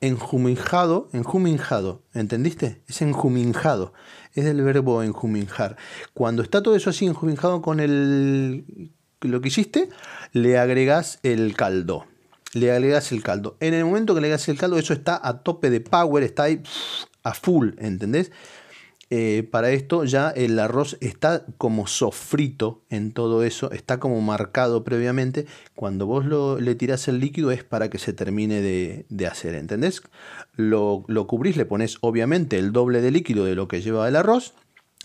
enjuminjado, 0.00 1.08
enjuminjado, 1.12 2.02
¿entendiste? 2.14 2.82
Es 2.88 3.02
enjuminjado. 3.02 3.92
Es 4.34 4.44
del 4.44 4.62
verbo 4.62 5.02
enjuminjar. 5.02 5.76
Cuando 6.14 6.42
está 6.42 6.62
todo 6.62 6.76
eso 6.76 6.90
así 6.90 7.06
enjuminjado 7.06 7.62
con 7.62 7.80
el 7.80 8.92
lo 9.20 9.40
que 9.40 9.48
hiciste, 9.48 9.90
le 10.32 10.58
agregas 10.58 11.18
el 11.22 11.54
caldo. 11.54 12.06
Le 12.52 12.72
agregas 12.72 13.12
el 13.12 13.22
caldo. 13.22 13.56
En 13.60 13.74
el 13.74 13.84
momento 13.84 14.14
que 14.14 14.20
le 14.20 14.28
agregas 14.28 14.48
el 14.48 14.58
caldo, 14.58 14.78
eso 14.78 14.92
está 14.92 15.20
a 15.22 15.42
tope 15.42 15.70
de 15.70 15.80
power, 15.80 16.22
está 16.22 16.44
ahí 16.44 16.62
a 17.22 17.34
full, 17.34 17.70
¿entendés? 17.78 18.32
Eh, 19.12 19.42
para 19.50 19.70
esto 19.72 20.04
ya 20.04 20.30
el 20.30 20.56
arroz 20.60 20.96
está 21.00 21.44
como 21.58 21.88
sofrito 21.88 22.84
en 22.90 23.10
todo 23.12 23.42
eso, 23.42 23.72
está 23.72 23.98
como 23.98 24.20
marcado 24.20 24.84
previamente. 24.84 25.46
Cuando 25.74 26.06
vos 26.06 26.24
lo, 26.24 26.60
le 26.60 26.76
tirás 26.76 27.08
el 27.08 27.18
líquido 27.18 27.50
es 27.50 27.64
para 27.64 27.90
que 27.90 27.98
se 27.98 28.12
termine 28.12 28.60
de, 28.60 29.06
de 29.08 29.26
hacer, 29.26 29.56
¿entendés? 29.56 30.02
Lo, 30.54 31.04
lo 31.08 31.26
cubrís, 31.26 31.56
le 31.56 31.64
pones 31.66 31.96
obviamente 32.02 32.56
el 32.58 32.70
doble 32.70 33.00
de 33.00 33.10
líquido 33.10 33.44
de 33.44 33.56
lo 33.56 33.66
que 33.66 33.80
lleva 33.82 34.06
el 34.08 34.14
arroz, 34.14 34.54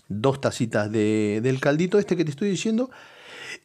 dos 0.08 0.40
tacitas 0.40 0.90
de- 0.92 1.40
del 1.42 1.58
caldito 1.58 1.98
este 1.98 2.16
que 2.16 2.24
te 2.24 2.30
estoy 2.30 2.48
diciendo, 2.48 2.90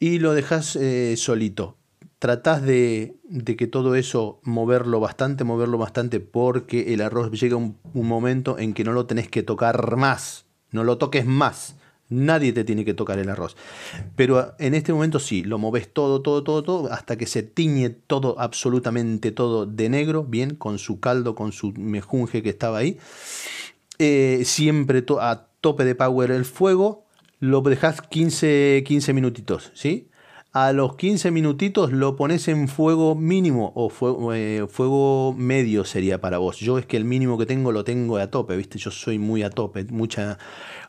y 0.00 0.18
lo 0.18 0.34
dejas 0.34 0.74
eh, 0.74 1.14
solito. 1.16 1.76
Tratás 2.22 2.62
de, 2.62 3.16
que 3.58 3.66
todo 3.66 3.96
eso 3.96 4.38
moverlo 4.44 5.00
bastante, 5.00 5.42
moverlo 5.42 5.76
bastante, 5.76 6.20
porque 6.20 6.94
el 6.94 7.00
arroz 7.00 7.32
llega 7.32 7.56
un, 7.56 7.80
momento 7.94 8.60
en 8.60 8.74
que 8.74 8.84
no 8.84 8.92
lo 8.92 9.06
tenés 9.06 9.28
que 9.28 9.42
tocar 9.42 9.96
más, 9.96 10.46
no 10.70 10.84
lo 10.84 10.98
toques 10.98 11.26
más. 11.26 11.74
Nadie 12.08 12.52
te 12.52 12.62
tiene 12.62 12.84
que 12.84 12.94
tocar 12.94 13.18
el 13.18 13.28
arroz. 13.28 13.56
Pero 14.14 14.54
en 14.60 14.74
este 14.74 14.92
momento 14.92 15.18
sí, 15.18 15.42
lo 15.42 15.58
moves 15.58 15.92
todo, 15.92 16.22
todo, 16.22 16.44
todo, 16.44 16.62
todo, 16.62 16.92
hasta 16.92 17.16
que 17.18 17.26
se 17.26 17.42
tiñe 17.42 17.90
todo, 17.90 18.38
absolutamente 18.38 19.32
todo 19.32 19.66
de 19.66 19.88
negro, 19.88 20.22
bien, 20.22 20.54
con 20.54 20.78
su 20.78 21.00
caldo, 21.00 21.34
con 21.34 21.50
su 21.50 21.72
mejunje 21.72 22.40
que 22.40 22.50
estaba 22.50 22.78
ahí. 22.78 22.98
Eh, 23.98 24.42
siempre 24.44 25.04
a 25.20 25.48
tope 25.60 25.84
de 25.84 25.96
power 25.96 26.30
el 26.30 26.44
fuego, 26.44 27.04
lo 27.40 27.62
dejas 27.62 28.00
15, 28.00 28.84
15 28.86 29.12
minutitos, 29.12 29.72
¿sí? 29.74 30.11
A 30.54 30.74
los 30.74 30.96
15 30.96 31.30
minutitos 31.30 31.92
lo 31.92 32.14
pones 32.14 32.46
en 32.46 32.68
fuego 32.68 33.14
mínimo 33.14 33.72
o 33.74 33.88
fuego, 33.88 34.34
eh, 34.34 34.66
fuego 34.68 35.34
medio 35.34 35.86
sería 35.86 36.20
para 36.20 36.36
vos. 36.36 36.58
Yo 36.58 36.76
es 36.76 36.84
que 36.84 36.98
el 36.98 37.06
mínimo 37.06 37.38
que 37.38 37.46
tengo 37.46 37.72
lo 37.72 37.84
tengo 37.84 38.18
a 38.18 38.30
tope, 38.30 38.54
¿viste? 38.54 38.78
Yo 38.78 38.90
soy 38.90 39.18
muy 39.18 39.42
a 39.42 39.48
tope, 39.48 39.84
mucha, 39.84 40.38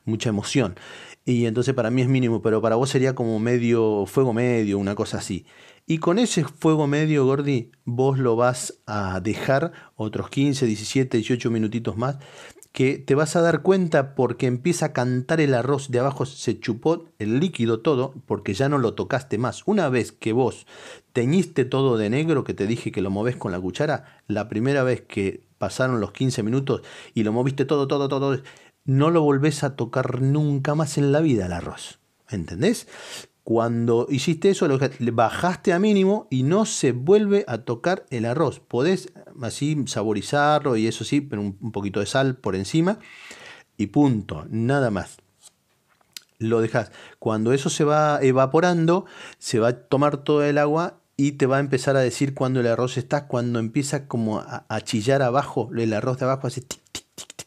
mucha 0.04 0.28
emoción. 0.28 0.76
Y 1.24 1.46
entonces 1.46 1.74
para 1.74 1.90
mí 1.92 2.02
es 2.02 2.10
mínimo, 2.10 2.42
pero 2.42 2.62
para 2.62 2.76
vos 2.76 2.90
sería 2.90 3.16
como 3.16 3.40
medio, 3.40 4.06
fuego 4.06 4.34
medio, 4.34 4.78
una 4.78 4.96
cosa 4.96 5.20
así. 5.20 5.46
Y 5.86 6.00
con 6.00 6.20
ese 6.20 6.44
fuego 6.44 6.86
medio, 6.86 7.26
Gordi, 7.26 7.72
vos 7.86 8.20
lo 8.20 8.36
vas 8.36 8.82
a 8.86 9.22
dejar 9.22 9.72
otros 9.96 10.30
15, 10.30 10.66
17, 10.66 11.18
18 11.18 11.52
minutitos 11.52 11.96
más, 11.96 12.18
que 12.74 12.98
te 12.98 13.14
vas 13.14 13.36
a 13.36 13.42
dar 13.42 13.62
cuenta 13.62 14.16
porque 14.16 14.48
empieza 14.48 14.88
a 14.88 14.94
cantar 14.94 15.40
el 15.40 15.54
arroz 15.54 15.92
de 15.92 16.00
abajo, 16.00 16.26
se 16.26 16.60
chupó 16.60 17.06
el 17.20 17.40
líquido 17.40 17.82
todo, 17.82 18.16
porque 18.26 18.56
ya 18.56 18.68
no 18.68 18.80
lo 18.80 18.96
tocaste 18.96 19.38
más. 19.38 19.62
Una 19.68 19.90
vez 19.90 20.12
que 20.12 20.34
vos 20.34 20.66
teñiste 21.14 21.66
todo 21.66 21.98
de 21.98 22.10
negro, 22.10 22.44
que 22.44 22.56
te 22.56 22.66
dije 22.66 22.92
que 22.92 23.02
lo 23.02 23.12
moves 23.12 23.36
con 23.36 23.52
la 23.52 23.62
cuchara, 23.62 24.24
la 24.28 24.50
primera 24.50 24.84
vez 24.84 25.02
que 25.02 25.44
pasaron 25.60 26.02
los 26.02 26.14
15 26.14 26.42
minutos 26.42 26.82
y 27.14 27.24
lo 27.24 27.32
moviste 27.32 27.66
todo, 27.66 27.88
todo, 27.88 28.10
todo, 28.10 28.42
no 28.86 29.12
lo 29.12 29.22
volvés 29.22 29.64
a 29.64 29.76
tocar 29.76 30.22
nunca 30.22 30.74
más 30.74 30.98
en 30.98 31.12
la 31.12 31.22
vida 31.22 31.46
el 31.46 31.54
arroz. 31.54 32.00
¿Entendés? 32.28 32.88
Cuando 33.44 34.08
hiciste 34.10 34.50
eso, 34.50 34.68
bajaste 35.12 35.74
a 35.74 35.80
mínimo 35.80 36.28
y 36.30 36.44
no 36.44 36.66
se 36.66 36.94
vuelve 36.94 37.44
a 37.48 37.60
tocar 37.60 38.06
el 38.10 38.26
arroz. 38.26 38.62
Podés 38.62 39.12
así 39.42 39.84
saborizarlo 39.88 40.78
y 40.78 40.88
eso 40.88 41.04
sí, 41.04 41.20
pero 41.20 41.42
un, 41.42 41.72
poquito 41.74 42.00
de 42.00 42.06
sal 42.06 42.38
por 42.38 42.56
encima 42.56 43.00
y 43.76 43.88
punto, 43.88 44.46
nada 44.50 44.92
más. 44.92 45.18
Lo 46.40 46.62
dejas. 46.62 46.92
Cuando 47.20 47.52
eso 47.52 47.70
se 47.70 47.84
va 47.84 48.20
evaporando, 48.22 49.06
se 49.40 49.60
va 49.60 49.68
a 49.70 49.74
tomar 49.74 50.18
todo 50.18 50.44
el 50.44 50.58
agua 50.58 51.02
y 51.18 51.34
te 51.34 51.46
va 51.46 51.58
a 51.58 51.62
empezar 51.62 51.98
a 51.98 52.02
decir 52.02 52.34
cuando 52.34 52.62
el 52.62 52.68
arroz 52.68 52.98
está, 52.98 53.28
cuando 53.28 53.60
empieza 53.60 54.08
como 54.08 54.40
a, 54.40 54.82
chillar 54.82 55.22
abajo, 55.22 55.70
el 55.76 55.94
arroz 55.94 56.18
de 56.18 56.26
abajo 56.26 56.48
hace 56.48 56.62
tic, 56.62 56.82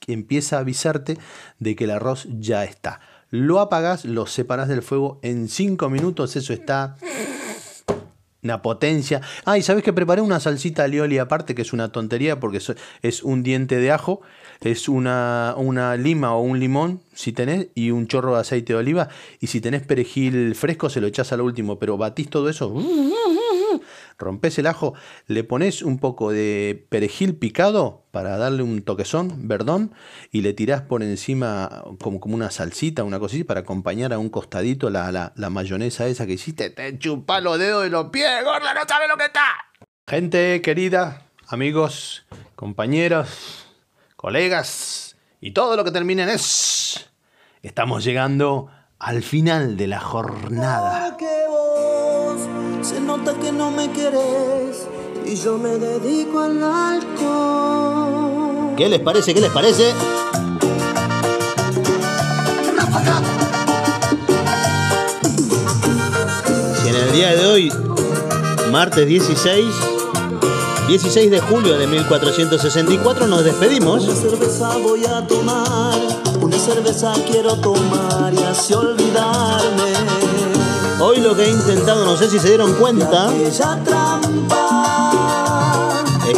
empieza 0.07 0.57
a 0.57 0.61
avisarte 0.61 1.19
de 1.59 1.75
que 1.75 1.85
el 1.85 1.91
arroz 1.91 2.29
ya 2.39 2.65
está. 2.65 3.01
Lo 3.31 3.61
apagas, 3.61 4.05
lo 4.05 4.27
separas 4.27 4.69
del 4.69 4.83
fuego 4.83 5.19
en 5.23 5.49
5 5.49 5.91
minutos, 5.91 6.37
eso 6.37 6.53
está 6.53 6.97
una 8.47 8.63
potencia. 8.63 9.21
Ah, 9.45 9.59
y 9.59 9.63
sabes 9.63 9.83
que 9.83 9.93
preparé 9.93 10.23
una 10.23 10.41
salsita 10.41 10.85
alioli 10.85 11.19
aparte, 11.19 11.55
que 11.55 11.63
es 11.63 11.73
una 11.73 11.91
tontería, 11.91 12.39
porque 12.41 12.61
es 13.03 13.23
un 13.23 13.43
diente 13.43 13.77
de 13.77 13.91
ajo, 13.91 14.21
es 14.61 14.89
una, 14.89 15.55
una 15.57 15.97
lima 15.97 16.35
o 16.35 16.41
un 16.41 16.61
limón, 16.61 17.01
si 17.13 17.33
tenés, 17.33 17.69
y 17.75 17.91
un 17.91 18.07
chorro 18.07 18.35
de 18.35 18.41
aceite 18.41 18.73
de 18.73 18.79
oliva. 18.79 19.09
Y 19.41 19.49
si 19.49 19.61
tenés 19.61 19.83
perejil 19.83 20.55
fresco, 20.55 20.89
se 20.89 21.01
lo 21.01 21.09
echás 21.09 21.33
al 21.33 21.41
último, 21.41 21.79
pero 21.79 21.97
batís 21.97 22.31
todo 22.31 22.49
eso, 22.49 22.73
rompes 24.19 24.59
el 24.59 24.67
ajo, 24.67 24.95
le 25.27 25.45
pones 25.45 25.83
un 25.83 25.99
poco 25.99 26.31
de 26.31 26.87
perejil 26.89 27.37
picado 27.37 28.05
para 28.11 28.37
darle 28.37 28.63
un 28.63 28.83
toquezón, 28.83 29.49
verdón, 29.49 29.93
y 30.31 30.41
le 30.41 30.53
tirás 30.53 30.83
por 30.83 31.03
encima 31.03 31.85
como, 32.01 32.21
como 32.21 32.35
una 32.35 32.51
salsita, 32.51 33.05
una 33.05 33.19
cosita, 33.19 33.47
para 33.47 33.61
acompañar 33.61 34.13
a 34.13 34.19
un 34.19 34.31
costadito 34.31 34.91
la, 34.91 35.13
la, 35.13 35.33
la 35.37 35.51
mayonesa 35.51 36.07
esa 36.07 36.27
que 36.27 36.33
hiciste. 36.33 36.71
Te 36.71 36.99
chupa 36.99 37.41
los 37.41 37.59
dedos 37.59 37.85
de 37.85 37.91
los 37.91 38.07
pies, 38.07 38.45
gorda, 38.45 38.75
no 38.75 38.81
sabes 38.89 39.09
lo 39.09 39.17
que 39.17 39.27
está. 39.27 39.47
Gente 40.07 40.63
querida, 40.63 41.23
amigos, 41.49 42.27
compañeros, 42.55 43.67
colegas 44.17 45.17
y 45.41 45.51
todo 45.53 45.77
lo 45.77 45.85
que 45.85 45.91
termine 45.91 46.23
en 46.23 46.29
es. 46.31 47.11
Estamos 47.63 48.05
llegando 48.05 48.71
al 48.99 49.23
final 49.23 49.77
de 49.77 49.87
la 49.87 50.01
jornada. 50.01 51.17
Se 52.87 53.01
nota 53.01 53.35
que 53.35 53.51
no 53.51 53.73
me 53.73 53.91
querés 53.91 54.87
y 55.27 55.35
yo 55.35 55.59
me 55.59 55.71
dedico 55.71 56.39
al 56.39 56.63
alcohol. 56.63 57.97
¿Qué 58.77 58.89
les 58.89 59.01
parece? 59.01 59.35
¿Qué 59.35 59.41
les 59.41 59.51
parece? 59.51 59.93
Si 66.81 66.89
en 66.89 66.95
el 66.95 67.13
día 67.13 67.35
de 67.35 67.47
hoy, 67.47 67.73
martes 68.71 69.05
16, 69.09 69.67
16 70.87 71.31
de 71.33 71.41
julio 71.41 71.77
de 71.79 71.89
1464, 71.89 73.27
nos 73.27 73.43
despedimos. 73.43 74.05
Una 74.05 74.15
cerveza 74.15 74.77
voy 74.77 75.05
a 75.07 75.27
tomar, 75.27 75.99
una 76.41 76.57
cerveza 76.57 77.15
quiero 77.29 77.57
tomar 77.57 78.33
y 78.33 78.45
así 78.45 78.75
olvidarme. 78.75 80.26
Hoy 80.99 81.19
lo 81.21 81.37
que 81.37 81.45
he 81.45 81.51
intentado, 81.51 82.07
no 82.07 82.17
sé 82.17 82.31
si 82.31 82.39
se 82.39 82.49
dieron 82.49 82.73
cuenta, 82.75 83.31
es 83.37 83.61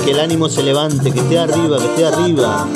que 0.04 0.11
el 0.11 0.18
ánimo 0.18 0.48
se 0.48 0.64
levante, 0.64 1.12
que 1.12 1.20
esté 1.20 1.38
arriba, 1.38 1.78
que 1.78 1.84
esté 1.84 2.06
arriba. 2.06 2.66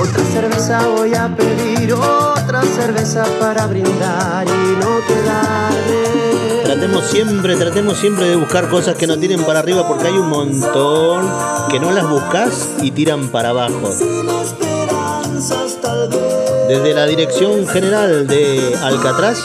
Otra 0.00 0.24
cerveza 0.32 0.88
voy 0.96 1.14
a 1.14 1.28
pedir, 1.36 1.92
otra 1.92 2.62
cerveza 2.62 3.24
para 3.38 3.66
brindar 3.66 4.46
y 4.46 4.76
no 4.80 5.06
quedarme. 5.06 6.62
Tratemos 6.64 7.04
siempre, 7.04 7.56
tratemos 7.56 7.98
siempre 7.98 8.28
de 8.30 8.36
buscar 8.36 8.70
cosas 8.70 8.96
que 8.96 9.06
no 9.06 9.18
tiren 9.18 9.44
para 9.44 9.58
arriba 9.58 9.86
porque 9.86 10.06
hay 10.06 10.14
un 10.14 10.30
montón 10.30 11.30
que 11.70 11.78
no 11.78 11.90
las 11.92 12.08
buscas 12.08 12.70
y 12.80 12.92
tiran 12.92 13.28
para 13.28 13.50
abajo. 13.50 13.92
Sin 13.92 14.26
esperanzas 14.30 15.78
tal 15.82 16.08
vez. 16.08 16.41
Desde 16.72 16.94
la 16.94 17.04
Dirección 17.04 17.68
General 17.68 18.26
de 18.26 18.74
Alcatraz, 18.82 19.40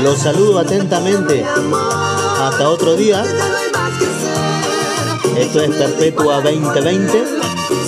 los 0.00 0.18
saludo 0.20 0.60
atentamente. 0.60 1.44
Hasta 2.40 2.70
otro 2.70 2.94
día. 2.94 3.24
Esto 5.36 5.60
es 5.60 5.70
Perpetua 5.70 6.40
2020. 6.40 7.24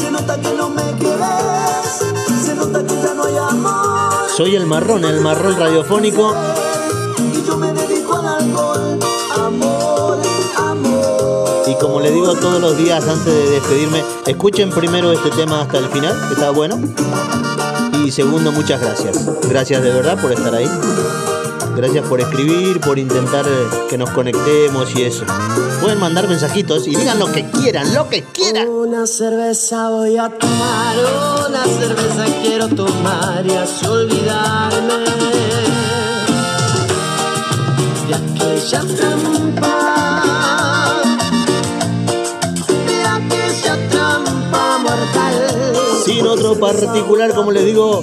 Se 0.00 0.10
nota 0.10 0.40
que 0.40 0.52
no 0.54 0.70
me 0.70 0.82
querés. 0.98 2.44
Se 2.44 2.52
nota 2.56 2.82
que 2.84 2.94
ya 3.00 3.14
no 3.14 3.24
hay 3.26 3.36
amor. 3.36 4.28
Soy 4.36 4.56
el 4.56 4.66
marrón, 4.66 5.04
el 5.04 5.20
marrón 5.20 5.56
radiofónico. 5.56 6.34
Como 11.80 12.00
le 12.00 12.10
digo 12.10 12.34
todos 12.34 12.60
los 12.60 12.76
días 12.76 13.06
antes 13.08 13.24
de 13.24 13.50
despedirme, 13.50 14.02
escuchen 14.26 14.70
primero 14.70 15.12
este 15.12 15.30
tema 15.30 15.62
hasta 15.62 15.78
el 15.78 15.86
final, 15.86 16.14
que 16.28 16.34
está 16.34 16.50
bueno. 16.50 16.78
Y 18.04 18.10
segundo, 18.10 18.52
muchas 18.52 18.80
gracias. 18.80 19.28
Gracias 19.48 19.82
de 19.82 19.90
verdad 19.92 20.20
por 20.20 20.32
estar 20.32 20.54
ahí. 20.54 20.68
Gracias 21.76 22.06
por 22.06 22.20
escribir, 22.20 22.80
por 22.80 22.98
intentar 22.98 23.46
eh, 23.46 23.86
que 23.88 23.96
nos 23.96 24.10
conectemos 24.10 24.94
y 24.96 25.02
eso. 25.02 25.24
Pueden 25.80 25.98
mandar 25.98 26.28
mensajitos 26.28 26.86
y 26.86 26.94
digan 26.94 27.18
lo 27.18 27.30
que 27.32 27.48
quieran, 27.50 27.94
lo 27.94 28.08
que 28.08 28.24
quieran. 28.24 28.68
Una 28.68 29.06
cerveza 29.06 29.88
voy 29.88 30.18
a 30.18 30.28
tomar, 30.28 30.96
una 31.48 31.64
cerveza 31.64 32.26
quiero 32.42 32.68
tomar 32.68 33.46
y 33.46 33.52
así 33.52 33.86
olvidarme 33.86 35.10
aquella 38.12 38.80
trampa, 38.96 40.09
Particular, 46.58 47.32
como 47.34 47.52
les 47.52 47.64
digo, 47.64 48.02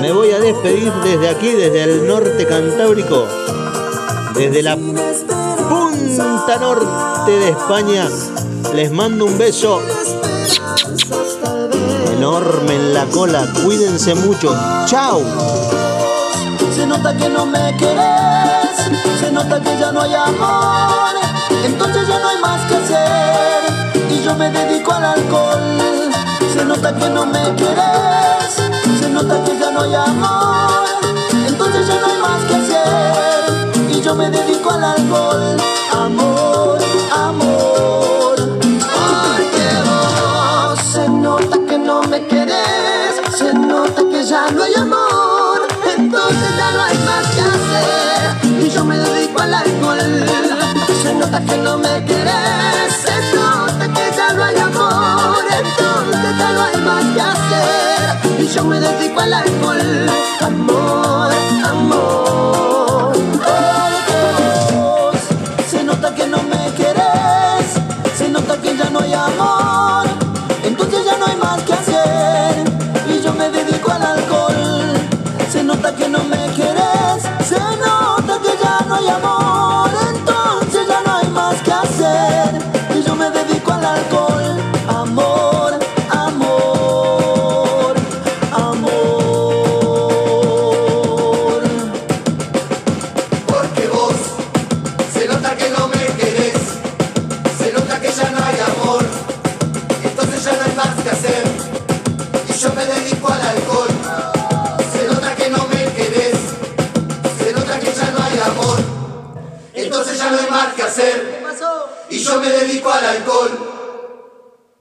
me 0.00 0.12
voy 0.12 0.30
a 0.30 0.38
despedir 0.38 0.92
desde 1.04 1.28
aquí, 1.28 1.50
desde 1.50 1.82
el 1.84 2.06
norte 2.06 2.46
cantábrico, 2.46 3.26
desde 4.34 4.62
la 4.62 4.76
punta 4.76 6.56
norte 6.60 7.30
de 7.30 7.50
España. 7.50 8.08
Les 8.74 8.90
mando 8.90 9.26
un 9.26 9.36
beso 9.36 9.80
enorme 12.12 12.74
en 12.74 12.94
la 12.94 13.04
cola. 13.06 13.46
Cuídense 13.64 14.14
mucho. 14.14 14.54
Chao. 14.86 15.20
Se 16.74 16.86
nota 16.86 17.16
que 17.16 17.28
no 17.28 17.44
me 17.44 17.76
querés, 17.76 19.20
se 19.20 19.30
nota 19.30 19.60
que 19.60 19.78
ya 19.78 19.92
no 19.92 20.00
hay 20.00 20.14
amor, 20.14 21.14
entonces 21.64 22.08
ya 22.08 22.18
no 22.18 22.28
hay 22.28 22.38
más 22.38 22.66
que 22.66 22.76
hacer 22.76 22.81
y 22.81 22.81
yo 24.32 24.38
me 24.38 24.50
dedico 24.50 24.92
al 24.92 25.04
alcohol. 25.04 26.10
Se 26.54 26.64
nota 26.64 26.94
que 26.94 27.08
no 27.10 27.26
me 27.26 27.54
querés, 27.56 28.54
se 28.98 29.08
nota 29.10 29.44
que 29.44 29.58
ya 29.58 29.70
no 29.70 29.82
hay 29.82 29.94
amor, 29.94 30.70
entonces 31.46 31.86
ya 31.86 32.00
no 32.00 32.06
hay 32.06 32.18
más 32.20 32.40
que 32.48 32.54
hacer 32.54 33.90
y 33.90 34.00
yo 34.00 34.14
me 34.14 34.30
dedico 34.30 34.70
al 34.70 34.84
alcohol. 34.84 35.56
Amor, 35.92 36.78
amor, 37.12 38.36
porque 39.22 39.66
vos 39.88 40.80
se 40.92 41.08
nota 41.08 41.58
que 41.68 41.78
no 41.78 42.02
me 42.04 42.26
querés, 42.26 43.20
se 43.36 43.52
nota 43.52 44.02
que 44.10 44.24
ya 44.24 44.50
no 44.50 44.62
hay 44.62 44.74
amor, 44.74 45.60
entonces 45.96 46.56
ya 46.56 46.70
no 46.72 46.82
hay 46.82 46.98
más 46.98 47.26
que 47.34 47.40
hacer 47.42 48.64
y 48.64 48.70
yo 48.70 48.84
me 48.84 48.96
dedico 48.96 49.42
al 49.42 49.54
alcohol. 49.54 50.26
Se 51.02 51.14
nota 51.14 51.40
que 51.40 51.56
no 51.58 51.78
me 51.78 52.04
querés, 52.04 53.11
no 56.62 56.68
hay 56.68 56.84
más 56.84 57.04
que 57.14 57.20
hacer 57.20 58.40
y 58.40 58.46
yo 58.46 58.64
me 58.64 58.78
dedico 58.78 59.20
al 59.20 59.34
alcohol. 59.34 59.80
Amor, 60.40 61.32
amor. 61.64 62.81